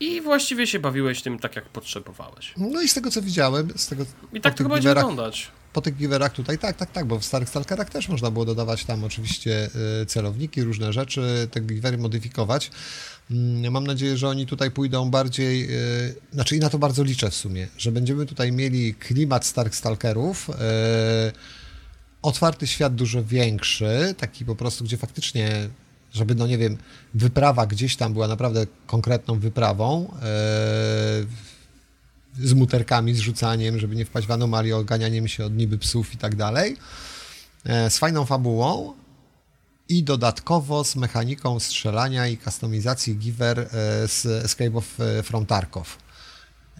i 0.00 0.20
właściwie 0.20 0.66
się 0.66 0.78
bawiłeś 0.78 1.22
tym 1.22 1.38
tak, 1.38 1.56
jak 1.56 1.64
potrzebowałeś. 1.64 2.52
No 2.56 2.82
i 2.82 2.88
z 2.88 2.94
tego 2.94 3.10
co 3.10 3.22
widziałem, 3.22 3.72
z 3.76 3.86
tego 3.88 4.04
I 4.32 4.40
tak 4.40 4.54
to 4.54 4.62
chyba 4.62 4.74
będzie 4.74 4.88
wyglądać. 4.88 5.50
po 5.72 5.80
tych 5.80 5.96
giwerach 5.96 6.32
tutaj, 6.32 6.58
tak, 6.58 6.76
tak, 6.76 6.90
tak, 6.90 7.04
bo 7.04 7.18
w 7.18 7.24
starych 7.24 7.48
Stalkerach 7.48 7.90
też 7.90 8.08
można 8.08 8.30
było 8.30 8.44
dodawać 8.44 8.84
tam 8.84 9.04
oczywiście 9.04 9.68
y, 10.02 10.06
celowniki, 10.06 10.62
różne 10.62 10.92
rzeczy, 10.92 11.48
te 11.50 11.60
giwery 11.60 11.98
modyfikować. 11.98 12.70
Mm, 13.30 13.72
Mam 13.72 13.86
nadzieję, 13.86 14.16
że 14.16 14.28
oni 14.28 14.46
tutaj 14.46 14.70
pójdą 14.70 15.10
bardziej, 15.10 15.70
y, 16.10 16.14
znaczy 16.32 16.56
i 16.56 16.58
na 16.58 16.70
to 16.70 16.78
bardzo 16.78 17.02
liczę 17.02 17.30
w 17.30 17.34
sumie, 17.34 17.68
że 17.78 17.92
będziemy 17.92 18.26
tutaj 18.26 18.52
mieli 18.52 18.94
klimat 18.94 19.44
starych 19.44 19.76
Stalkerów, 19.76 20.50
y, 20.50 20.52
otwarty 22.22 22.66
świat 22.66 22.94
dużo 22.94 23.24
większy, 23.24 24.14
taki 24.18 24.44
po 24.44 24.56
prostu, 24.56 24.84
gdzie 24.84 24.96
faktycznie, 24.96 25.68
żeby, 26.12 26.34
no 26.34 26.46
nie 26.46 26.58
wiem, 26.58 26.76
wyprawa 27.14 27.66
gdzieś 27.66 27.96
tam 27.96 28.12
była 28.12 28.28
naprawdę 28.28 28.66
konkretną 28.86 29.38
wyprawą, 29.38 30.14
e, 30.14 30.26
z 32.40 32.52
muterkami, 32.52 33.14
z 33.14 33.18
rzucaniem, 33.18 33.78
żeby 33.78 33.96
nie 33.96 34.04
wpaść 34.04 34.26
w 34.26 34.30
anomalię, 34.30 34.76
oganianiem 34.76 35.28
się 35.28 35.44
od 35.44 35.56
niby 35.56 35.78
psów 35.78 36.14
i 36.14 36.16
tak 36.16 36.36
dalej, 36.36 36.76
e, 37.64 37.90
z 37.90 37.98
fajną 37.98 38.24
fabułą 38.24 38.92
i 39.88 40.02
dodatkowo 40.02 40.84
z 40.84 40.96
mechaniką 40.96 41.60
strzelania 41.60 42.26
i 42.26 42.36
kustomizacji 42.36 43.16
giver 43.16 43.58
e, 43.60 43.68
z 44.08 44.26
Escape 44.26 44.76
of 44.76 45.00
e, 45.00 45.22
from 45.22 45.46
Tarkov. 45.46 45.98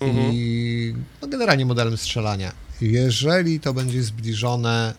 I 0.00 0.94
no, 1.22 1.28
generalnie 1.28 1.66
modelem 1.66 1.96
strzelania. 1.96 2.52
Jeżeli 2.80 3.60
to 3.60 3.74
będzie 3.74 4.02
zbliżone 4.02 4.94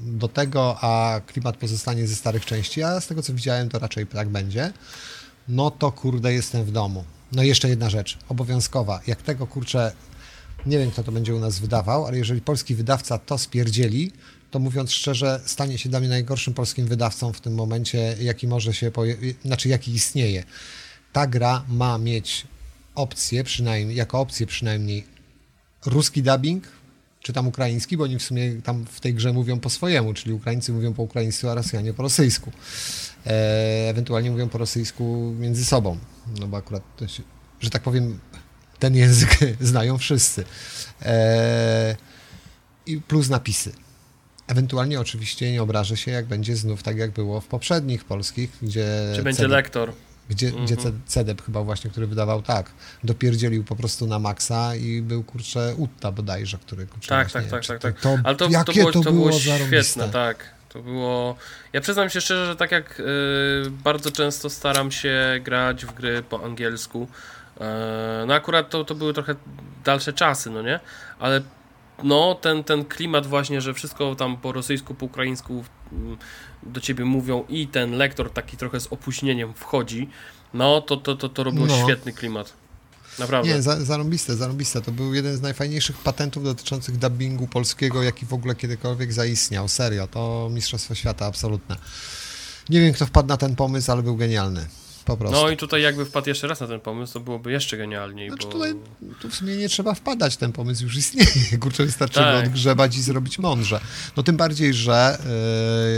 do 0.00 0.28
tego, 0.28 0.76
a 0.80 1.20
klimat 1.26 1.56
pozostanie 1.56 2.06
ze 2.06 2.16
starych 2.16 2.46
części, 2.46 2.82
a 2.82 3.00
z 3.00 3.06
tego 3.06 3.22
co 3.22 3.34
widziałem, 3.34 3.68
to 3.68 3.78
raczej 3.78 4.06
tak 4.06 4.28
będzie, 4.28 4.72
no 5.48 5.70
to 5.70 5.92
kurde, 5.92 6.32
jestem 6.32 6.64
w 6.64 6.72
domu. 6.72 7.04
No 7.32 7.42
i 7.42 7.48
jeszcze 7.48 7.68
jedna 7.68 7.90
rzecz, 7.90 8.18
obowiązkowa. 8.28 9.00
Jak 9.06 9.22
tego 9.22 9.46
kurczę, 9.46 9.92
nie 10.66 10.78
wiem 10.78 10.90
kto 10.90 11.02
to 11.02 11.12
będzie 11.12 11.34
u 11.34 11.40
nas 11.40 11.58
wydawał, 11.58 12.06
ale 12.06 12.18
jeżeli 12.18 12.40
polski 12.40 12.74
wydawca 12.74 13.18
to 13.18 13.38
spierdzieli, 13.38 14.12
to 14.50 14.58
mówiąc 14.58 14.92
szczerze, 14.92 15.40
stanie 15.46 15.78
się 15.78 15.88
dla 15.88 16.00
mnie 16.00 16.08
najgorszym 16.08 16.54
polskim 16.54 16.86
wydawcą 16.86 17.32
w 17.32 17.40
tym 17.40 17.54
momencie, 17.54 18.16
jaki 18.20 18.46
może 18.48 18.74
się, 18.74 18.90
poje- 18.90 19.34
znaczy 19.44 19.68
jaki 19.68 19.92
istnieje. 19.92 20.44
Ta 21.12 21.26
gra 21.26 21.64
ma 21.68 21.98
mieć 21.98 22.46
opcję, 22.94 23.44
przynajmniej, 23.44 23.96
jako 23.96 24.20
opcję 24.20 24.46
przynajmniej 24.46 25.04
ruski 25.86 26.22
dubbing, 26.22 26.64
czy 27.20 27.32
tam 27.32 27.48
ukraiński, 27.48 27.96
bo 27.96 28.04
oni 28.04 28.18
w 28.18 28.22
sumie 28.22 28.62
tam 28.62 28.86
w 28.86 29.00
tej 29.00 29.14
grze 29.14 29.32
mówią 29.32 29.60
po 29.60 29.70
swojemu, 29.70 30.14
czyli 30.14 30.32
Ukraińcy 30.32 30.72
mówią 30.72 30.94
po 30.94 31.02
ukraińsku, 31.02 31.48
a 31.48 31.54
Rosjanie 31.54 31.92
po 31.94 32.02
rosyjsku. 32.02 32.52
E, 33.26 33.30
ewentualnie 33.90 34.30
mówią 34.30 34.48
po 34.48 34.58
rosyjsku 34.58 35.34
między 35.38 35.64
sobą, 35.64 35.98
no 36.40 36.46
bo 36.46 36.56
akurat, 36.56 36.82
się, 37.06 37.22
że 37.60 37.70
tak 37.70 37.82
powiem, 37.82 38.18
ten 38.78 38.96
język 38.96 39.38
znają 39.60 39.98
wszyscy. 39.98 40.44
E, 41.02 41.96
I 42.86 43.00
plus 43.00 43.28
napisy. 43.28 43.72
Ewentualnie 44.48 45.00
oczywiście 45.00 45.52
nie 45.52 45.62
obrażę 45.62 45.96
się, 45.96 46.10
jak 46.10 46.26
będzie 46.26 46.56
znów 46.56 46.82
tak, 46.82 46.96
jak 46.96 47.10
było 47.10 47.40
w 47.40 47.46
poprzednich 47.46 48.04
polskich, 48.04 48.50
gdzie... 48.62 49.12
Czy 49.16 49.22
będzie 49.22 49.42
ceny- 49.42 49.50
lektor? 49.50 49.92
Gdzie, 50.28 50.46
Mhm. 50.46 50.64
gdzie 50.66 50.76
CDEP 51.06 51.42
chyba 51.42 51.62
właśnie, 51.62 51.90
który 51.90 52.06
wydawał 52.06 52.42
tak, 52.42 52.70
dopierdzielił 53.04 53.64
po 53.64 53.76
prostu 53.76 54.06
na 54.06 54.18
maksa 54.18 54.76
i 54.76 55.02
był 55.02 55.24
kurczę 55.24 55.74
Utta 55.76 56.12
bodajże, 56.12 56.58
który 56.58 56.86
kurczę 56.86 57.08
Tak, 57.08 57.28
właśnie, 57.30 57.50
tak, 57.50 57.66
tak, 57.66 57.78
to, 57.78 57.88
tak. 57.88 58.00
To, 58.00 58.18
Ale 58.24 58.36
to, 58.36 58.48
jakie 58.50 58.64
to 58.84 58.90
było, 58.90 58.92
to 59.04 59.12
było 59.12 59.32
świetne, 59.32 60.08
tak. 60.08 60.44
To 60.68 60.82
było. 60.82 61.36
Ja 61.72 61.80
przyznam 61.80 62.10
się 62.10 62.20
szczerze, 62.20 62.46
że 62.46 62.56
tak 62.56 62.72
jak 62.72 63.00
y, 63.00 63.04
bardzo 63.70 64.10
często 64.10 64.50
staram 64.50 64.90
się 64.92 65.40
grać 65.44 65.86
w 65.86 65.94
gry 65.94 66.22
po 66.22 66.44
angielsku. 66.44 67.08
e, 67.60 68.24
no 68.26 68.34
akurat 68.34 68.70
to, 68.70 68.84
to 68.84 68.94
były 68.94 69.14
trochę 69.14 69.34
dalsze 69.84 70.12
czasy, 70.12 70.50
no 70.50 70.62
nie? 70.62 70.80
Ale 71.18 71.40
no, 72.02 72.34
ten, 72.34 72.64
ten 72.64 72.84
klimat 72.84 73.26
właśnie, 73.26 73.60
że 73.60 73.74
wszystko 73.74 74.14
tam 74.14 74.36
po 74.36 74.52
rosyjsku, 74.52 74.94
po 74.94 75.06
ukraińsku 75.06 75.64
mm, 75.92 76.16
do 76.62 76.80
ciebie 76.80 77.04
mówią 77.04 77.44
i 77.48 77.68
ten 77.68 77.92
lektor 77.92 78.32
taki 78.32 78.56
trochę 78.56 78.80
z 78.80 78.86
opóźnieniem 78.86 79.54
wchodzi, 79.54 80.08
no 80.54 80.80
to 80.80 80.96
to, 80.96 81.16
to, 81.16 81.28
to 81.28 81.44
robiło 81.44 81.66
No. 81.66 81.84
świetny 81.84 82.12
klimat. 82.12 82.52
Naprawdę. 83.18 83.50
Nie, 83.50 83.62
za, 83.62 83.84
zarąbiste, 83.84 84.36
zarąbiste. 84.36 84.80
To 84.82 84.92
był 84.92 85.14
jeden 85.14 85.36
z 85.36 85.40
najfajniejszych 85.40 85.98
patentów 85.98 86.44
dotyczących 86.44 86.96
dubbingu 86.96 87.46
polskiego, 87.46 88.02
jaki 88.02 88.26
w 88.26 88.32
ogóle 88.32 88.54
kiedykolwiek 88.54 89.12
zaistniał. 89.12 89.68
Serio, 89.68 90.06
to 90.06 90.48
Mistrzostwo 90.52 90.94
Świata 90.94 91.26
absolutne. 91.26 91.76
Nie 92.68 92.80
wiem, 92.80 92.92
kto 92.92 93.06
wpadł 93.06 93.28
na 93.28 93.36
ten 93.36 93.56
pomysł, 93.56 93.92
ale 93.92 94.02
był 94.02 94.16
genialny. 94.16 94.66
Po 95.08 95.16
prostu. 95.16 95.36
No 95.36 95.50
i 95.50 95.56
tutaj 95.56 95.82
jakby 95.82 96.04
wpadł 96.04 96.28
jeszcze 96.28 96.46
raz 96.46 96.60
na 96.60 96.66
ten 96.66 96.80
pomysł, 96.80 97.12
to 97.12 97.20
byłoby 97.20 97.52
jeszcze 97.52 97.76
genialniej, 97.76 98.28
Znaczy 98.28 98.46
bo... 98.46 98.52
tutaj 98.52 98.74
tu 99.20 99.30
w 99.30 99.34
sumie 99.34 99.56
nie 99.56 99.68
trzeba 99.68 99.94
wpadać, 99.94 100.36
ten 100.36 100.52
pomysł 100.52 100.84
już 100.84 100.96
istnieje. 100.96 101.58
Kurczę, 101.60 101.84
wystarczy 101.84 102.14
Tak. 102.14 102.42
go 102.42 102.48
odgrzebać 102.48 102.96
i 102.96 103.02
zrobić 103.02 103.38
mądrze. 103.38 103.80
No 104.16 104.22
tym 104.22 104.36
bardziej, 104.36 104.74
że... 104.74 105.18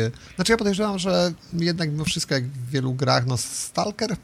Yy, 0.04 0.34
znaczy 0.34 0.52
ja 0.52 0.58
podejrzewam, 0.58 0.98
że 0.98 1.32
jednak 1.52 1.90
mimo 1.90 2.04
wszystko, 2.04 2.34
jak 2.34 2.44
w 2.44 2.70
wielu 2.70 2.94
grach, 2.94 3.26
no 3.26 3.36
Stalker... 3.36 4.16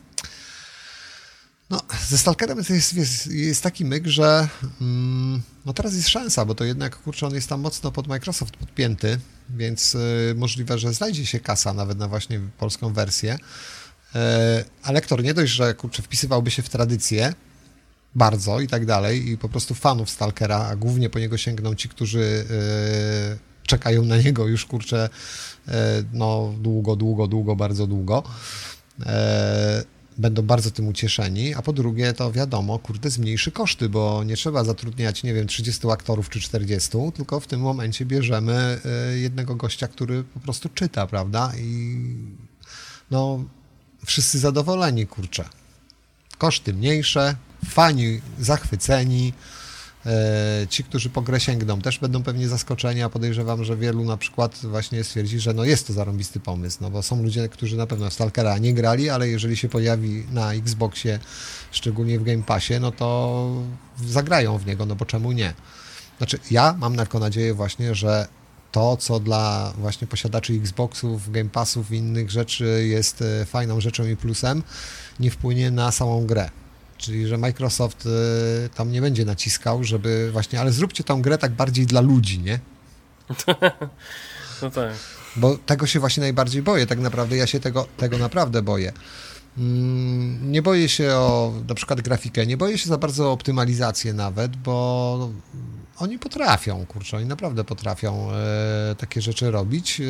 No, 1.70 1.80
ze 2.08 2.18
Stalkerem 2.18 2.58
jest, 2.58 2.70
jest, 2.70 2.94
jest, 2.94 3.26
jest 3.26 3.62
taki 3.62 3.84
myk, 3.84 4.06
że 4.06 4.48
mm, 4.80 5.42
no 5.64 5.72
teraz 5.72 5.94
jest 5.94 6.08
szansa, 6.08 6.44
bo 6.44 6.54
to 6.54 6.64
jednak, 6.64 7.02
kurczę, 7.02 7.26
on 7.26 7.34
jest 7.34 7.48
tam 7.48 7.60
mocno 7.60 7.92
pod 7.92 8.06
Microsoft 8.06 8.56
podpięty, 8.56 9.18
więc 9.50 9.94
y, 9.94 10.34
możliwe, 10.36 10.78
że 10.78 10.92
znajdzie 10.92 11.26
się 11.26 11.40
kasa 11.40 11.72
nawet 11.72 11.98
na 11.98 12.08
właśnie 12.08 12.40
polską 12.58 12.92
wersję. 12.92 13.38
E, 14.14 14.64
a 14.82 14.92
lektor 14.92 15.22
nie 15.22 15.34
dość, 15.34 15.52
że 15.52 15.74
kurczę, 15.74 16.02
wpisywałby 16.02 16.50
się 16.50 16.62
w 16.62 16.68
tradycję 16.68 17.34
bardzo 18.14 18.60
i 18.60 18.66
tak 18.66 18.86
dalej, 18.86 19.30
i 19.30 19.38
po 19.38 19.48
prostu 19.48 19.74
fanów 19.74 20.10
Stalkera, 20.10 20.58
a 20.58 20.76
głównie 20.76 21.10
po 21.10 21.18
niego 21.18 21.36
sięgną 21.36 21.74
ci, 21.74 21.88
którzy 21.88 22.44
e, 22.50 23.66
czekają 23.66 24.04
na 24.04 24.16
niego 24.16 24.46
już 24.46 24.66
kurczę 24.66 25.08
e, 25.68 26.02
no 26.12 26.54
długo, 26.60 26.96
długo, 26.96 27.26
długo, 27.26 27.56
bardzo 27.56 27.86
długo. 27.86 28.22
Będą 30.18 30.42
bardzo 30.42 30.70
tym 30.70 30.88
ucieszeni, 30.88 31.54
a 31.54 31.62
po 31.62 31.72
drugie 31.72 32.12
to 32.12 32.32
wiadomo, 32.32 32.78
kurde, 32.78 33.10
zmniejszy 33.10 33.52
koszty, 33.52 33.88
bo 33.88 34.24
nie 34.24 34.36
trzeba 34.36 34.64
zatrudniać, 34.64 35.22
nie 35.22 35.34
wiem, 35.34 35.46
30 35.46 35.90
aktorów 35.90 36.30
czy 36.30 36.40
40, 36.40 36.90
tylko 37.14 37.40
w 37.40 37.46
tym 37.46 37.60
momencie 37.60 38.04
bierzemy 38.04 38.80
jednego 39.14 39.54
gościa, 39.54 39.88
który 39.88 40.24
po 40.24 40.40
prostu 40.40 40.68
czyta, 40.68 41.06
prawda? 41.06 41.52
I 41.58 41.98
no, 43.10 43.44
wszyscy 44.06 44.38
zadowoleni, 44.38 45.06
kurczę. 45.06 45.44
Koszty 46.38 46.72
mniejsze, 46.72 47.36
fani 47.68 48.20
zachwyceni, 48.40 49.32
e, 50.06 50.66
ci, 50.70 50.84
którzy 50.84 51.10
po 51.10 51.22
grę 51.22 51.40
sięgną, 51.40 51.80
też 51.80 51.98
będą 51.98 52.22
pewnie 52.22 52.48
zaskoczeni, 52.48 53.02
a 53.02 53.08
podejrzewam, 53.08 53.64
że 53.64 53.76
wielu 53.76 54.04
na 54.04 54.16
przykład 54.16 54.58
właśnie 54.62 55.04
stwierdzi, 55.04 55.40
że 55.40 55.54
no 55.54 55.64
jest 55.64 55.86
to 55.86 55.92
zarąbisty 55.92 56.40
pomysł, 56.40 56.78
no 56.80 56.90
bo 56.90 57.02
są 57.02 57.22
ludzie, 57.22 57.48
którzy 57.48 57.76
na 57.76 57.86
pewno 57.86 58.10
w 58.10 58.12
Stalkera 58.12 58.58
nie 58.58 58.74
grali, 58.74 59.10
ale 59.10 59.28
jeżeli 59.28 59.56
się 59.56 59.68
pojawi 59.68 60.26
na 60.32 60.52
Xboxie, 60.52 61.18
szczególnie 61.72 62.18
w 62.18 62.24
Game 62.24 62.42
Passie, 62.42 62.74
no 62.80 62.92
to 62.92 63.50
zagrają 64.06 64.58
w 64.58 64.66
niego, 64.66 64.86
no 64.86 64.94
bo 64.94 65.04
czemu 65.04 65.32
nie? 65.32 65.54
Znaczy, 66.18 66.38
ja 66.50 66.74
mam 66.78 66.96
tylko 66.96 67.18
nadzieję 67.18 67.54
właśnie, 67.54 67.94
że 67.94 68.28
to, 68.76 68.96
co 68.96 69.20
dla 69.20 69.72
właśnie 69.78 70.06
posiadaczy 70.06 70.52
Xboxów, 70.52 71.30
Game 71.30 71.50
Passów 71.50 71.92
i 71.92 71.96
innych 71.96 72.30
rzeczy 72.30 72.86
jest 72.88 73.22
e, 73.22 73.44
fajną 73.44 73.80
rzeczą 73.80 74.06
i 74.06 74.16
plusem, 74.16 74.62
nie 75.20 75.30
wpłynie 75.30 75.70
na 75.70 75.92
samą 75.92 76.26
grę. 76.26 76.50
Czyli, 76.98 77.26
że 77.26 77.38
Microsoft 77.38 78.06
e, 78.06 78.68
tam 78.68 78.92
nie 78.92 79.00
będzie 79.00 79.24
naciskał, 79.24 79.84
żeby 79.84 80.30
właśnie, 80.32 80.60
ale 80.60 80.72
zróbcie 80.72 81.04
tą 81.04 81.22
grę 81.22 81.38
tak 81.38 81.52
bardziej 81.52 81.86
dla 81.86 82.00
ludzi, 82.00 82.38
nie? 82.38 82.60
No 84.62 84.70
tak. 84.70 84.92
Bo 85.36 85.58
tego 85.58 85.86
się 85.86 86.00
właśnie 86.00 86.20
najbardziej 86.20 86.62
boję, 86.62 86.86
tak 86.86 86.98
naprawdę 86.98 87.36
ja 87.36 87.46
się 87.46 87.60
tego, 87.60 87.86
tego 87.96 88.18
naprawdę 88.18 88.62
boję. 88.62 88.92
Mm, 89.58 90.52
Nie 90.52 90.62
boję 90.62 90.88
się 90.88 91.10
o 91.10 91.52
na 91.68 91.74
przykład 91.74 92.00
grafikę, 92.00 92.46
nie 92.46 92.56
boję 92.56 92.78
się 92.78 92.88
za 92.88 92.98
bardzo 92.98 93.28
o 93.28 93.32
optymalizację 93.32 94.14
nawet, 94.14 94.56
bo 94.56 95.16
no, 95.20 95.30
oni 95.98 96.18
potrafią, 96.18 96.86
kurczę, 96.86 97.16
oni 97.16 97.26
naprawdę 97.26 97.64
potrafią 97.64 98.32
e, 98.32 98.94
takie 98.98 99.22
rzeczy 99.22 99.50
robić. 99.50 100.00
E, 100.00 100.04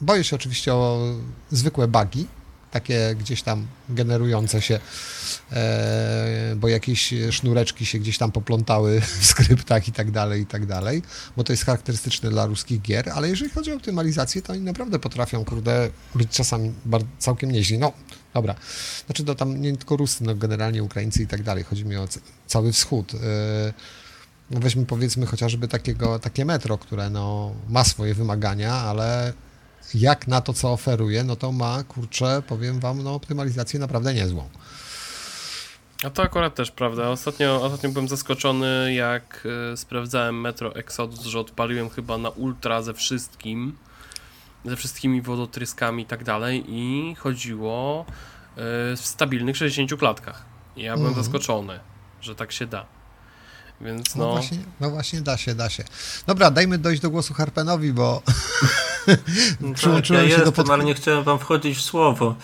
boję 0.00 0.24
się 0.24 0.36
oczywiście 0.36 0.74
o 0.74 1.14
zwykłe 1.50 1.88
bugi, 1.88 2.26
takie 2.70 3.14
gdzieś 3.18 3.42
tam 3.42 3.66
generujące 3.88 4.62
się, 4.62 4.80
e, 5.52 6.54
bo 6.56 6.68
jakieś 6.68 7.14
sznureczki 7.30 7.86
się 7.86 7.98
gdzieś 7.98 8.18
tam 8.18 8.32
poplątały 8.32 9.00
w 9.20 9.26
skryptach 9.26 9.88
i 9.88 9.92
tak 9.92 10.10
dalej, 10.10 10.42
i 10.42 10.46
tak 10.46 10.66
dalej, 10.66 11.02
bo 11.36 11.44
to 11.44 11.52
jest 11.52 11.64
charakterystyczne 11.64 12.30
dla 12.30 12.46
ruskich 12.46 12.82
gier, 12.82 13.10
ale 13.14 13.28
jeżeli 13.28 13.50
chodzi 13.50 13.72
o 13.72 13.76
optymalizację, 13.76 14.42
to 14.42 14.52
oni 14.52 14.62
naprawdę 14.62 14.98
potrafią, 14.98 15.44
kurde, 15.44 15.90
być 16.14 16.30
czasami 16.30 16.72
całkiem 17.18 17.50
nieźli. 17.50 17.78
No, 17.78 17.92
dobra, 18.34 18.54
znaczy 19.06 19.24
to 19.24 19.34
tam 19.34 19.60
nie 19.60 19.76
tylko 19.76 19.96
Rusy, 19.96 20.24
no 20.24 20.34
generalnie 20.34 20.82
Ukraińcy 20.82 21.22
i 21.22 21.26
tak 21.26 21.42
dalej, 21.42 21.64
chodzi 21.64 21.84
mi 21.84 21.96
o 21.96 22.08
cały 22.46 22.72
wschód. 22.72 23.12
E, 23.14 23.72
no 24.50 24.60
weźmy 24.60 24.86
powiedzmy 24.86 25.26
chociażby 25.26 25.68
takiego, 25.68 26.18
takie 26.18 26.44
metro, 26.44 26.78
które 26.78 27.10
no, 27.10 27.54
ma 27.68 27.84
swoje 27.84 28.14
wymagania, 28.14 28.74
ale 28.74 29.32
jak 29.94 30.28
na 30.28 30.40
to, 30.40 30.52
co 30.52 30.72
oferuje, 30.72 31.24
no 31.24 31.36
to 31.36 31.52
ma, 31.52 31.82
kurczę, 31.84 32.42
powiem 32.46 32.80
wam, 32.80 33.02
no 33.02 33.14
optymalizację 33.14 33.80
naprawdę 33.80 34.14
niezłą. 34.14 34.48
A 36.04 36.10
to 36.10 36.22
akurat 36.22 36.54
też 36.54 36.70
prawda. 36.70 37.08
Ostatnio, 37.08 37.62
ostatnio 37.62 37.90
byłem 37.90 38.08
zaskoczony, 38.08 38.94
jak 38.94 39.46
e, 39.72 39.76
sprawdzałem 39.76 40.40
Metro 40.40 40.74
Exodus, 40.74 41.20
że 41.24 41.40
odpaliłem 41.40 41.90
chyba 41.90 42.18
na 42.18 42.28
ultra 42.28 42.82
ze 42.82 42.94
wszystkim, 42.94 43.76
ze 44.64 44.76
wszystkimi 44.76 45.22
wodotryskami 45.22 46.02
i 46.02 46.06
tak 46.06 46.24
dalej 46.24 46.64
i 46.68 47.14
chodziło 47.18 48.04
e, 48.08 48.54
w 48.96 49.00
stabilnych 49.00 49.56
60 49.56 50.00
klatkach. 50.00 50.44
I 50.76 50.82
ja 50.82 50.94
byłem 50.94 51.08
Mhm. 51.08 51.24
zaskoczony, 51.24 51.80
że 52.20 52.34
tak 52.34 52.52
się 52.52 52.66
da. 52.66 52.86
Więc 53.80 54.14
No, 54.16 54.24
no, 54.24 54.32
właśnie, 54.32 54.58
no 54.80 54.90
właśnie, 54.90 55.20
da 55.20 55.36
się, 55.36 55.54
da 55.54 55.68
się. 55.70 55.84
Dobra, 56.26 56.50
dajmy 56.50 56.78
dojść 56.78 57.02
do 57.02 57.10
głosu 57.10 57.34
Harpenowi, 57.34 57.92
bo 57.92 58.22
Tak, 59.06 59.18
Przyłączyłem 59.74 60.22
ja 60.24 60.28
się 60.30 60.36
do 60.36 60.44
jestem, 60.44 60.64
pod- 60.64 60.70
ale 60.72 60.84
nie 60.84 60.94
chciałem 60.94 61.24
wam 61.24 61.38
wchodzić 61.38 61.78
w 61.78 61.82
słowo. 61.82 62.34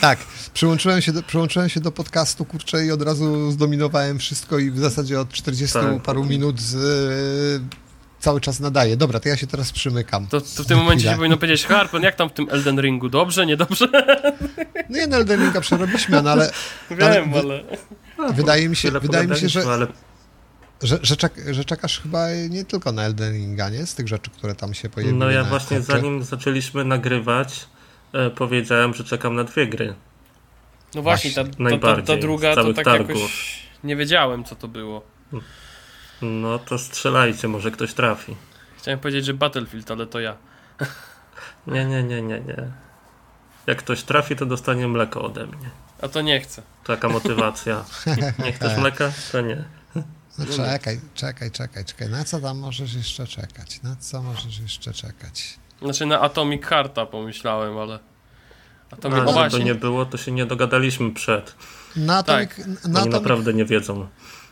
tak, 0.00 0.18
przyłączyłem 0.54 1.00
się, 1.02 1.12
do, 1.12 1.22
przyłączyłem 1.22 1.68
się 1.68 1.80
do 1.80 1.92
podcastu, 1.92 2.44
kurczę, 2.44 2.86
i 2.86 2.90
od 2.90 3.02
razu 3.02 3.50
zdominowałem 3.50 4.18
wszystko 4.18 4.58
i 4.58 4.70
w 4.70 4.78
zasadzie 4.78 5.20
od 5.20 5.28
40 5.32 5.72
Tak. 5.78 6.02
paru 6.02 6.24
minut 6.24 6.60
z, 6.60 6.74
e, 6.74 7.68
cały 8.20 8.40
czas 8.40 8.60
nadaję. 8.60 8.96
Dobra, 8.96 9.20
to 9.20 9.28
ja 9.28 9.36
się 9.36 9.46
teraz 9.46 9.72
przymykam. 9.72 10.26
to, 10.26 10.40
to 10.40 10.64
w 10.64 10.66
tym 10.66 10.78
momencie 10.78 11.00
Chwilę. 11.00 11.12
się 11.12 11.16
powinno 11.16 11.36
powiedzieć, 11.36 11.66
Harpen, 11.66 12.02
jak 12.02 12.16
tam 12.16 12.28
w 12.28 12.32
tym 12.32 12.46
Elden 12.50 12.80
Ringu? 12.80 13.08
Dobrze, 13.08 13.46
niedobrze? 13.46 13.88
No 14.90 14.96
nie, 14.98 15.06
no 15.06 15.16
Elden 15.16 15.40
Ringa 15.44 15.60
przerobiliśmy, 15.60 16.22
no 16.22 16.30
ale 16.30 16.50
Ale 17.02 17.20
Wiem, 17.20 17.32
wy- 17.32 17.38
ale... 17.38 17.64
wydaje 18.32 18.68
mi 18.68 18.76
się, 18.76 18.90
wydaje 18.90 19.26
mi 19.28 19.36
się, 19.36 19.48
że, 19.48 19.62
ale 19.72 19.86
że, 20.82 20.98
że, 21.02 21.16
czek, 21.16 21.34
że 21.50 21.64
czekasz 21.64 22.00
chyba 22.00 22.30
nie 22.50 22.64
tylko 22.64 22.92
na 22.92 23.02
Elden 23.02 23.32
Ringa, 23.32 23.70
nie? 23.70 23.86
Z 23.86 23.94
tych 23.94 24.08
rzeczy, 24.08 24.30
które 24.30 24.54
tam 24.54 24.74
się 24.74 24.88
pojawiły. 24.88 25.18
No 25.18 25.30
ja 25.30 25.44
właśnie 25.44 25.80
zanim 25.80 26.22
zaczęliśmy 26.22 26.84
nagrywać, 26.84 27.66
e, 28.12 28.30
powiedziałem, 28.30 28.94
że 28.94 29.04
czekam 29.04 29.34
na 29.34 29.44
dwie 29.44 29.66
gry. 29.66 29.94
No 30.94 31.02
właśnie, 31.02 31.30
ta, 31.30 31.44
ta, 31.44 31.50
ta, 31.50 31.56
ta 31.56 31.62
Najbardziej, 31.62 32.20
druga 32.20 32.54
to 32.54 32.74
tak 32.74 32.84
targów. 32.84 33.08
jakoś... 33.08 33.68
Nie 33.84 33.96
wiedziałem, 33.96 34.44
co 34.44 34.54
to 34.54 34.68
było. 34.68 35.02
No 36.22 36.58
to 36.58 36.78
strzelajcie, 36.78 37.48
może 37.48 37.70
ktoś 37.70 37.94
trafi. 37.94 38.36
Chciałem 38.78 39.00
powiedzieć, 39.00 39.24
że 39.24 39.34
Battlefield, 39.34 39.90
ale 39.90 40.06
to 40.06 40.20
ja. 40.20 40.36
Nie, 41.66 41.84
nie, 41.84 42.02
nie, 42.02 42.22
nie, 42.22 42.40
nie. 42.40 42.56
Jak 43.66 43.78
ktoś 43.78 44.02
trafi, 44.02 44.36
to 44.36 44.46
dostanie 44.46 44.88
mleko 44.88 45.22
ode 45.22 45.46
mnie. 45.46 45.70
A 46.02 46.08
to 46.08 46.20
nie 46.20 46.40
chcę. 46.40 46.62
Taka 46.84 47.08
motywacja. 47.08 47.84
Nie 48.44 48.52
chcesz 48.52 48.78
mleka? 48.78 49.12
To 49.32 49.40
nie. 49.40 49.64
No 50.38 50.46
czekaj, 50.46 51.00
czekaj, 51.14 51.50
czekaj, 51.50 51.84
czekaj. 51.84 52.08
Na 52.08 52.24
co 52.24 52.40
tam 52.40 52.58
możesz 52.58 52.94
jeszcze 52.94 53.26
czekać? 53.26 53.82
Na 53.82 53.96
co 53.96 54.22
możesz 54.22 54.58
jeszcze 54.58 54.92
czekać? 54.92 55.58
Znaczy 55.82 56.06
na 56.06 56.20
Atomic 56.20 56.64
Hearta 56.64 57.06
pomyślałem, 57.06 57.78
ale... 57.78 57.98
Atomic... 58.90 59.18
A, 59.18 59.20
O 59.20 59.20
żeby 59.20 59.26
to 59.26 59.32
właśnie. 59.32 59.64
nie 59.64 59.74
było, 59.74 60.06
to 60.06 60.16
się 60.18 60.32
nie 60.32 60.46
dogadaliśmy 60.46 61.14
przed. 61.14 61.54
Na 61.96 62.18
Atomic, 62.18 62.48
Tak. 62.56 62.66
na 62.66 62.74
Oni 62.84 62.96
Atomic, 62.98 63.12
naprawdę 63.12 63.54
nie 63.54 63.64
wiedzą. 63.64 64.08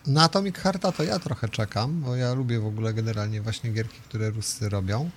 na 0.06 0.22
Atomic 0.24 0.56
Hearta 0.58 0.92
to 0.92 1.02
ja 1.02 1.18
trochę 1.18 1.48
czekam, 1.48 2.00
bo 2.00 2.16
ja 2.16 2.34
lubię 2.34 2.60
w 2.60 2.66
ogóle 2.66 2.94
generalnie 2.94 3.42
właśnie 3.42 3.70
gierki, 3.72 3.98
które 4.08 4.30
Ruscy 4.30 4.68
robią. 4.68 5.10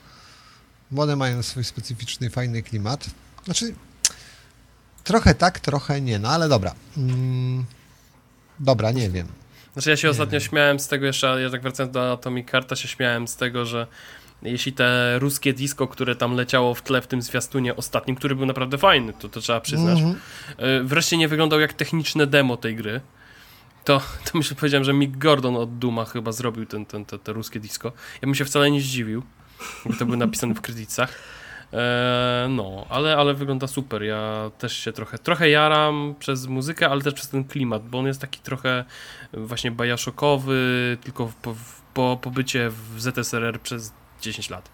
Bo 0.91 1.01
one 1.01 1.15
mają 1.15 1.43
swój 1.43 1.63
specyficzny, 1.63 2.29
fajny 2.29 2.63
klimat. 2.63 3.05
Znaczy, 3.45 3.73
trochę 5.03 5.35
tak, 5.35 5.59
trochę 5.59 6.01
nie, 6.01 6.19
no 6.19 6.29
ale 6.29 6.49
dobra. 6.49 6.73
Mm, 6.97 7.65
dobra, 8.59 8.91
nie 8.91 9.09
wiem. 9.09 9.27
Znaczy 9.73 9.89
ja 9.89 9.97
się 9.97 10.09
ostatnio 10.09 10.39
śmiałem 10.39 10.79
z 10.79 10.87
tego 10.87 11.05
jeszcze, 11.05 11.41
ja 11.41 11.49
tak 11.49 11.61
wracając 11.61 11.93
do 11.93 12.11
Atomic 12.11 12.51
Hearta, 12.51 12.75
się 12.75 12.87
śmiałem 12.87 13.27
z 13.27 13.35
tego, 13.35 13.65
że 13.65 13.87
jeśli 14.41 14.73
te 14.73 15.19
ruskie 15.19 15.53
disco, 15.53 15.87
które 15.87 16.15
tam 16.15 16.33
leciało 16.35 16.73
w 16.75 16.81
tle 16.81 17.01
w 17.01 17.07
tym 17.07 17.21
zwiastunie 17.21 17.75
ostatnim, 17.75 18.15
który 18.15 18.35
był 18.35 18.45
naprawdę 18.45 18.77
fajny, 18.77 19.13
to, 19.13 19.29
to 19.29 19.41
trzeba 19.41 19.61
przyznać, 19.61 19.99
Mhm. 19.99 20.15
y, 20.59 20.83
wreszcie 20.83 21.17
nie 21.17 21.27
wyglądał 21.27 21.59
jak 21.59 21.73
techniczne 21.73 22.27
demo 22.27 22.57
tej 22.57 22.75
gry, 22.75 23.01
to, 23.83 23.99
to 23.99 24.37
myślę, 24.37 24.55
powiedziałem, 24.55 24.83
że 24.83 24.93
Mick 24.93 25.17
Gordon 25.17 25.55
od 25.55 25.77
Duma 25.77 26.05
chyba 26.05 26.31
zrobił 26.31 26.65
ten, 26.65 26.85
ten, 26.85 27.05
te, 27.05 27.19
te 27.19 27.33
ruskie 27.33 27.59
disco. 27.59 27.91
Ja 28.13 28.25
bym 28.25 28.35
się 28.35 28.45
wcale 28.45 28.71
nie 28.71 28.81
zdziwił, 28.81 29.23
gdyby 29.85 29.99
to 29.99 30.05
był 30.05 30.15
napisane 30.17 30.53
w 30.53 30.61
kredytach. 30.61 31.13
E, 31.73 32.47
no, 32.49 32.85
ale, 32.89 33.17
ale 33.17 33.33
wygląda 33.33 33.67
super. 33.67 34.03
Ja 34.03 34.51
też 34.57 34.77
się 34.77 34.91
trochę, 34.91 35.17
trochę 35.17 35.49
jaram 35.49 36.15
przez 36.19 36.47
muzykę, 36.47 36.89
ale 36.89 37.01
też 37.01 37.13
przez 37.13 37.29
ten 37.29 37.43
klimat, 37.43 37.89
bo 37.89 37.99
on 37.99 38.05
jest 38.07 38.21
taki 38.21 38.39
trochę 38.39 38.85
właśnie 39.33 39.71
bajaszokowy, 39.71 40.97
tylko 41.01 41.31
po, 41.41 41.55
po 41.93 42.19
pobycie 42.21 42.69
w 42.69 43.01
ZSRR 43.01 43.61
przez 43.61 43.93
10 44.21 44.49
lat. 44.49 44.69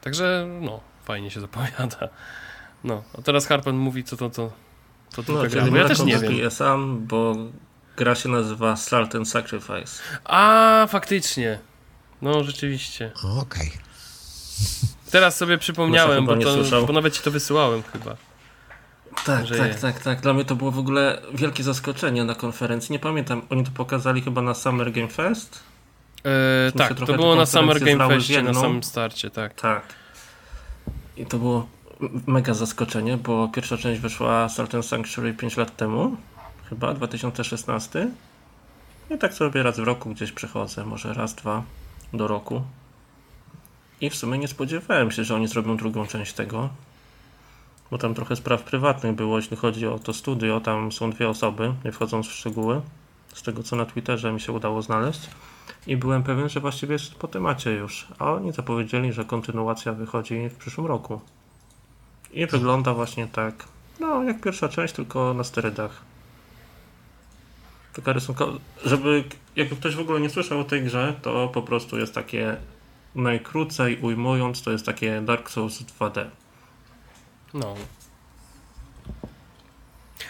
Także 0.00 0.46
no, 0.60 0.80
fajnie 1.04 1.30
się 1.30 1.40
zapowiada. 1.40 2.08
No, 2.84 3.02
a 3.18 3.22
teraz 3.22 3.46
Harpen 3.46 3.76
mówi, 3.76 4.04
co 4.04 4.16
to, 4.16 4.30
to, 4.30 4.52
to, 5.14 5.22
to 5.22 5.32
No, 5.32 5.42
gra. 5.42 5.66
Bo 5.66 5.76
ja 5.76 5.82
nie 5.82 5.88
też 5.88 6.00
nie 6.00 6.18
wiem. 6.18 6.50
sam, 6.50 7.06
bo 7.06 7.36
gra 7.96 8.14
się 8.14 8.28
nazywa 8.28 8.76
Salt 8.76 9.14
and 9.14 9.28
Sacrifice. 9.28 10.02
A, 10.24 10.86
faktycznie. 10.88 11.58
No, 12.22 12.44
rzeczywiście. 12.44 13.10
Okej. 13.40 13.72
Teraz 15.12 15.36
sobie 15.36 15.58
przypomniałem, 15.58 16.26
bo, 16.26 16.36
to, 16.36 16.86
bo 16.86 16.92
nawet 16.92 17.16
ci 17.16 17.22
to 17.22 17.30
wysyłałem 17.30 17.82
chyba. 17.82 18.16
Tak, 19.24 19.48
tak, 19.48 19.68
jest. 19.68 19.82
tak, 19.82 20.02
tak. 20.02 20.20
Dla 20.20 20.32
mnie 20.32 20.44
to 20.44 20.56
było 20.56 20.70
w 20.70 20.78
ogóle 20.78 21.22
wielkie 21.34 21.62
zaskoczenie 21.62 22.24
na 22.24 22.34
konferencji. 22.34 22.92
Nie 22.92 22.98
pamiętam, 22.98 23.42
oni 23.50 23.64
to 23.64 23.70
pokazali 23.74 24.22
chyba 24.22 24.42
na 24.42 24.54
Summer 24.54 24.92
Game 24.92 25.08
Fest? 25.08 25.60
E, 26.24 26.70
się 26.70 26.78
tak, 26.78 26.94
to 26.94 27.14
było 27.14 27.36
na 27.36 27.46
Summer 27.46 27.80
Game 27.80 28.08
Festie 28.08 28.42
na 28.42 28.54
samym 28.54 28.82
starcie, 28.82 29.30
tak. 29.30 29.54
Tak. 29.54 29.82
I 31.16 31.26
to 31.26 31.38
było 31.38 31.66
mega 32.26 32.54
zaskoczenie, 32.54 33.16
bo 33.16 33.48
pierwsza 33.48 33.76
część 33.76 34.00
wyszła 34.00 34.48
Salt 34.48 34.74
and 34.74 34.86
Sanctuary 34.86 35.34
5 35.34 35.56
lat 35.56 35.76
temu, 35.76 36.16
chyba 36.70 36.94
2016. 36.94 38.08
I 39.10 39.18
tak 39.18 39.34
sobie 39.34 39.62
raz 39.62 39.76
w 39.76 39.84
roku 39.84 40.10
gdzieś 40.10 40.32
przychodzę, 40.32 40.84
może 40.84 41.14
raz, 41.14 41.34
dwa 41.34 41.62
do 42.12 42.28
roku. 42.28 42.62
I 44.02 44.10
w 44.10 44.16
sumie 44.16 44.38
nie 44.38 44.48
spodziewałem 44.48 45.10
się, 45.10 45.24
że 45.24 45.34
oni 45.34 45.48
zrobią 45.48 45.76
drugą 45.76 46.06
część 46.06 46.32
tego. 46.32 46.68
Bo 47.90 47.98
tam 47.98 48.14
trochę 48.14 48.36
spraw 48.36 48.62
prywatnych 48.62 49.14
było, 49.14 49.36
jeśli 49.36 49.56
chodzi 49.56 49.86
o 49.86 49.98
to 49.98 50.12
studio. 50.12 50.60
Tam 50.60 50.92
są 50.92 51.10
dwie 51.10 51.28
osoby, 51.28 51.74
nie 51.84 51.92
wchodząc 51.92 52.26
w 52.26 52.32
szczegóły. 52.32 52.80
Z 53.34 53.42
tego 53.42 53.62
co 53.62 53.76
na 53.76 53.86
Twitterze 53.86 54.32
mi 54.32 54.40
się 54.40 54.52
udało 54.52 54.82
znaleźć. 54.82 55.30
I 55.86 55.96
byłem 55.96 56.22
pewien, 56.22 56.48
że 56.48 56.60
właściwie 56.60 56.92
jest 56.92 57.14
po 57.14 57.28
temacie 57.28 57.72
już. 57.72 58.08
A 58.18 58.32
oni 58.32 58.52
zapowiedzieli, 58.52 59.12
że 59.12 59.24
kontynuacja 59.24 59.92
wychodzi 59.92 60.48
w 60.48 60.54
przyszłym 60.54 60.86
roku. 60.86 61.20
I 62.32 62.46
wygląda 62.46 62.94
właśnie 62.94 63.26
tak, 63.26 63.64
no 64.00 64.22
jak 64.22 64.40
pierwsza 64.40 64.68
część, 64.68 64.94
tylko 64.94 65.34
na 65.34 65.44
sterydach. 65.44 66.02
Taka 67.92 68.12
rysunka, 68.12 68.44
żeby 68.84 69.24
jakby 69.56 69.76
ktoś 69.76 69.96
w 69.96 70.00
ogóle 70.00 70.20
nie 70.20 70.30
słyszał 70.30 70.60
o 70.60 70.64
tej 70.64 70.82
grze, 70.82 71.14
to 71.22 71.48
po 71.48 71.62
prostu 71.62 71.98
jest 71.98 72.14
takie 72.14 72.56
najkrócej 73.14 73.98
ujmując, 74.00 74.62
to 74.62 74.70
jest 74.70 74.86
takie 74.86 75.20
Dark 75.20 75.50
Souls 75.50 75.82
2D. 75.82 76.24
No. 77.54 77.74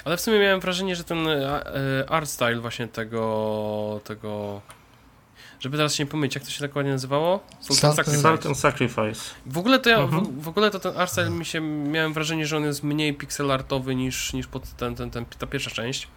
Ale 0.04 0.16
w 0.16 0.20
sumie 0.20 0.38
miałem 0.38 0.60
wrażenie, 0.60 0.96
że 0.96 1.04
ten 1.04 1.28
e, 1.28 2.04
art 2.08 2.28
style 2.28 2.60
właśnie 2.60 2.88
tego, 2.88 4.00
tego... 4.04 4.60
Żeby 5.60 5.76
teraz 5.76 5.94
się 5.94 6.04
nie 6.04 6.10
pomylić, 6.10 6.34
jak 6.34 6.44
to 6.44 6.50
się 6.50 6.60
tak 6.60 6.76
ładnie 6.76 6.92
nazywało? 6.92 7.40
Sultan 7.60 7.94
Salt 7.94 8.08
and- 8.08 8.16
Sacrifice. 8.18 8.42
Salt 8.42 8.58
Sacrifice. 8.58 9.34
W 9.46 9.58
ogóle 9.58 9.78
to 9.78 9.90
ja, 9.90 9.98
Mhm. 9.98 10.24
w, 10.24 10.42
w 10.42 10.48
ogóle 10.48 10.70
to 10.70 10.78
ten 10.80 10.96
art 10.96 11.12
style 11.12 11.30
mi 11.30 11.44
się, 11.44 11.60
miałem 11.60 12.12
wrażenie, 12.12 12.46
że 12.46 12.56
on 12.56 12.64
jest 12.64 12.82
mniej 12.82 13.14
pixel 13.14 13.50
artowy 13.50 13.94
niż, 13.94 14.32
niż 14.32 14.46
pod 14.46 14.62
ten, 14.76 14.94
ten, 14.94 15.10
ten, 15.10 15.24
ta 15.38 15.46
pierwsza 15.46 15.70
część. 15.70 16.08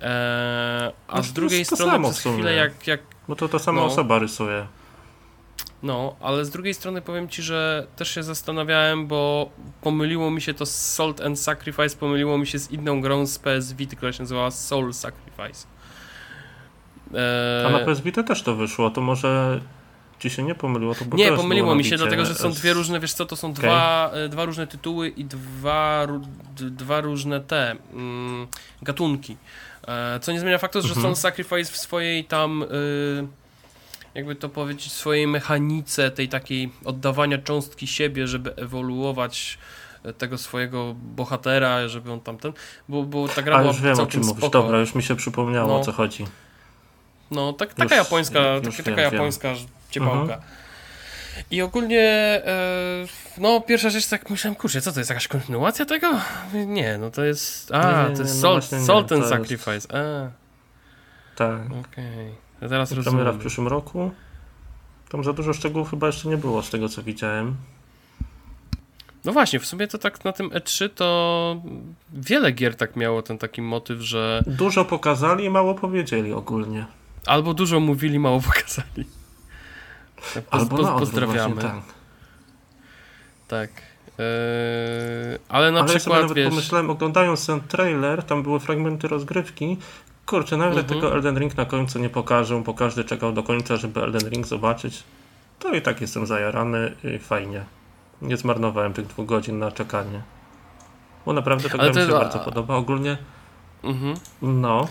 Eee, 0.00 0.92
a 1.08 1.16
No 1.16 1.22
z 1.22 1.32
drugiej 1.32 1.64
strony 1.64 1.92
samo 1.92 2.08
przez 2.08 2.18
w 2.18 2.22
sumie. 2.22 2.34
chwilę 2.34 2.52
jak, 2.54 2.86
jak 2.86 3.00
Bo 3.28 3.36
to 3.36 3.48
ta 3.48 3.58
sama 3.58 3.80
No. 3.80 3.86
osoba 3.86 4.18
rysuje. 4.18 4.66
No, 5.82 6.16
ale 6.20 6.44
z 6.44 6.50
drugiej 6.50 6.74
strony 6.74 7.02
powiem 7.02 7.28
ci, 7.28 7.42
że 7.42 7.86
też 7.96 8.14
się 8.14 8.22
zastanawiałem, 8.22 9.06
bo 9.06 9.50
pomyliło 9.80 10.30
mi 10.30 10.40
się 10.40 10.54
to 10.54 10.66
z 10.66 10.74
Salt 10.74 11.20
and 11.20 11.40
Sacrifice, 11.40 11.96
pomyliło 11.96 12.38
mi 12.38 12.46
się 12.46 12.58
z 12.58 12.70
inną 12.70 13.00
grą 13.00 13.26
z 13.26 13.38
PS 13.38 13.72
Vita, 13.72 13.96
która 13.96 14.12
się 14.12 14.22
nazywała 14.22 14.50
Soul 14.50 14.92
Sacrifice. 14.94 15.66
Eee, 17.14 17.66
A 17.66 17.70
na 17.70 17.78
PS 17.78 18.00
Vita 18.00 18.22
też 18.22 18.42
to 18.42 18.54
wyszło, 18.54 18.90
to 18.90 19.00
może 19.00 19.60
ci 20.18 20.30
się 20.30 20.42
nie 20.42 20.54
pomyliło? 20.54 20.94
To 20.94 21.04
nie, 21.16 21.32
pomyliło 21.32 21.74
mi 21.74 21.84
się, 21.84 21.96
dlatego 21.96 22.24
że 22.24 22.34
są 22.34 22.52
dwie 22.52 22.72
różne, 22.72 23.00
wiesz 23.00 23.12
co, 23.14 23.26
to 23.26 23.36
są 23.36 23.52
dwa, 23.52 24.10
e, 24.14 24.28
dwa 24.28 24.44
różne 24.44 24.66
tytuły 24.66 25.08
i 25.08 25.24
dwa, 25.24 26.06
dwa 26.56 27.00
różne 27.00 27.40
te 27.40 27.76
mm, 27.92 28.46
gatunki. 28.82 29.36
E, 29.88 30.20
co 30.20 30.32
nie 30.32 30.40
zmienia 30.40 30.58
faktu, 30.58 30.82
że 30.82 30.88
Mhm. 30.88 31.02
Soul 31.02 31.16
Sacrifice 31.16 31.72
w 31.72 31.76
swojej 31.76 32.24
tam, 32.24 32.62
y, 32.62 32.66
jakby 34.14 34.34
to 34.34 34.48
powiedzieć, 34.48 34.88
w 34.88 34.92
swojej 34.96 35.26
mechanice 35.26 36.10
tej 36.10 36.28
takiej 36.28 36.72
oddawania 36.84 37.38
cząstki 37.38 37.86
siebie, 37.86 38.26
żeby 38.26 38.54
ewoluować 38.56 39.58
e, 40.04 40.12
tego 40.12 40.38
swojego 40.38 40.94
bohatera, 40.94 41.88
żeby 41.88 42.12
on 42.12 42.20
tamten, 42.20 42.52
bo, 42.88 43.02
bo 43.02 43.28
ta 43.28 43.42
gra 43.42 43.56
A 43.56 43.58
była 43.58 43.72
już 43.72 43.82
wiem 43.82 44.00
o 44.00 44.06
czym 44.06 44.20
mówisz. 44.20 44.36
spoko. 44.36 44.62
Dobra, 44.62 44.78
już 44.78 44.94
mi 44.94 45.02
się 45.02 45.16
przypomniało 45.16 45.68
No. 45.68 45.80
o 45.80 45.84
co 45.84 45.92
chodzi. 45.92 46.26
No, 47.30 47.52
tak, 47.52 47.74
taka 47.74 47.96
Już- 47.96 48.04
japońska, 48.04 48.38
już 48.64 48.76
taka, 48.76 48.82
wiem, 48.82 48.84
taka 48.84 48.90
wiem. 48.96 48.98
Mhm. 48.98 49.14
japońska 49.14 49.54
ciepałka. 49.90 50.40
I 51.50 51.62
ogólnie, 51.62 52.00
e, 52.00 53.06
no 53.38 53.60
pierwsza 53.60 53.90
rzecz, 53.90 54.06
tak 54.06 54.30
myślałem, 54.30 54.54
kurczę, 54.56 54.80
co 54.80 54.92
to 54.92 55.00
jest, 55.00 55.10
jakaś 55.10 55.28
kontynuacja 55.28 55.84
tego? 55.84 56.20
Nie, 56.66 56.98
no 56.98 57.10
to 57.10 57.24
jest, 57.24 57.72
a, 57.74 58.08
Nie, 58.08 58.16
to 58.16 58.22
jest 58.22 58.34
nie, 58.36 58.42
no 58.50 58.60
Salt, 58.60 58.84
Salt 58.86 58.90
and 59.00 59.08
to 59.08 59.14
jest- 59.16 59.28
Sacrifice, 59.28 59.88
a, 59.98 60.30
Tak. 61.36 61.60
okej. 61.66 62.34
Ja 62.62 62.68
teraz 62.68 62.92
rozumiem. 62.92 63.32
w 63.32 63.38
przyszłym 63.38 63.68
roku. 63.68 64.10
Tam 65.08 65.24
za 65.24 65.32
dużo 65.32 65.52
szczegółów 65.52 65.90
chyba 65.90 66.06
jeszcze 66.06 66.28
nie 66.28 66.36
było 66.36 66.62
z 66.62 66.70
tego 66.70 66.88
co 66.88 67.02
widziałem. 67.02 67.54
No 69.24 69.32
właśnie, 69.32 69.60
w 69.60 69.66
sumie 69.66 69.86
to 69.86 69.98
tak 69.98 70.24
na 70.24 70.32
tym 70.32 70.50
E3 70.50 70.88
to 70.94 71.56
wiele 72.12 72.52
gier 72.52 72.76
tak 72.76 72.96
miało 72.96 73.22
ten 73.22 73.38
taki 73.38 73.62
motyw, 73.62 74.00
że 74.00 74.42
Dużo 74.46 74.84
pokazali 74.84 75.44
i 75.44 75.50
mało 75.50 75.74
powiedzieli 75.74 76.32
ogólnie. 76.32 76.86
albo 77.26 77.54
dużo 77.54 77.80
mówili, 77.80 78.18
mało 78.18 78.40
pokazali. 78.54 79.04
Poz, 80.34 80.42
Albo 80.50 80.76
poz, 80.76 80.98
pozdrawiamy. 80.98 81.54
właśnie, 81.54 81.70
tak. 81.70 81.82
Tak. 83.48 83.70
Eee, 84.18 85.38
ale 85.48 85.70
na 85.72 85.80
Ale 85.80 85.92
ja 85.92 85.98
sobie 85.98 85.98
przykład, 86.00 86.22
nawet 86.22 86.36
wiesz... 86.36 86.48
pomyślałem, 86.48 86.90
oglądając 86.90 87.46
ten 87.46 87.60
trailer, 87.60 88.22
tam 88.22 88.42
były 88.42 88.60
fragmenty 88.60 89.08
rozgrywki. 89.08 89.76
Kurczę, 90.26 90.56
nagle 90.56 90.80
Mhm. 90.80 91.00
tego 91.00 91.14
Elden 91.14 91.38
Ring 91.38 91.56
na 91.56 91.64
końcu 91.64 91.98
nie 91.98 92.08
pokażą, 92.08 92.62
bo 92.62 92.74
każdy 92.74 93.04
czekał 93.04 93.32
do 93.32 93.42
końca, 93.42 93.76
żeby 93.76 94.02
Elden 94.02 94.28
Ring 94.30 94.46
zobaczyć. 94.46 95.02
To 95.58 95.74
i 95.74 95.82
tak 95.82 96.00
jestem 96.00 96.26
zajarany 96.26 96.92
i 97.16 97.18
fajnie. 97.18 97.64
Nie 98.22 98.36
zmarnowałem 98.36 98.92
tych 98.92 99.06
dwóch 99.06 99.26
godzin 99.26 99.58
na 99.58 99.72
czekanie. 99.72 100.22
Bo 101.26 101.32
naprawdę 101.32 101.68
Ale 101.72 101.78
gra 101.78 101.88
mi 102.02 102.06
to- 102.08 102.12
się 102.12 102.18
bardzo 102.18 102.38
podoba. 102.38 102.76
Ogólnie, 102.76 103.16
Mhm. 103.82 104.14
no, 104.42 104.88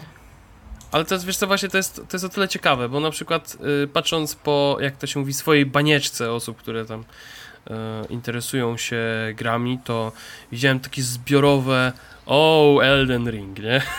Ale 0.91 1.05
to 1.05 1.15
jest, 1.15 1.25
wiesz 1.25 1.37
co, 1.37 1.47
właśnie 1.47 1.69
to 1.69 1.77
jest, 1.77 1.95
to 1.95 2.07
jest 2.13 2.25
o 2.25 2.29
tyle 2.29 2.47
ciekawe, 2.47 2.89
bo 2.89 2.99
na 2.99 3.11
przykład 3.11 3.57
y, 3.83 3.87
patrząc 3.87 4.35
po, 4.35 4.77
jak 4.79 4.97
to 4.97 5.07
się 5.07 5.19
mówi, 5.19 5.33
swojej 5.33 5.65
banieczce 5.65 6.31
osób, 6.31 6.57
które 6.57 6.85
tam 6.85 6.99
y, 7.01 7.73
interesują 8.09 8.77
się 8.77 9.03
grami, 9.35 9.79
to 9.83 10.11
widziałem 10.51 10.79
takie 10.79 11.01
zbiorowe 11.01 11.91
o, 12.25 12.79
Elden 12.83 13.29
Ring, 13.31 13.59
nie? 13.59 13.81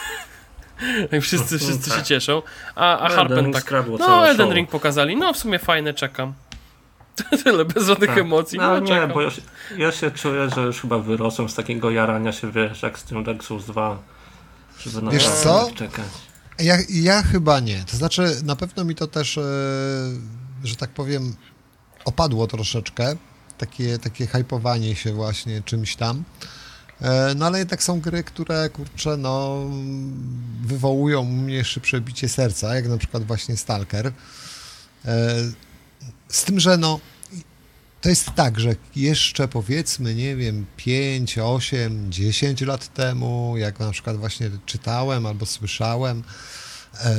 Jak 1.12 1.22
wszyscy, 1.22 1.58
wszyscy 1.58 1.90
się 1.90 1.96
Tak. 1.96 2.04
cieszą, 2.06 2.42
a, 2.74 2.98
a 2.98 3.06
Elden 3.08 3.16
Harpen 3.16 3.44
Ring 3.44 3.54
tak, 3.54 3.70
no 3.98 4.28
Elden 4.28 4.46
show. 4.46 4.56
Ring 4.56 4.70
pokazali, 4.70 5.16
no 5.16 5.32
w 5.32 5.36
sumie 5.38 5.58
fajne, 5.58 5.94
czekam. 5.94 6.32
Tyle, 7.44 7.64
bez 7.64 7.86
żadnych 7.86 8.10
Tak. 8.10 8.18
emocji, 8.18 8.58
No 8.58 8.68
no, 8.68 8.78
nie, 8.78 8.88
czekam. 8.88 9.12
bo 9.12 9.22
ja 9.22 9.30
się, 9.30 9.42
ja 9.78 9.92
się 9.92 10.10
czuję, 10.10 10.50
że 10.54 10.60
już 10.60 10.80
chyba 10.80 10.98
wyrosłem 10.98 11.48
z 11.48 11.54
takiego 11.54 11.90
jarania 11.90 12.32
się, 12.32 12.52
wiesz, 12.52 12.82
jak 12.82 12.98
z 12.98 13.02
tym 13.02 13.24
Dark 13.24 13.44
Souls 13.44 13.64
2. 13.66 13.98
Żeby 14.78 15.02
na 15.02 15.10
Wiesz 15.10 15.28
co? 15.28 15.70
czekać. 15.74 16.04
Ja, 16.58 16.76
ja 16.90 17.22
chyba 17.22 17.60
nie. 17.60 17.84
To 17.90 17.96
znaczy, 17.96 18.22
na 18.44 18.56
pewno 18.56 18.84
mi 18.84 18.94
to 18.94 19.06
też, 19.06 19.38
e, 19.38 19.42
że 20.64 20.76
tak 20.76 20.90
powiem, 20.90 21.36
opadło 22.04 22.46
troszeczkę. 22.46 23.16
Takie, 23.58 23.98
takie 23.98 24.26
hypowanie 24.26 24.96
się 24.96 25.12
właśnie 25.12 25.62
czymś 25.64 25.96
tam. 25.96 26.24
E, 27.02 27.34
No 27.34 27.46
ale 27.46 27.58
jednak 27.58 27.82
są 27.82 28.00
gry, 28.00 28.24
które 28.24 28.70
kurczę, 28.70 29.16
no 29.16 29.64
wywołują 30.64 31.20
u 31.20 31.24
mnie 31.24 31.64
szybsze 31.64 32.00
bicie 32.00 32.28
serca, 32.28 32.74
jak 32.74 32.88
na 32.88 32.98
przykład 32.98 33.24
właśnie 33.24 33.56
Stalker. 33.56 34.12
E, 35.04 35.34
Z 36.28 36.44
tym, 36.44 36.60
że 36.60 36.76
no 36.76 37.00
to 38.00 38.08
jest 38.08 38.26
tak, 38.36 38.60
że 38.60 38.76
jeszcze 38.96 39.48
powiedzmy, 39.48 40.14
nie 40.14 40.36
wiem, 40.36 40.66
5, 40.76 41.38
8, 41.38 42.12
10 42.12 42.60
lat 42.60 42.94
temu, 42.94 43.54
jak 43.56 43.80
na 43.80 43.90
przykład 43.90 44.16
właśnie 44.16 44.50
czytałem 44.66 45.26
albo 45.26 45.46
słyszałem, 45.46 46.22
e, 46.94 47.14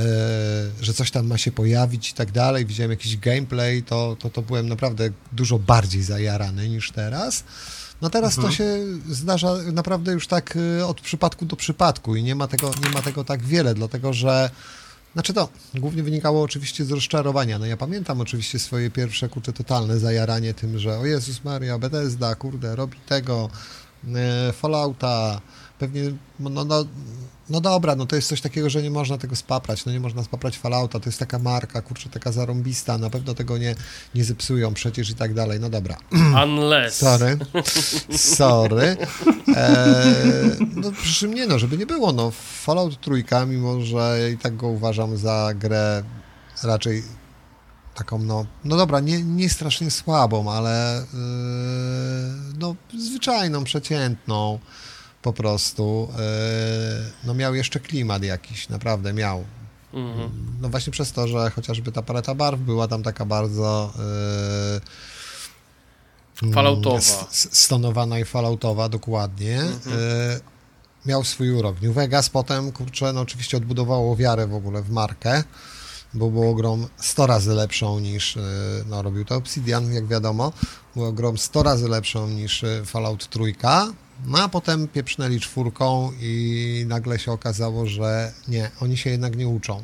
że 0.81 0.93
coś 0.93 1.11
tam 1.11 1.27
ma 1.27 1.38
się 1.38 1.51
pojawić 1.51 2.09
i 2.09 2.13
tak 2.13 2.31
dalej, 2.31 2.65
widziałem 2.65 2.91
jakiś 2.91 3.17
gameplay, 3.17 3.84
to, 3.84 4.17
to, 4.19 4.29
to 4.29 4.41
byłem 4.41 4.69
naprawdę 4.69 5.09
dużo 5.31 5.59
bardziej 5.59 6.03
zajarany 6.03 6.69
niż 6.69 6.91
teraz. 6.91 7.43
No 8.04 8.10
teraz 8.10 8.38
Mhm. 8.38 8.51
to 8.51 8.58
się 8.58 8.78
zdarza 9.10 9.54
naprawdę 9.74 10.12
już 10.12 10.28
tak 10.28 10.56
y, 10.80 10.86
od 10.86 11.01
przypadku 11.01 11.45
do 11.45 11.56
przypadku 11.56 12.16
i 12.16 12.24
nie 12.24 12.36
ma 12.36 12.47
tego, 12.47 12.72
nie 12.84 12.89
ma 12.89 13.01
tego 13.01 13.24
tak 13.24 13.43
wiele, 13.43 13.74
dlatego 13.74 14.14
że 14.14 14.49
znaczy 15.14 15.34
to 15.34 15.49
głównie 15.76 16.04
wynikało 16.04 16.43
oczywiście 16.43 16.86
z 16.86 16.91
rozczarowania. 16.91 17.60
No 17.60 17.66
ja 17.66 17.78
pamiętam 17.78 18.22
oczywiście 18.22 18.60
swoje 18.60 18.91
pierwsze, 18.91 19.30
kurczę, 19.30 19.54
totalne 19.54 19.99
zajaranie 19.99 20.54
tym, 20.54 20.80
że 20.80 20.99
o 20.99 21.06
Jezus 21.06 21.43
Maria, 21.43 21.80
Bethesda, 21.80 22.36
kurde, 22.36 22.76
robi 22.76 22.97
tego, 23.08 23.49
e, 24.16 24.54
Fallouta, 24.54 25.41
pewnie, 25.84 26.01
no, 26.39 26.65
no, 26.65 26.86
no 27.49 27.61
dobra, 27.61 27.95
no 27.95 28.05
to 28.05 28.15
jest 28.15 28.27
coś 28.27 28.41
takiego, 28.41 28.69
że 28.69 28.84
nie 28.84 28.91
można 28.91 29.17
tego 29.17 29.36
spaprać, 29.36 29.86
no 29.86 29.91
nie 29.91 29.99
można 29.99 30.23
spaprać 30.23 30.57
Fallouta, 30.57 30.99
to 30.99 31.09
jest 31.09 31.19
taka 31.19 31.39
marka, 31.39 31.81
kurczę, 31.81 32.09
taka 32.09 32.31
zarąbista, 32.31 32.97
na 32.97 33.09
pewno 33.09 33.34
tego 33.34 33.57
nie, 33.57 33.75
nie 34.15 34.23
zepsują 34.23 34.73
przecież 34.73 35.09
i 35.09 35.15
tak 35.15 35.34
dalej, 35.34 35.59
no 35.59 35.69
dobra. 35.69 35.97
Unless. 36.43 36.95
Sorry. 36.95 37.38
Sorry. 38.38 38.97
Eee, 39.55 40.67
no 40.75 40.91
przy 40.91 41.13
czym 41.13 41.34
nie 41.34 41.47
no, 41.47 41.59
żeby 41.59 41.77
nie 41.77 41.86
było, 41.86 42.11
no 42.11 42.31
Fallout 42.63 43.01
trójka, 43.01 43.45
mimo 43.45 43.81
że 43.81 44.29
i 44.34 44.38
tak 44.38 44.55
go 44.55 44.67
uważam 44.67 45.17
za 45.17 45.51
grę 45.55 46.03
raczej 46.63 47.03
taką, 47.95 48.19
no, 48.19 48.45
no 48.65 48.77
dobra, 48.77 48.99
nie, 48.99 49.23
nie 49.23 49.49
strasznie 49.49 49.91
słabą, 49.91 50.51
ale 50.51 51.05
yy, 51.13 52.53
no 52.59 52.75
zwyczajną, 52.99 53.63
przeciętną 53.63 54.59
po 55.24 55.34
prostu. 55.34 56.07
Yy, 56.11 57.11
no 57.24 57.34
miał 57.34 57.55
jeszcze 57.55 57.80
klimat 57.80 58.24
jakiś, 58.24 58.69
naprawdę 58.69 59.13
miał. 59.13 59.43
Mhm. 59.93 60.30
No 60.61 60.69
właśnie 60.69 60.91
przez 60.91 61.11
to, 61.11 61.28
że 61.28 61.49
chociażby 61.49 61.91
ta 61.91 62.01
paleta 62.01 62.36
barw 62.36 62.59
była 62.59 62.88
tam 62.88 63.03
taka 63.03 63.26
bardzo 63.26 63.93
Falloutowa. 66.53 66.97
s- 66.97 67.26
s- 67.32 67.49
stonowana 67.51 68.19
i 68.19 68.26
falloutowa, 68.26 68.89
dokładnie. 68.89 69.61
Mhm. 69.61 69.97
Yy, 69.99 70.39
miał 71.05 71.24
swój 71.24 71.51
urok. 71.51 71.82
New 71.82 71.93
Vegas 71.95 72.30
potem, 72.30 72.71
kurczę, 72.71 73.13
no 73.13 73.21
oczywiście 73.21 73.57
odbudowało 73.57 74.15
wiarę 74.15 74.47
w 74.47 74.53
ogóle 74.55 74.82
w 74.82 74.89
markę, 74.89 75.43
bo 76.13 76.30
było 76.30 76.53
grom 76.55 76.88
100 76.97 77.28
razy 77.28 77.53
lepszą 77.53 77.99
niż, 77.99 78.38
no 78.89 79.01
robił 79.01 79.26
to 79.26 79.36
Obsidian, 79.36 79.93
jak 79.93 80.07
wiadomo, 80.07 80.53
było 80.95 81.11
grom 81.11 81.38
100 81.38 81.63
razy 81.63 81.88
lepszą 81.88 82.28
niż 82.28 82.65
Fallout 82.86 83.28
trójka. 83.30 83.88
No 84.26 84.39
a 84.43 84.49
potem 84.49 84.88
pieprznęli 84.88 85.39
czwórką 85.39 86.11
i 86.22 86.86
nagle 86.88 87.20
się 87.20 87.32
okazało, 87.32 87.86
że 87.86 88.34
nie, 88.47 88.72
oni 88.82 88.97
się 88.97 89.09
jednak 89.09 89.36
nie 89.36 89.47
uczą. 89.47 89.84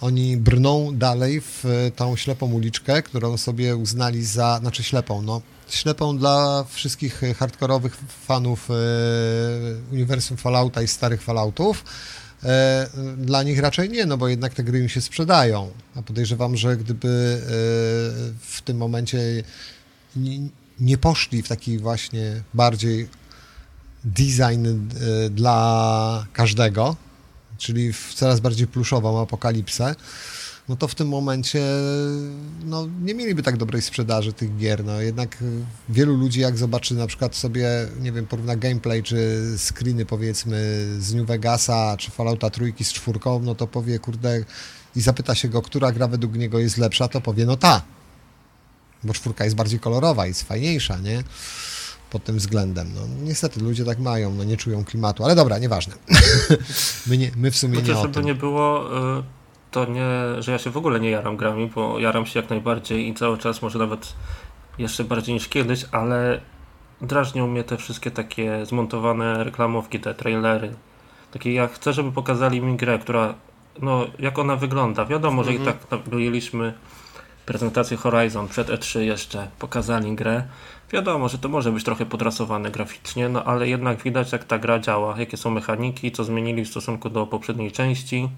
Oni 0.00 0.36
brną 0.36 0.90
dalej 0.94 1.40
w 1.40 1.64
e, 1.66 1.90
tą 1.90 2.16
ślepą 2.16 2.52
uliczkę, 2.52 3.02
którą 3.02 3.36
sobie 3.36 3.76
uznali 3.76 4.24
za, 4.24 4.58
znaczy 4.60 4.82
ślepą, 4.82 5.22
no, 5.22 5.42
ślepą 5.68 6.18
dla 6.18 6.64
wszystkich 6.68 7.20
hardkorowych 7.38 7.96
fanów 8.26 8.70
e, 8.70 8.74
uniwersum 9.92 10.36
Fallouta 10.36 10.82
i 10.82 10.88
starych 10.88 11.22
Falloutów. 11.22 11.84
E, 12.44 12.88
dla 13.16 13.42
nich 13.42 13.58
raczej 13.58 13.90
nie, 13.90 14.06
no 14.06 14.16
bo 14.16 14.28
jednak 14.28 14.54
te 14.54 14.64
gry 14.64 14.78
im 14.78 14.88
się 14.88 15.00
sprzedają. 15.00 15.70
A 15.94 16.02
podejrzewam, 16.02 16.56
że 16.56 16.76
gdyby 16.76 17.42
w 18.40 18.62
tym 18.64 18.76
momencie 18.76 19.18
nie 20.80 20.98
poszli 20.98 21.42
w 21.42 21.48
taki 21.48 21.78
właśnie 21.78 22.42
bardziej 22.54 23.08
design 24.04 24.66
e, 24.66 25.30
dla 25.30 26.26
każdego, 26.32 26.96
czyli 27.58 27.92
w 27.92 28.14
coraz 28.14 28.40
bardziej 28.40 28.66
pluszową 28.66 29.22
apokalipsę, 29.22 29.94
no 30.68 30.76
to 30.76 30.88
w 30.88 30.94
tym 30.94 31.08
momencie 31.08 31.64
no, 32.64 32.88
nie 33.02 33.14
mieliby 33.14 33.42
tak 33.42 33.56
dobrej 33.56 33.82
sprzedaży 33.82 34.32
tych 34.32 34.56
gier. 34.56 34.84
No, 34.84 35.00
jednak 35.00 35.38
wielu 35.88 36.16
ludzi, 36.16 36.40
jak 36.40 36.58
zobaczy 36.58 36.94
na 36.94 37.06
przykład 37.06 37.36
sobie, 37.36 37.68
nie 38.00 38.12
wiem, 38.12 38.26
porówna 38.26 38.56
gameplay 38.56 39.02
czy 39.02 39.42
screeny 39.58 40.06
powiedzmy 40.06 40.86
z 40.98 41.14
New 41.14 41.26
Vegasa 41.26 41.96
czy 41.98 42.10
Fallouta 42.10 42.50
trójki 42.50 42.84
z 42.84 42.92
czwórką, 42.92 43.40
no 43.42 43.54
to 43.54 43.66
powie, 43.66 43.98
kurde, 43.98 44.44
i 44.96 45.00
zapyta 45.00 45.34
się 45.34 45.48
go, 45.48 45.62
która 45.62 45.92
gra 45.92 46.08
według 46.08 46.34
niego 46.34 46.58
jest 46.58 46.78
lepsza, 46.78 47.08
to 47.08 47.20
powie, 47.20 47.46
no 47.46 47.56
ta. 47.56 47.82
Bo 49.04 49.14
czwórka 49.14 49.44
jest 49.44 49.56
bardziej 49.56 49.80
kolorowa, 49.80 50.26
jest 50.26 50.42
fajniejsza, 50.42 50.98
nie? 50.98 51.24
Pod 52.14 52.24
tym 52.24 52.36
względem. 52.36 52.90
No, 52.94 53.00
niestety 53.22 53.60
ludzie 53.60 53.84
tak 53.84 53.98
mają, 53.98 54.34
no 54.34 54.44
nie 54.44 54.56
czują 54.56 54.84
klimatu, 54.84 55.24
ale 55.24 55.34
dobra, 55.34 55.58
nieważne. 55.58 55.94
my, 57.06 57.18
nie, 57.18 57.30
my 57.36 57.50
w 57.50 57.56
sumie 57.56 57.74
Chociaż 57.74 57.88
nie 57.88 57.98
o 57.98 58.02
żeby 58.02 58.14
tym. 58.14 58.24
nie 58.24 58.34
było, 58.34 58.98
y, 59.18 59.22
to 59.70 59.84
nie, 59.84 60.06
że 60.38 60.52
ja 60.52 60.58
się 60.58 60.70
w 60.70 60.76
ogóle 60.76 61.00
nie 61.00 61.10
jaram 61.10 61.36
grami, 61.36 61.70
bo 61.74 61.98
jaram 61.98 62.26
się 62.26 62.40
jak 62.40 62.50
najbardziej 62.50 63.08
i 63.08 63.14
cały 63.14 63.38
czas, 63.38 63.62
może 63.62 63.78
nawet 63.78 64.12
jeszcze 64.78 65.04
bardziej 65.04 65.34
niż 65.34 65.48
kiedyś, 65.48 65.84
ale 65.92 66.40
drażnią 67.00 67.46
mnie 67.46 67.64
te 67.64 67.76
wszystkie 67.76 68.10
takie 68.10 68.66
zmontowane 68.66 69.44
reklamówki, 69.44 70.00
te 70.00 70.14
trailery. 70.14 70.74
Takie 71.32 71.52
ja 71.52 71.68
chcę, 71.68 71.92
żeby 71.92 72.12
pokazali 72.12 72.60
mi 72.60 72.76
grę, 72.76 72.98
która, 72.98 73.34
no 73.82 74.06
jak 74.18 74.38
ona 74.38 74.56
wygląda. 74.56 75.04
Wiadomo, 75.04 75.44
że 75.44 75.54
i 75.54 75.58
tak 75.58 75.76
mieliśmy 76.12 76.74
prezentację 77.46 77.96
Horizon 77.96 78.48
przed 78.48 78.68
E3 78.68 78.98
jeszcze, 79.00 79.48
pokazali 79.58 80.14
grę. 80.14 80.44
Wiadomo, 80.94 81.28
że 81.28 81.38
to 81.38 81.48
może 81.48 81.72
być 81.72 81.84
trochę 81.84 82.06
podrasowane 82.06 82.70
graficznie, 82.70 83.28
no 83.28 83.44
ale 83.44 83.68
jednak 83.68 84.02
widać 84.02 84.32
jak 84.32 84.44
ta 84.44 84.58
gra 84.58 84.78
działa, 84.78 85.18
jakie 85.18 85.36
są 85.36 85.50
mechaniki, 85.50 86.12
co 86.12 86.24
zmienili 86.24 86.64
w 86.64 86.68
stosunku 86.68 87.10
do 87.10 87.26
poprzedniej 87.26 87.72
części. 87.72 88.28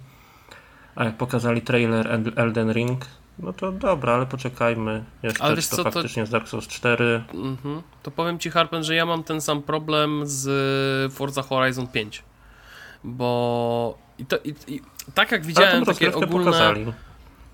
A 0.95 1.05
jak 1.05 1.17
pokazali 1.17 1.63
trailer 1.63 2.09
El- 2.09 2.33
Elden 2.37 2.73
Ring, 2.73 3.07
no 3.39 3.53
to 3.53 3.73
dobra, 3.73 4.13
ale 4.15 4.27
poczekajmy 4.27 5.05
jeszcze, 5.23 5.43
Ale 5.45 5.57
wiesz 5.57 5.69
to 5.69 5.77
co, 5.77 5.85
to- 5.85 5.91
faktycznie 5.91 6.21
jest 6.21 6.33
Dark 6.33 6.49
Souls 6.49 6.69
4. 6.69 7.23
Mhm. 7.35 7.83
To 8.03 8.11
powiem 8.11 8.39
ci, 8.39 8.51
Harpen, 8.51 8.85
że 8.85 8.95
ja 8.95 9.07
mam 9.07 9.23
ten 9.25 9.41
sam 9.41 9.63
problem 9.63 10.21
z 10.25 11.13
Forza 11.13 11.43
Horizon 11.43 11.87
5. 11.87 12.23
Bo. 13.05 13.99
I 14.19 14.27
to, 14.27 14.37
i, 14.45 14.55
i, 14.69 14.81
tak 15.15 15.33
jak 15.33 15.47
widziałem 15.47 15.85
takie 15.85 16.15
ogólne. 16.15 16.45
pokazali. 16.45 16.87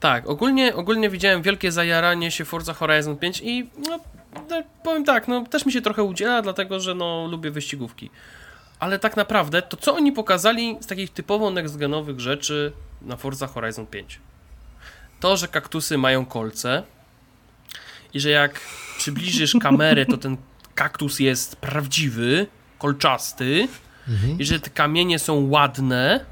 Tak, 0.00 0.28
ogólnie, 0.28 0.74
ogólnie 0.76 1.10
widziałem 1.10 1.42
wielkie 1.42 1.72
zajaranie 1.72 2.30
się 2.30 2.44
Forza 2.44 2.74
Horizon 2.74 3.16
5 3.16 3.40
i 3.44 3.70
no, 3.88 3.98
no, 4.34 4.62
powiem 4.82 5.04
tak, 5.04 5.28
no 5.28 5.44
też 5.44 5.66
mi 5.66 5.72
się 5.72 5.82
trochę 5.82 6.02
udziela, 6.02 6.42
dlatego 6.42 6.80
że 6.80 6.94
no 6.94 7.28
lubię 7.30 7.50
wyścigówki. 7.50 8.10
Ale 8.78 8.98
tak 8.98 9.16
naprawdę 9.16 9.62
to 9.62 9.76
co 9.76 9.94
oni 9.94 10.12
pokazali 10.12 10.76
z 10.80 10.86
takich 10.86 11.10
typowo 11.10 11.50
next-genowych 11.50 12.20
rzeczy 12.20 12.72
na 13.02 13.16
Forza 13.16 13.46
Horizon 13.46 13.86
5? 13.86 14.20
To, 15.20 15.36
że 15.36 15.48
kaktusy 15.48 15.98
mają 15.98 16.26
kolce 16.26 16.82
i 18.14 18.20
że 18.20 18.30
jak 18.30 18.60
przybliżysz 18.98 19.56
kamerę, 19.60 20.06
to 20.06 20.16
ten 20.16 20.36
kaktus 20.74 21.20
jest 21.20 21.56
prawdziwy, 21.56 22.46
kolczasty 22.78 23.68
i 24.38 24.44
że 24.44 24.60
te 24.60 24.70
kamienie 24.70 25.18
są 25.18 25.48
ładne 25.48 26.24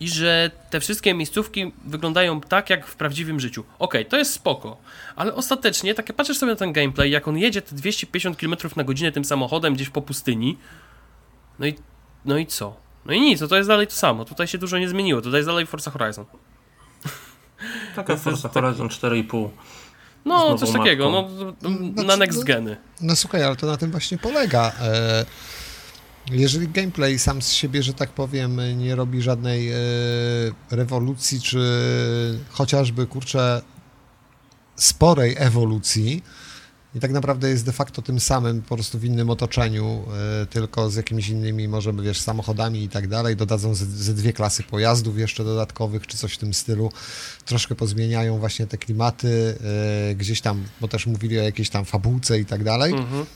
i 0.00 0.08
że 0.08 0.50
te 0.70 0.80
wszystkie 0.80 1.14
miejscówki 1.14 1.72
wyglądają 1.84 2.40
tak, 2.40 2.70
jak 2.70 2.86
w 2.86 2.96
prawdziwym 2.96 3.40
życiu. 3.40 3.64
Okej, 3.78 4.06
to 4.06 4.16
jest 4.16 4.32
spoko, 4.32 4.76
ale 5.16 5.34
ostatecznie, 5.34 5.94
tak 5.94 6.08
jak 6.08 6.16
patrzysz 6.16 6.38
sobie 6.38 6.52
na 6.52 6.58
ten 6.58 6.72
gameplay, 6.72 7.10
jak 7.10 7.28
on 7.28 7.38
jedzie 7.38 7.62
te 7.62 7.74
250 7.76 8.36
km 8.38 8.56
na 8.76 8.84
godzinę 8.84 9.12
tym 9.12 9.24
samochodem 9.24 9.74
gdzieś 9.74 9.90
po 9.90 10.02
pustyni, 10.02 10.58
no 11.58 11.66
i, 11.66 11.74
no 12.24 12.38
i 12.38 12.46
co? 12.46 12.76
No 13.06 13.12
i 13.12 13.20
nic, 13.20 13.40
no 13.40 13.48
to 13.48 13.56
jest 13.56 13.68
dalej 13.68 13.86
to 13.86 13.92
samo, 13.94 14.24
tutaj 14.24 14.46
się 14.46 14.58
dużo 14.58 14.78
nie 14.78 14.88
zmieniło, 14.88 15.20
tutaj 15.20 15.38
jest 15.38 15.48
dalej 15.48 15.66
Forza 15.66 15.90
Horizon. 15.90 16.24
Taka 17.96 18.06
To 18.06 18.12
jest 18.12 18.24
Forza 18.24 18.48
Horizon 18.48 18.88
4,5. 18.88 19.48
No, 20.24 20.58
coś 20.58 20.70
takiego, 20.72 21.10
mapką. 21.10 21.54
no, 21.62 21.70
na 21.70 22.02
Znaczy, 22.02 22.18
next 22.20 22.38
no- 22.38 22.44
geny. 22.44 22.76
No 23.00 23.16
słuchaj, 23.16 23.42
ale 23.44 23.56
to 23.56 23.66
na 23.66 23.76
tym 23.76 23.90
właśnie 23.90 24.18
polega. 24.18 24.72
E, 24.80 25.26
Jeżeli 26.30 26.68
gameplay 26.68 27.18
sam 27.18 27.42
z 27.42 27.52
siebie, 27.52 27.82
że 27.82 27.94
tak 27.94 28.10
powiem, 28.10 28.78
nie 28.78 28.94
robi 28.94 29.22
żadnej 29.22 29.72
e, 29.72 29.76
rewolucji, 30.70 31.40
czy 31.40 31.60
chociażby, 32.50 33.06
kurczę, 33.06 33.62
sporej 34.76 35.34
ewolucji 35.38 36.22
i 36.94 37.00
tak 37.00 37.12
naprawdę 37.12 37.48
jest 37.48 37.66
de 37.66 37.72
facto 37.72 38.02
tym 38.02 38.20
samym, 38.20 38.62
po 38.62 38.74
prostu 38.74 38.98
w 38.98 39.04
innym 39.04 39.30
otoczeniu, 39.30 40.04
e, 40.42 40.46
tylko 40.46 40.90
z 40.90 40.94
jakimiś 40.96 41.28
innymi, 41.28 41.68
może 41.68 41.92
wiesz, 41.92 42.20
samochodami 42.20 42.82
i 42.82 42.88
tak 42.88 43.08
dalej, 43.08 43.36
dodadzą 43.36 43.74
ze, 43.74 43.86
ze 43.86 44.14
dwie 44.14 44.32
klasy 44.32 44.62
pojazdów 44.62 45.18
jeszcze 45.18 45.44
dodatkowych, 45.44 46.06
czy 46.06 46.16
coś 46.16 46.34
w 46.34 46.38
tym 46.38 46.54
stylu, 46.54 46.92
troszkę 47.44 47.74
pozmieniają 47.74 48.38
właśnie 48.38 48.66
te 48.66 48.78
klimaty, 48.78 49.58
e, 50.10 50.14
gdzieś 50.14 50.40
tam, 50.40 50.64
bo 50.80 50.88
też 50.88 51.06
mówili 51.06 51.38
o 51.38 51.42
jakiejś 51.42 51.70
tam 51.70 51.84
fabułce 51.84 52.38
i 52.38 52.44
tak 52.44 52.64
dalej, 52.64 52.92
Mhm. 52.92 53.26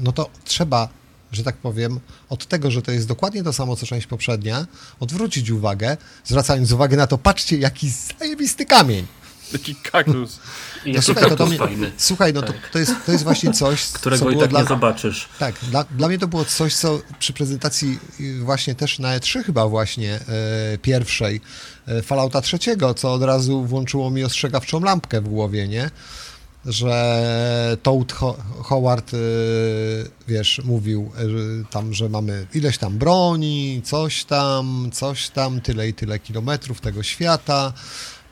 No 0.00 0.12
to 0.12 0.30
trzeba, 0.44 0.88
że 1.32 1.44
tak 1.44 1.56
powiem, 1.56 2.00
od 2.28 2.46
tego, 2.46 2.70
że 2.70 2.82
to 2.82 2.92
jest 2.92 3.08
dokładnie 3.08 3.42
to 3.42 3.52
samo, 3.52 3.76
co 3.76 3.86
część 3.86 4.06
poprzednia, 4.06 4.66
odwrócić 5.00 5.50
uwagę, 5.50 5.96
zwracając 6.24 6.72
uwagę 6.72 6.96
na 6.96 7.06
to, 7.06 7.18
patrzcie, 7.18 7.58
jaki 7.58 7.90
zajebisty 8.18 8.66
kamień. 8.66 9.06
Taki 9.52 9.74
kaktus. 9.74 10.38
I 10.84 10.92
No 10.92 11.02
słuchaj, 11.02 11.24
to, 11.24 11.30
to 11.30 11.36
kaktus 11.36 11.48
mnie, 11.48 11.58
fajny, 11.58 11.92
słuchaj, 11.96 12.32
no 12.32 12.42
to, 12.42 12.52
to, 12.72 12.78
jest, 12.78 12.92
to 13.06 13.12
jest 13.12 13.24
właśnie 13.24 13.52
coś, 13.52 13.86
którego 13.92 14.24
co 14.24 14.30
i 14.30 14.32
było 14.32 14.42
tak 14.42 14.50
dla, 14.50 14.60
nie 14.60 14.66
zobaczysz. 14.66 15.28
Tak, 15.38 15.54
dla, 15.62 15.84
dla 15.84 16.08
mnie 16.08 16.18
to 16.18 16.28
było 16.28 16.44
coś, 16.44 16.74
co 16.74 17.00
przy 17.18 17.32
prezentacji 17.32 17.98
y, 18.20 18.40
właśnie 18.40 18.74
też 18.74 18.98
na 18.98 19.18
E3 19.18 19.44
chyba 19.44 19.68
właśnie 19.68 20.14
e, 20.14 20.78
pierwszej 20.78 21.40
e, 21.86 22.02
Fallouta 22.02 22.40
trzeciego, 22.40 22.94
co 22.94 23.12
od 23.12 23.22
razu 23.22 23.64
włączyło 23.64 24.10
mi 24.10 24.24
ostrzegawczą 24.24 24.80
lampkę 24.80 25.20
w 25.20 25.28
głowie, 25.28 25.68
nie? 25.68 25.90
Że 26.66 27.76
Toad 27.82 28.12
Ho 28.12 28.36
Howard, 28.62 29.14
y, 29.14 29.16
wiesz, 30.28 30.60
mówił 30.64 31.12
y, 31.62 31.64
tam, 31.70 31.94
że 31.94 32.08
mamy 32.08 32.46
ileś 32.54 32.78
tam 32.78 32.98
broni, 32.98 33.82
coś 33.84 34.24
tam, 34.24 34.90
coś 34.92 35.28
tam, 35.28 35.60
tyle 35.60 35.88
i 35.88 35.94
tyle 35.94 36.18
kilometrów 36.18 36.80
tego 36.80 37.02
świata, 37.02 37.72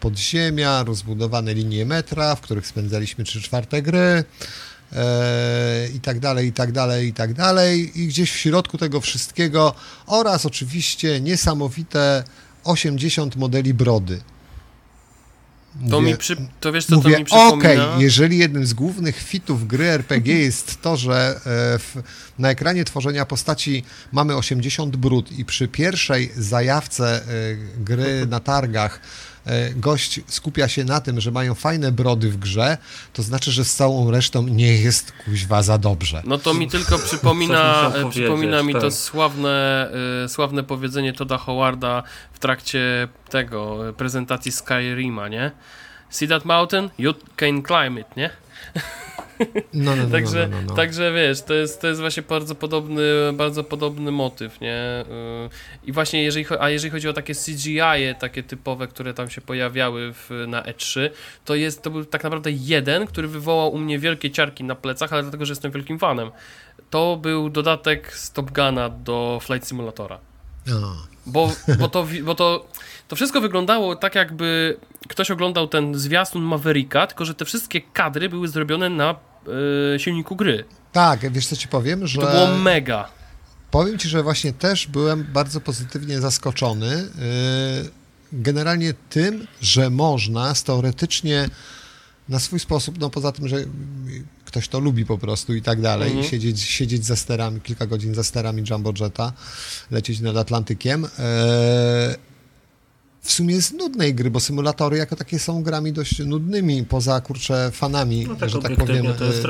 podziemia, 0.00 0.82
rozbudowane 0.82 1.54
linie 1.54 1.86
metra, 1.86 2.34
w 2.34 2.40
których 2.40 2.66
spędzaliśmy 2.66 3.24
3 3.24 3.42
czwarte 3.42 3.82
gry, 3.82 4.24
e, 4.92 5.88
i 5.96 6.00
tak 6.00 6.20
dalej, 6.20 6.48
i 6.48 6.52
tak 6.52 6.72
dalej, 6.72 7.08
i 7.08 7.12
tak 7.12 7.34
dalej. 7.34 8.00
I 8.00 8.06
gdzieś 8.06 8.32
w 8.32 8.36
środku 8.36 8.78
tego 8.78 9.00
wszystkiego 9.00 9.74
oraz 10.06 10.46
oczywiście 10.46 11.20
niesamowite 11.20 12.24
80 12.64 13.36
modeli 13.36 13.74
brody. 13.74 14.20
To, 15.90 16.00
Mówię- 16.00 16.12
mi 16.12 16.18
przy, 16.18 16.36
to 16.60 16.72
wiesz 16.72 16.86
co 16.86 16.96
Mówię, 16.96 17.12
to 17.12 17.18
mi 17.18 17.24
przypomina? 17.24 17.54
okej, 17.56 17.78
jeżeli 17.98 18.38
jednym 18.38 18.66
z 18.66 18.74
głównych 18.74 19.16
fitów 19.22 19.66
gry 19.66 19.84
RPG 19.84 20.38
jest 20.38 20.82
to, 20.82 20.96
że 20.96 21.36
e, 21.36 21.40
w, 21.78 21.94
na 22.38 22.50
ekranie 22.50 22.84
tworzenia 22.84 23.26
postaci 23.26 23.84
mamy 24.12 24.36
80 24.36 24.96
brud 24.96 25.32
i 25.38 25.44
przy 25.44 25.68
pierwszej 25.68 26.30
zajawce 26.36 27.16
e, 27.16 27.22
gry 27.78 28.26
na 28.26 28.40
targach 28.40 29.00
gość 29.76 30.20
skupia 30.26 30.68
się 30.68 30.84
na 30.84 31.00
tym, 31.00 31.20
że 31.20 31.30
mają 31.30 31.54
fajne 31.54 31.92
brody 31.92 32.30
w 32.30 32.36
grze, 32.36 32.78
to 33.12 33.22
znaczy, 33.22 33.52
że 33.52 33.64
z 33.64 33.74
całą 33.74 34.10
resztą 34.10 34.42
nie 34.42 34.76
jest 34.76 35.12
kuźwa 35.24 35.62
za 35.62 35.78
dobrze. 35.78 36.22
No 36.24 36.38
to 36.38 36.54
mi 36.54 36.70
tylko 36.70 36.98
przypomina, 37.08 37.92
e, 37.94 38.10
przypomina 38.10 38.62
mi 38.62 38.72
to 38.72 38.80
tak. 38.80 38.92
sławne, 38.92 39.88
e, 40.24 40.28
sławne 40.28 40.62
powiedzenie 40.62 41.12
Toda 41.12 41.38
Howarda 41.38 42.02
w 42.32 42.38
trakcie 42.38 43.08
tego 43.30 43.88
e, 43.88 43.92
prezentacji 43.92 44.52
Skyrima, 44.52 45.28
nie? 45.28 45.50
See 46.10 46.28
that 46.28 46.44
mountain? 46.44 46.90
You 46.98 47.14
can 47.36 47.62
climb 47.62 47.98
it, 47.98 48.16
nie? 48.16 48.30
No, 49.74 49.96
no, 49.96 50.02
no, 50.02 50.10
Także, 50.10 50.48
no, 50.50 50.56
no, 50.56 50.62
no. 50.68 50.74
także 50.74 51.12
wiesz, 51.12 51.42
to 51.42 51.54
jest, 51.54 51.80
to 51.80 51.86
jest 51.86 52.00
właśnie 52.00 52.22
bardzo 52.22 52.54
podobny, 52.54 53.02
bardzo 53.32 53.64
podobny 53.64 54.10
motyw, 54.10 54.60
nie? 54.60 55.04
Yy, 55.08 55.50
I 55.86 55.92
właśnie 55.92 56.22
jeżeli, 56.22 56.46
a 56.60 56.70
jeżeli 56.70 56.90
chodzi 56.90 57.08
o 57.08 57.12
takie 57.12 57.34
CGI, 57.34 57.80
-e, 57.80 58.14
takie 58.14 58.42
typowe, 58.42 58.86
które 58.86 59.14
tam 59.14 59.30
się 59.30 59.40
pojawiały 59.40 60.12
w, 60.12 60.30
na 60.48 60.62
E3, 60.62 61.10
to 61.44 61.54
jest, 61.54 61.82
to 61.82 61.90
był 61.90 62.04
tak 62.04 62.24
naprawdę 62.24 62.50
jeden, 62.52 63.06
który 63.06 63.28
wywołał 63.28 63.72
u 63.72 63.78
mnie 63.78 63.98
wielkie 63.98 64.30
ciarki 64.30 64.64
na 64.64 64.74
plecach, 64.74 65.12
ale 65.12 65.22
dlatego, 65.22 65.44
że 65.44 65.52
jestem 65.52 65.72
wielkim 65.72 65.98
fanem. 65.98 66.30
To 66.90 67.16
był 67.16 67.50
dodatek 67.50 68.16
z 68.16 68.32
Top 68.32 68.50
Guna 68.50 68.88
do 68.88 69.38
Flight 69.42 69.68
Simulatora. 69.68 70.18
A. 70.68 71.18
Bo, 71.26 71.52
bo, 71.78 71.88
to, 71.88 72.06
bo 72.24 72.34
to, 72.34 72.66
to 73.08 73.16
wszystko 73.16 73.40
wyglądało 73.40 73.96
tak, 73.96 74.14
jakby 74.14 74.76
ktoś 75.08 75.30
oglądał 75.30 75.68
ten 75.68 75.94
zwiastun 75.94 76.42
Mavericka, 76.42 77.06
tylko 77.06 77.24
że 77.24 77.34
te 77.34 77.44
wszystkie 77.44 77.80
kadry 77.80 78.28
były 78.28 78.48
zrobione 78.48 78.88
na 78.88 79.14
e, 79.94 79.98
silniku 79.98 80.36
gry. 80.36 80.64
Tak, 80.92 81.32
wiesz 81.32 81.46
co 81.46 81.56
ci 81.56 81.68
powiem, 81.68 82.06
że... 82.06 82.20
To 82.20 82.30
było 82.30 82.58
mega. 82.58 83.08
Powiem 83.70 83.98
Ci, 83.98 84.08
że 84.08 84.22
właśnie 84.22 84.52
też 84.52 84.86
byłem 84.86 85.24
bardzo 85.32 85.60
pozytywnie 85.60 86.20
zaskoczony 86.20 86.86
yy, 86.86 87.90
generalnie 88.32 88.94
tym, 89.10 89.46
że 89.60 89.90
można 89.90 90.54
teoretycznie 90.64 91.48
na 92.28 92.38
swój 92.38 92.60
sposób, 92.60 92.98
no 93.00 93.10
poza 93.10 93.32
tym, 93.32 93.48
że 93.48 93.56
ktoś 94.44 94.68
to 94.68 94.80
lubi 94.80 95.06
po 95.06 95.18
prostu 95.18 95.54
i 95.54 95.62
tak 95.62 95.80
dalej, 95.80 96.08
Mhm. 96.08 96.26
siedzieć, 96.26 96.62
siedzieć 96.62 97.04
za 97.04 97.16
sterami, 97.16 97.60
kilka 97.60 97.86
godzin 97.86 98.14
za 98.14 98.24
sterami 98.24 98.62
Jumbo 98.70 98.92
Jetta, 99.00 99.32
lecieć 99.90 100.20
nad 100.20 100.36
Atlantykiem. 100.36 101.02
Yy, 101.02 101.08
w 103.22 103.32
sumie 103.32 103.62
z 103.62 103.72
nudnej 103.72 104.14
gry, 104.14 104.30
bo 104.30 104.40
symulatory 104.40 104.96
jako 104.96 105.16
takie 105.16 105.38
są 105.38 105.62
grami 105.62 105.92
dość 105.92 106.18
nudnymi, 106.18 106.84
poza 106.84 107.20
kurczę 107.20 107.70
fanami, 107.72 108.26
No 108.28 108.34
tak 108.34 108.50
że 108.50 108.58
tak 108.58 108.76
powiem, 108.76 109.06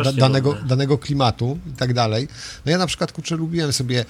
e, 0.06 0.12
danego, 0.12 0.52
nudne. 0.52 0.68
danego 0.68 0.98
klimatu 0.98 1.58
i 1.66 1.72
tak 1.72 1.92
dalej. 1.94 2.28
No 2.66 2.72
ja 2.72 2.78
na 2.78 2.86
przykład 2.86 3.12
kurczę 3.12 3.36
lubiłem 3.36 3.72
sobie 3.72 4.04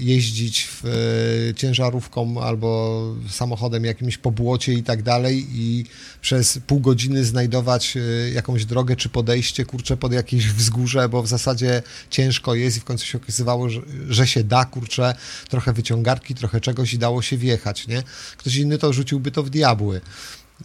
jeździć 0.00 0.64
w, 0.64 0.84
e, 0.84 1.54
ciężarówką 1.54 2.42
albo 2.42 3.02
samochodem 3.28 3.84
jakimś 3.84 4.18
po 4.18 4.30
błocie 4.30 4.72
i 4.72 4.82
tak 4.82 5.02
dalej 5.02 5.46
i 5.52 5.84
przez 6.20 6.58
pół 6.66 6.80
godziny 6.80 7.24
znajdować 7.24 7.96
e, 7.96 8.30
jakąś 8.30 8.64
drogę 8.64 8.96
czy 8.96 9.08
podejście 9.08 9.64
kurczę 9.64 9.96
pod 9.96 10.12
jakieś 10.12 10.52
wzgórze, 10.52 11.08
bo 11.08 11.22
w 11.22 11.28
zasadzie 11.28 11.82
ciężko 12.10 12.54
jest 12.54 12.76
i 12.76 12.80
w 12.80 12.84
końcu 12.84 13.06
się 13.06 13.18
okazywało, 13.18 13.68
że, 13.68 13.80
że 14.08 14.26
się 14.26 14.44
da 14.44 14.64
kurczę, 14.64 15.14
trochę 15.48 15.72
wyciągarki, 15.72 16.34
trochę 16.34 16.60
czegoś 16.60 16.94
i 16.94 16.98
dało 16.98 17.22
się 17.22 17.36
wjechać, 17.36 17.86
nie? 17.86 18.02
Ktoś 18.36 18.56
inny 18.56 18.78
to 18.78 18.92
rzuciłby 18.92 19.30
to 19.30 19.42
w 19.42 19.50
diabły. 19.50 20.00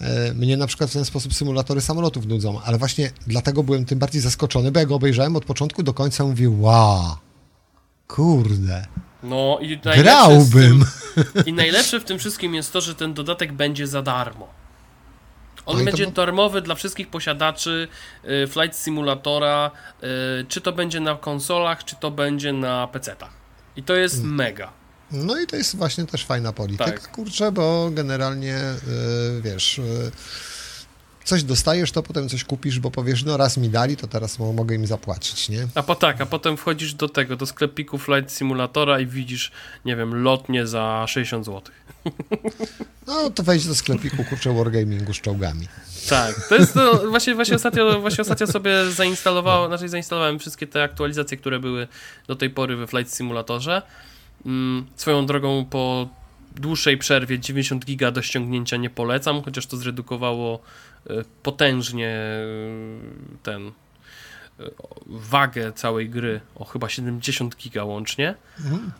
E, 0.01 0.33
Mnie 0.33 0.57
na 0.57 0.67
przykład 0.67 0.89
w 0.89 0.93
ten 0.93 1.05
sposób 1.05 1.33
symulatory 1.33 1.81
samolotów 1.81 2.25
nudzą, 2.25 2.61
ale 2.61 2.77
właśnie 2.77 3.11
dlatego 3.27 3.63
byłem 3.63 3.85
tym 3.85 3.99
bardziej 3.99 4.21
zaskoczony, 4.21 4.71
bo 4.71 4.79
ja 4.79 4.85
go 4.85 4.95
obejrzałem 4.95 5.35
od 5.35 5.45
początku 5.45 5.83
do 5.83 5.93
końca 5.93 6.23
i 6.23 6.27
mówię, 6.27 6.49
wow, 6.49 7.15
kurde, 8.07 8.85
No 9.23 9.57
i 9.61 9.77
grałbym. 9.77 10.85
tym, 11.33 11.43
I 11.45 11.53
najlepsze 11.53 11.99
w 11.99 12.03
tym 12.03 12.19
wszystkim 12.19 12.55
jest 12.55 12.73
to, 12.73 12.81
że 12.81 12.95
ten 12.95 13.13
dodatek 13.13 13.53
będzie 13.53 13.87
za 13.87 14.01
darmo. 14.01 14.53
On 15.65 15.73
No 15.77 15.79
to 15.79 15.85
będzie 15.85 16.05
bu- 16.05 16.11
darmowy 16.11 16.61
dla 16.61 16.75
wszystkich 16.75 17.07
posiadaczy 17.09 17.87
y, 18.43 18.47
Flight 18.47 18.77
Simulatora, 18.77 19.71
y, 20.41 20.45
czy 20.47 20.61
to 20.61 20.71
będzie 20.71 20.99
na 20.99 21.15
konsolach, 21.15 21.83
czy 21.83 21.95
to 21.95 22.11
będzie 22.11 22.53
na 22.53 22.87
PC-tach. 22.87 23.29
I 23.75 23.83
to 23.83 23.95
jest 23.95 24.15
Mm. 24.19 24.35
mega. 24.35 24.71
No 25.11 25.39
i 25.41 25.47
to 25.47 25.55
jest 25.55 25.75
właśnie 25.77 26.05
też 26.05 26.25
fajna 26.25 26.53
polityka, 26.53 26.85
Tak. 26.91 27.11
kurczę, 27.11 27.51
bo 27.51 27.89
generalnie, 27.91 28.57
y, 28.57 29.41
wiesz, 29.41 29.79
y, 29.79 30.11
coś 31.23 31.43
dostajesz, 31.43 31.91
to 31.91 32.03
potem 32.03 32.29
coś 32.29 32.43
kupisz, 32.43 32.79
bo 32.79 32.91
powiesz, 32.91 33.23
no 33.23 33.37
raz 33.37 33.57
mi 33.57 33.69
dali, 33.69 33.97
to 33.97 34.07
teraz 34.07 34.39
mo- 34.39 34.53
mogę 34.53 34.75
im 34.75 34.87
zapłacić, 34.87 35.49
nie? 35.49 35.67
A 35.75 35.83
po 35.83 35.95
tak, 35.95 36.21
a 36.21 36.25
potem 36.25 36.57
wchodzisz 36.57 36.93
do 36.93 37.09
tego, 37.09 37.35
do 37.35 37.45
sklepiku 37.45 37.97
Flight 37.97 38.31
Simulatora 38.31 38.99
i 38.99 39.07
widzisz, 39.07 39.51
nie 39.85 39.95
wiem, 39.95 40.23
lotnie 40.23 40.67
za 40.67 41.05
60 41.07 41.45
zł. 41.45 41.61
No 43.07 43.29
to 43.29 43.43
wejdź 43.43 43.67
do 43.67 43.75
sklepiku, 43.75 44.23
kurczę, 44.23 44.53
Wargamingu 44.53 45.13
z 45.13 45.21
czołgami. 45.21 45.67
Tak, 46.09 46.47
to 46.49 46.55
jest 46.55 46.73
to, 46.73 47.09
właśnie, 47.09 47.35
właśnie, 47.35 47.55
ostatnio, 47.55 48.01
właśnie 48.01 48.21
ostatnio 48.21 48.47
sobie 48.47 48.91
zainstalowałem, 48.91 49.69
znaczy 49.69 49.89
zainstalowałem 49.89 50.39
wszystkie 50.39 50.67
te 50.67 50.83
aktualizacje, 50.83 51.37
które 51.37 51.59
były 51.59 51.87
do 52.27 52.35
tej 52.35 52.49
pory 52.49 52.75
we 52.75 52.87
Flight 52.87 53.15
Simulatorze. 53.17 53.81
Mm, 54.45 54.85
swoją 54.95 55.25
drogą 55.25 55.65
po 55.65 56.09
dłuższej 56.55 56.97
przerwie 56.97 57.39
90 57.39 57.85
giga 57.85 58.11
do 58.11 58.21
ściągnięcia 58.21 58.77
nie 58.77 58.89
polecam, 58.89 59.41
chociaż 59.41 59.65
to 59.65 59.77
zredukowało 59.77 60.59
potężnie 61.43 62.09
e, 62.09 62.45
ten 63.43 63.67
e, 63.67 63.71
wagę 65.05 65.73
całej 65.73 66.09
gry 66.09 66.41
o 66.55 66.65
chyba 66.65 66.89
70 66.89 67.55
giga 67.55 67.83
łącznie. 67.83 68.35
Mhm. 68.59 68.91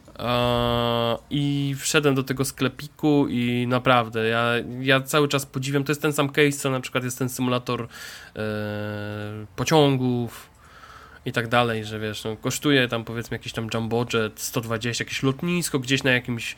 I 1.29 1.75
wszedłem 1.79 2.15
do 2.15 2.23
tego 2.23 2.45
sklepiku 2.45 3.27
i 3.29 3.67
naprawdę, 3.67 4.27
ja, 4.27 4.51
ja 4.81 5.01
cały 5.01 5.27
czas 5.27 5.45
podziwiam, 5.45 5.83
to 5.83 5.91
jest 5.91 6.01
ten 6.01 6.13
sam 6.13 6.29
case, 6.29 6.51
co 6.51 6.69
na 6.69 6.79
przykład 6.79 7.03
jest 7.03 7.19
ten 7.19 7.29
symulator 7.29 7.87
pociągów 9.55 10.53
i 11.25 11.31
tak 11.31 11.47
dalej, 11.47 11.85
że 11.85 11.99
wiesz, 11.99 12.23
no, 12.23 12.35
kosztuje 12.37 12.87
tam 12.87 13.03
powiedzmy 13.03 13.35
jakiś 13.35 13.53
tam 13.53 13.67
jumbojet 13.73 14.39
120, 14.39 15.03
jakieś 15.03 15.23
lotnisko 15.23 15.79
gdzieś 15.79 16.03
na 16.03 16.11
jakimś, 16.11 16.55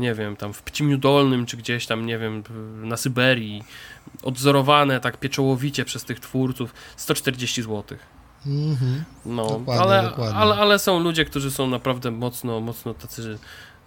nie 0.00 0.14
wiem, 0.14 0.36
tam 0.36 0.52
w 0.52 0.62
Pcimiu 0.62 0.98
Dolnym, 0.98 1.46
czy 1.46 1.56
gdzieś 1.56 1.86
tam, 1.86 2.06
nie 2.06 2.18
wiem, 2.18 2.42
na 2.82 2.96
Syberii, 2.96 3.62
odzorowane 4.22 5.00
tak 5.00 5.16
pieczołowicie 5.20 5.84
przez 5.84 6.04
tych 6.04 6.20
twórców, 6.20 6.74
140 6.96 7.62
zł. 7.62 7.98
Mhm. 8.46 9.04
No, 9.26 9.46
Dokładnie, 9.46 9.82
ale, 9.84 10.02
dokładnie. 10.02 10.36
ale, 10.38 10.54
ale 10.54 10.78
są 10.78 11.00
ludzie, 11.00 11.24
którzy 11.24 11.50
są 11.50 11.66
naprawdę 11.66 12.10
mocno, 12.10 12.60
mocno 12.60 12.94
tacy 12.94 13.38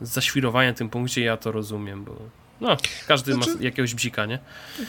zaświrowani 0.01 0.67
na 0.67 0.73
tym 0.73 0.89
punkcie, 0.89 1.21
ja 1.21 1.38
to 1.38 1.51
rozumiem, 1.51 2.03
bo 2.03 2.15
no, 2.61 2.77
każdy 3.07 3.35
ma 3.35 3.43
Znaczy- 3.43 3.63
jakiegoś 3.63 3.93
bzika, 3.93 4.25
nie? 4.25 4.39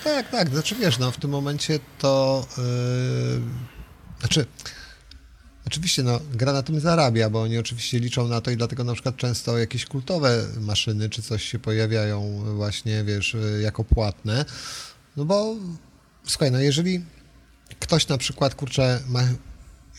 Tak, 0.04 0.28
tak, 0.30 0.48
znaczy 0.48 0.74
wiesz, 0.74 0.98
no 0.98 1.10
w 1.10 1.16
tym 1.16 1.30
momencie 1.30 1.78
to, 1.98 2.44
yy, 2.58 3.40
znaczy, 4.20 4.46
oczywiście 5.68 6.02
no, 6.02 6.20
gra 6.34 6.52
na 6.52 6.62
tym 6.62 6.80
zarabia, 6.80 7.30
bo 7.30 7.42
oni 7.42 7.58
oczywiście 7.58 8.00
liczą 8.00 8.28
na 8.28 8.40
to 8.40 8.50
i 8.50 8.56
dlatego 8.56 8.84
na 8.84 8.92
przykład 8.92 9.16
często 9.16 9.58
jakieś 9.58 9.84
kultowe 9.86 10.46
maszyny 10.60 11.10
czy 11.10 11.22
coś 11.22 11.42
się 11.42 11.58
pojawiają 11.58 12.44
właśnie, 12.56 13.04
wiesz, 13.04 13.36
jako 13.62 13.84
płatne, 13.84 14.44
no 15.16 15.24
bo 15.24 15.56
słuchaj, 16.24 16.50
no 16.50 16.58
jeżeli 16.58 17.04
ktoś 17.80 18.08
na 18.08 18.18
przykład, 18.18 18.54
kurczę, 18.54 19.00
ma, 19.08 19.20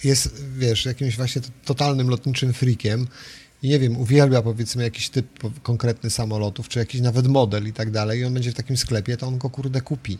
jest, 0.03 0.43
wiesz, 0.57 0.85
jakimś 0.85 1.17
właśnie 1.17 1.41
to- 1.41 1.49
totalnym 1.65 2.09
lotniczym 2.09 2.53
freakiem 2.53 3.07
i 3.63 3.69
nie 3.69 3.79
wiem, 3.79 3.97
uwielbia 3.97 4.41
powiedzmy 4.41 4.83
jakiś 4.83 5.09
typ 5.09 5.27
konkretny 5.63 6.09
samolotów, 6.09 6.69
czy 6.69 6.79
jakiś 6.79 7.01
nawet 7.01 7.27
model 7.27 7.67
i 7.67 7.73
tak 7.73 7.91
dalej 7.91 8.19
i 8.19 8.25
on 8.25 8.33
będzie 8.33 8.51
w 8.51 8.55
takim 8.55 8.77
sklepie, 8.77 9.17
to 9.17 9.27
on 9.27 9.37
go 9.37 9.49
kurde 9.49 9.81
kupi. 9.81 10.17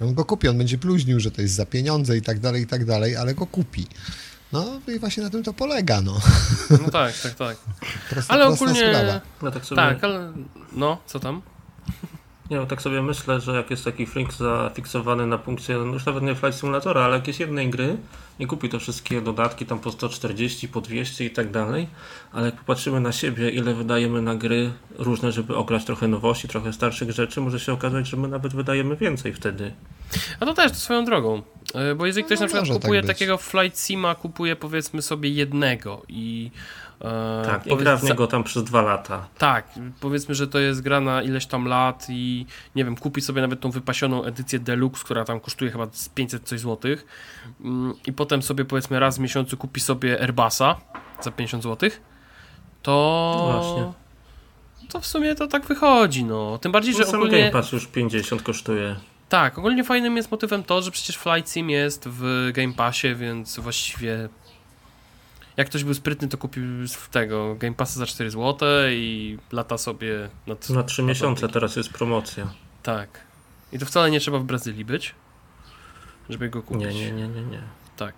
On 0.00 0.14
go 0.14 0.24
kupi, 0.24 0.48
on 0.48 0.58
będzie 0.58 0.78
bluźnił, 0.78 1.20
że 1.20 1.30
to 1.30 1.42
jest 1.42 1.54
za 1.54 1.66
pieniądze 1.66 2.16
i 2.16 2.22
tak 2.22 2.40
dalej, 2.40 2.62
i 2.62 2.66
tak 2.66 2.84
dalej, 2.84 3.16
ale 3.16 3.34
go 3.34 3.46
kupi. 3.46 3.86
No 4.52 4.80
i 4.88 4.98
właśnie 4.98 5.22
na 5.22 5.30
tym 5.30 5.42
to 5.42 5.52
polega, 5.52 6.00
no. 6.00 6.20
No 6.70 6.90
tak, 6.90 7.14
tak, 7.22 7.34
tak. 7.34 7.56
Prosta, 8.10 8.34
Ale 8.34 8.46
ogólnie... 8.46 8.74
sprawa. 8.74 9.20
Ja 9.42 9.50
tak 9.50 9.64
sobie, 9.64 9.76
Tak, 9.76 10.04
ale... 10.04 10.32
No, 10.72 10.98
co 11.06 11.20
tam? 11.20 11.42
Nie, 12.50 12.56
no 12.56 12.66
tak 12.66 12.82
sobie 12.82 13.02
myślę, 13.02 13.40
że 13.40 13.56
jak 13.56 13.70
jest 13.70 13.84
taki 13.84 14.06
flink 14.06 14.32
zafiksowany 14.32 15.26
na 15.26 15.38
punkcie, 15.38 15.74
no 15.74 15.84
już 15.84 16.06
nawet 16.06 16.22
nie 16.22 16.34
Flight 16.34 16.58
Simulatora, 16.60 17.04
ale 17.04 17.16
jakieś 17.16 17.40
jednej 17.40 17.70
gry, 17.70 17.96
nie 18.40 18.46
kupi 18.46 18.68
to 18.68 18.78
wszystkie 18.78 19.20
dodatki 19.20 19.66
tam 19.66 19.78
po 19.78 19.92
140, 19.92 20.68
po 20.68 20.80
200 20.80 21.24
i 21.24 21.30
tak 21.30 21.50
dalej, 21.50 21.88
ale 22.32 22.46
jak 22.46 22.56
popatrzymy 22.56 23.00
na 23.00 23.12
siebie, 23.12 23.50
ile 23.50 23.74
wydajemy 23.74 24.22
na 24.22 24.34
gry 24.34 24.72
różne, 24.98 25.32
żeby 25.32 25.56
ograć 25.56 25.84
trochę 25.84 26.08
nowości, 26.08 26.48
trochę 26.48 26.72
starszych 26.72 27.10
rzeczy, 27.10 27.40
może 27.40 27.60
się 27.60 27.72
okazać, 27.72 28.08
że 28.08 28.16
my 28.16 28.28
nawet 28.28 28.54
wydajemy 28.54 28.96
więcej 28.96 29.32
wtedy. 29.32 29.72
A 30.40 30.46
to 30.46 30.54
też, 30.54 30.72
to 30.72 30.78
swoją 30.78 31.04
drogą. 31.04 31.42
E, 31.74 31.94
Bo 31.94 32.06
jeżeli 32.06 32.24
ktoś 32.24 32.38
No, 32.38 32.44
na 32.44 32.48
przykład 32.48 32.68
tak 32.68 32.74
kupuje 32.82 33.00
być. 33.00 33.08
takiego 33.08 33.38
Flight 33.38 33.80
Sima, 33.80 34.14
kupuje 34.14 34.56
powiedzmy 34.56 35.02
sobie 35.02 35.30
jednego 35.30 36.02
i... 36.08 36.50
e, 37.00 37.42
Tak, 37.46 37.66
i 37.66 37.70
powiedz- 37.70 37.82
gra 37.84 37.96
w 37.96 38.00
za- 38.00 38.08
niego 38.08 38.26
tam 38.26 38.44
przez 38.44 38.64
dwa 38.64 38.82
lata. 38.82 39.28
Tak, 39.38 39.66
powiedzmy, 40.00 40.34
że 40.34 40.48
to 40.48 40.58
jest 40.58 40.80
gra 40.82 41.00
na 41.00 41.22
ileś 41.22 41.46
tam 41.46 41.64
lat 41.68 42.06
i 42.08 42.46
nie 42.74 42.84
wiem, 42.84 42.96
kupi 42.96 43.20
sobie 43.20 43.42
nawet 43.42 43.60
tą 43.60 43.70
wypasioną 43.70 44.24
edycję 44.24 44.58
Deluxe, 44.58 45.04
która 45.04 45.24
tam 45.24 45.40
kosztuje 45.40 45.70
chyba 45.70 45.86
z 45.92 46.08
500 46.08 46.42
coś 46.44 46.60
złotych 46.60 47.06
mm, 47.64 47.94
i 48.06 48.12
potem 48.12 48.42
sobie 48.42 48.64
powiedzmy 48.64 49.00
raz 49.00 49.16
w 49.16 49.20
miesiącu 49.20 49.56
kupi 49.56 49.80
sobie 49.80 50.20
Airbusa 50.20 50.76
za 51.20 51.30
50 51.30 51.62
złotych, 51.62 52.00
to... 52.82 53.34
No 53.38 53.52
właśnie. 53.60 53.92
To 54.88 55.00
w 55.00 55.06
sumie 55.06 55.34
to 55.34 55.46
tak 55.46 55.66
wychodzi, 55.66 56.24
no. 56.24 56.58
Tym 56.58 56.72
bardziej, 56.72 56.94
że 56.94 56.98
Że 56.98 57.04
sam 57.10 57.14
ogólnie... 57.20 57.38
Game 57.38 57.50
Pass 57.50 57.72
już 57.72 57.86
50 57.86 58.42
kosztuje. 58.42 58.96
Tak, 59.28 59.58
ogólnie 59.58 59.84
fajnym 59.84 60.16
jest 60.16 60.30
motywem 60.30 60.62
to, 60.64 60.82
że 60.82 60.90
przecież 60.90 61.16
Flight 61.16 61.50
Sim 61.50 61.70
jest 61.70 62.08
w 62.08 62.50
Game 62.54 62.72
Passie, 62.74 63.14
więc 63.14 63.58
właściwie 63.58 64.28
jak 65.58 65.68
ktoś 65.68 65.84
był 65.84 65.94
sprytny, 65.94 66.28
to 66.28 66.38
kupił 66.38 66.88
z 66.88 67.08
tego 67.08 67.54
Game 67.54 67.74
Passa 67.74 67.98
za 67.98 68.06
4 68.06 68.30
zł 68.30 68.68
i 68.90 69.38
lata 69.52 69.78
sobie 69.78 70.28
na, 70.46 70.56
Na 70.70 70.82
3 70.82 71.02
miesiące 71.02 71.48
teraz 71.48 71.76
jest 71.76 71.90
promocja. 71.90 72.50
Tak. 72.82 73.20
I 73.72 73.78
to 73.78 73.86
wcale 73.86 74.10
nie 74.10 74.20
trzeba 74.20 74.38
w 74.38 74.44
Brazylii 74.44 74.84
być, 74.84 75.14
żeby 76.30 76.48
go 76.48 76.62
kupić. 76.62 76.82
Nie, 76.82 76.94
nie, 76.94 77.12
nie, 77.12 77.28
nie, 77.28 77.42
nie. 77.42 77.62
Tak. 77.96 78.14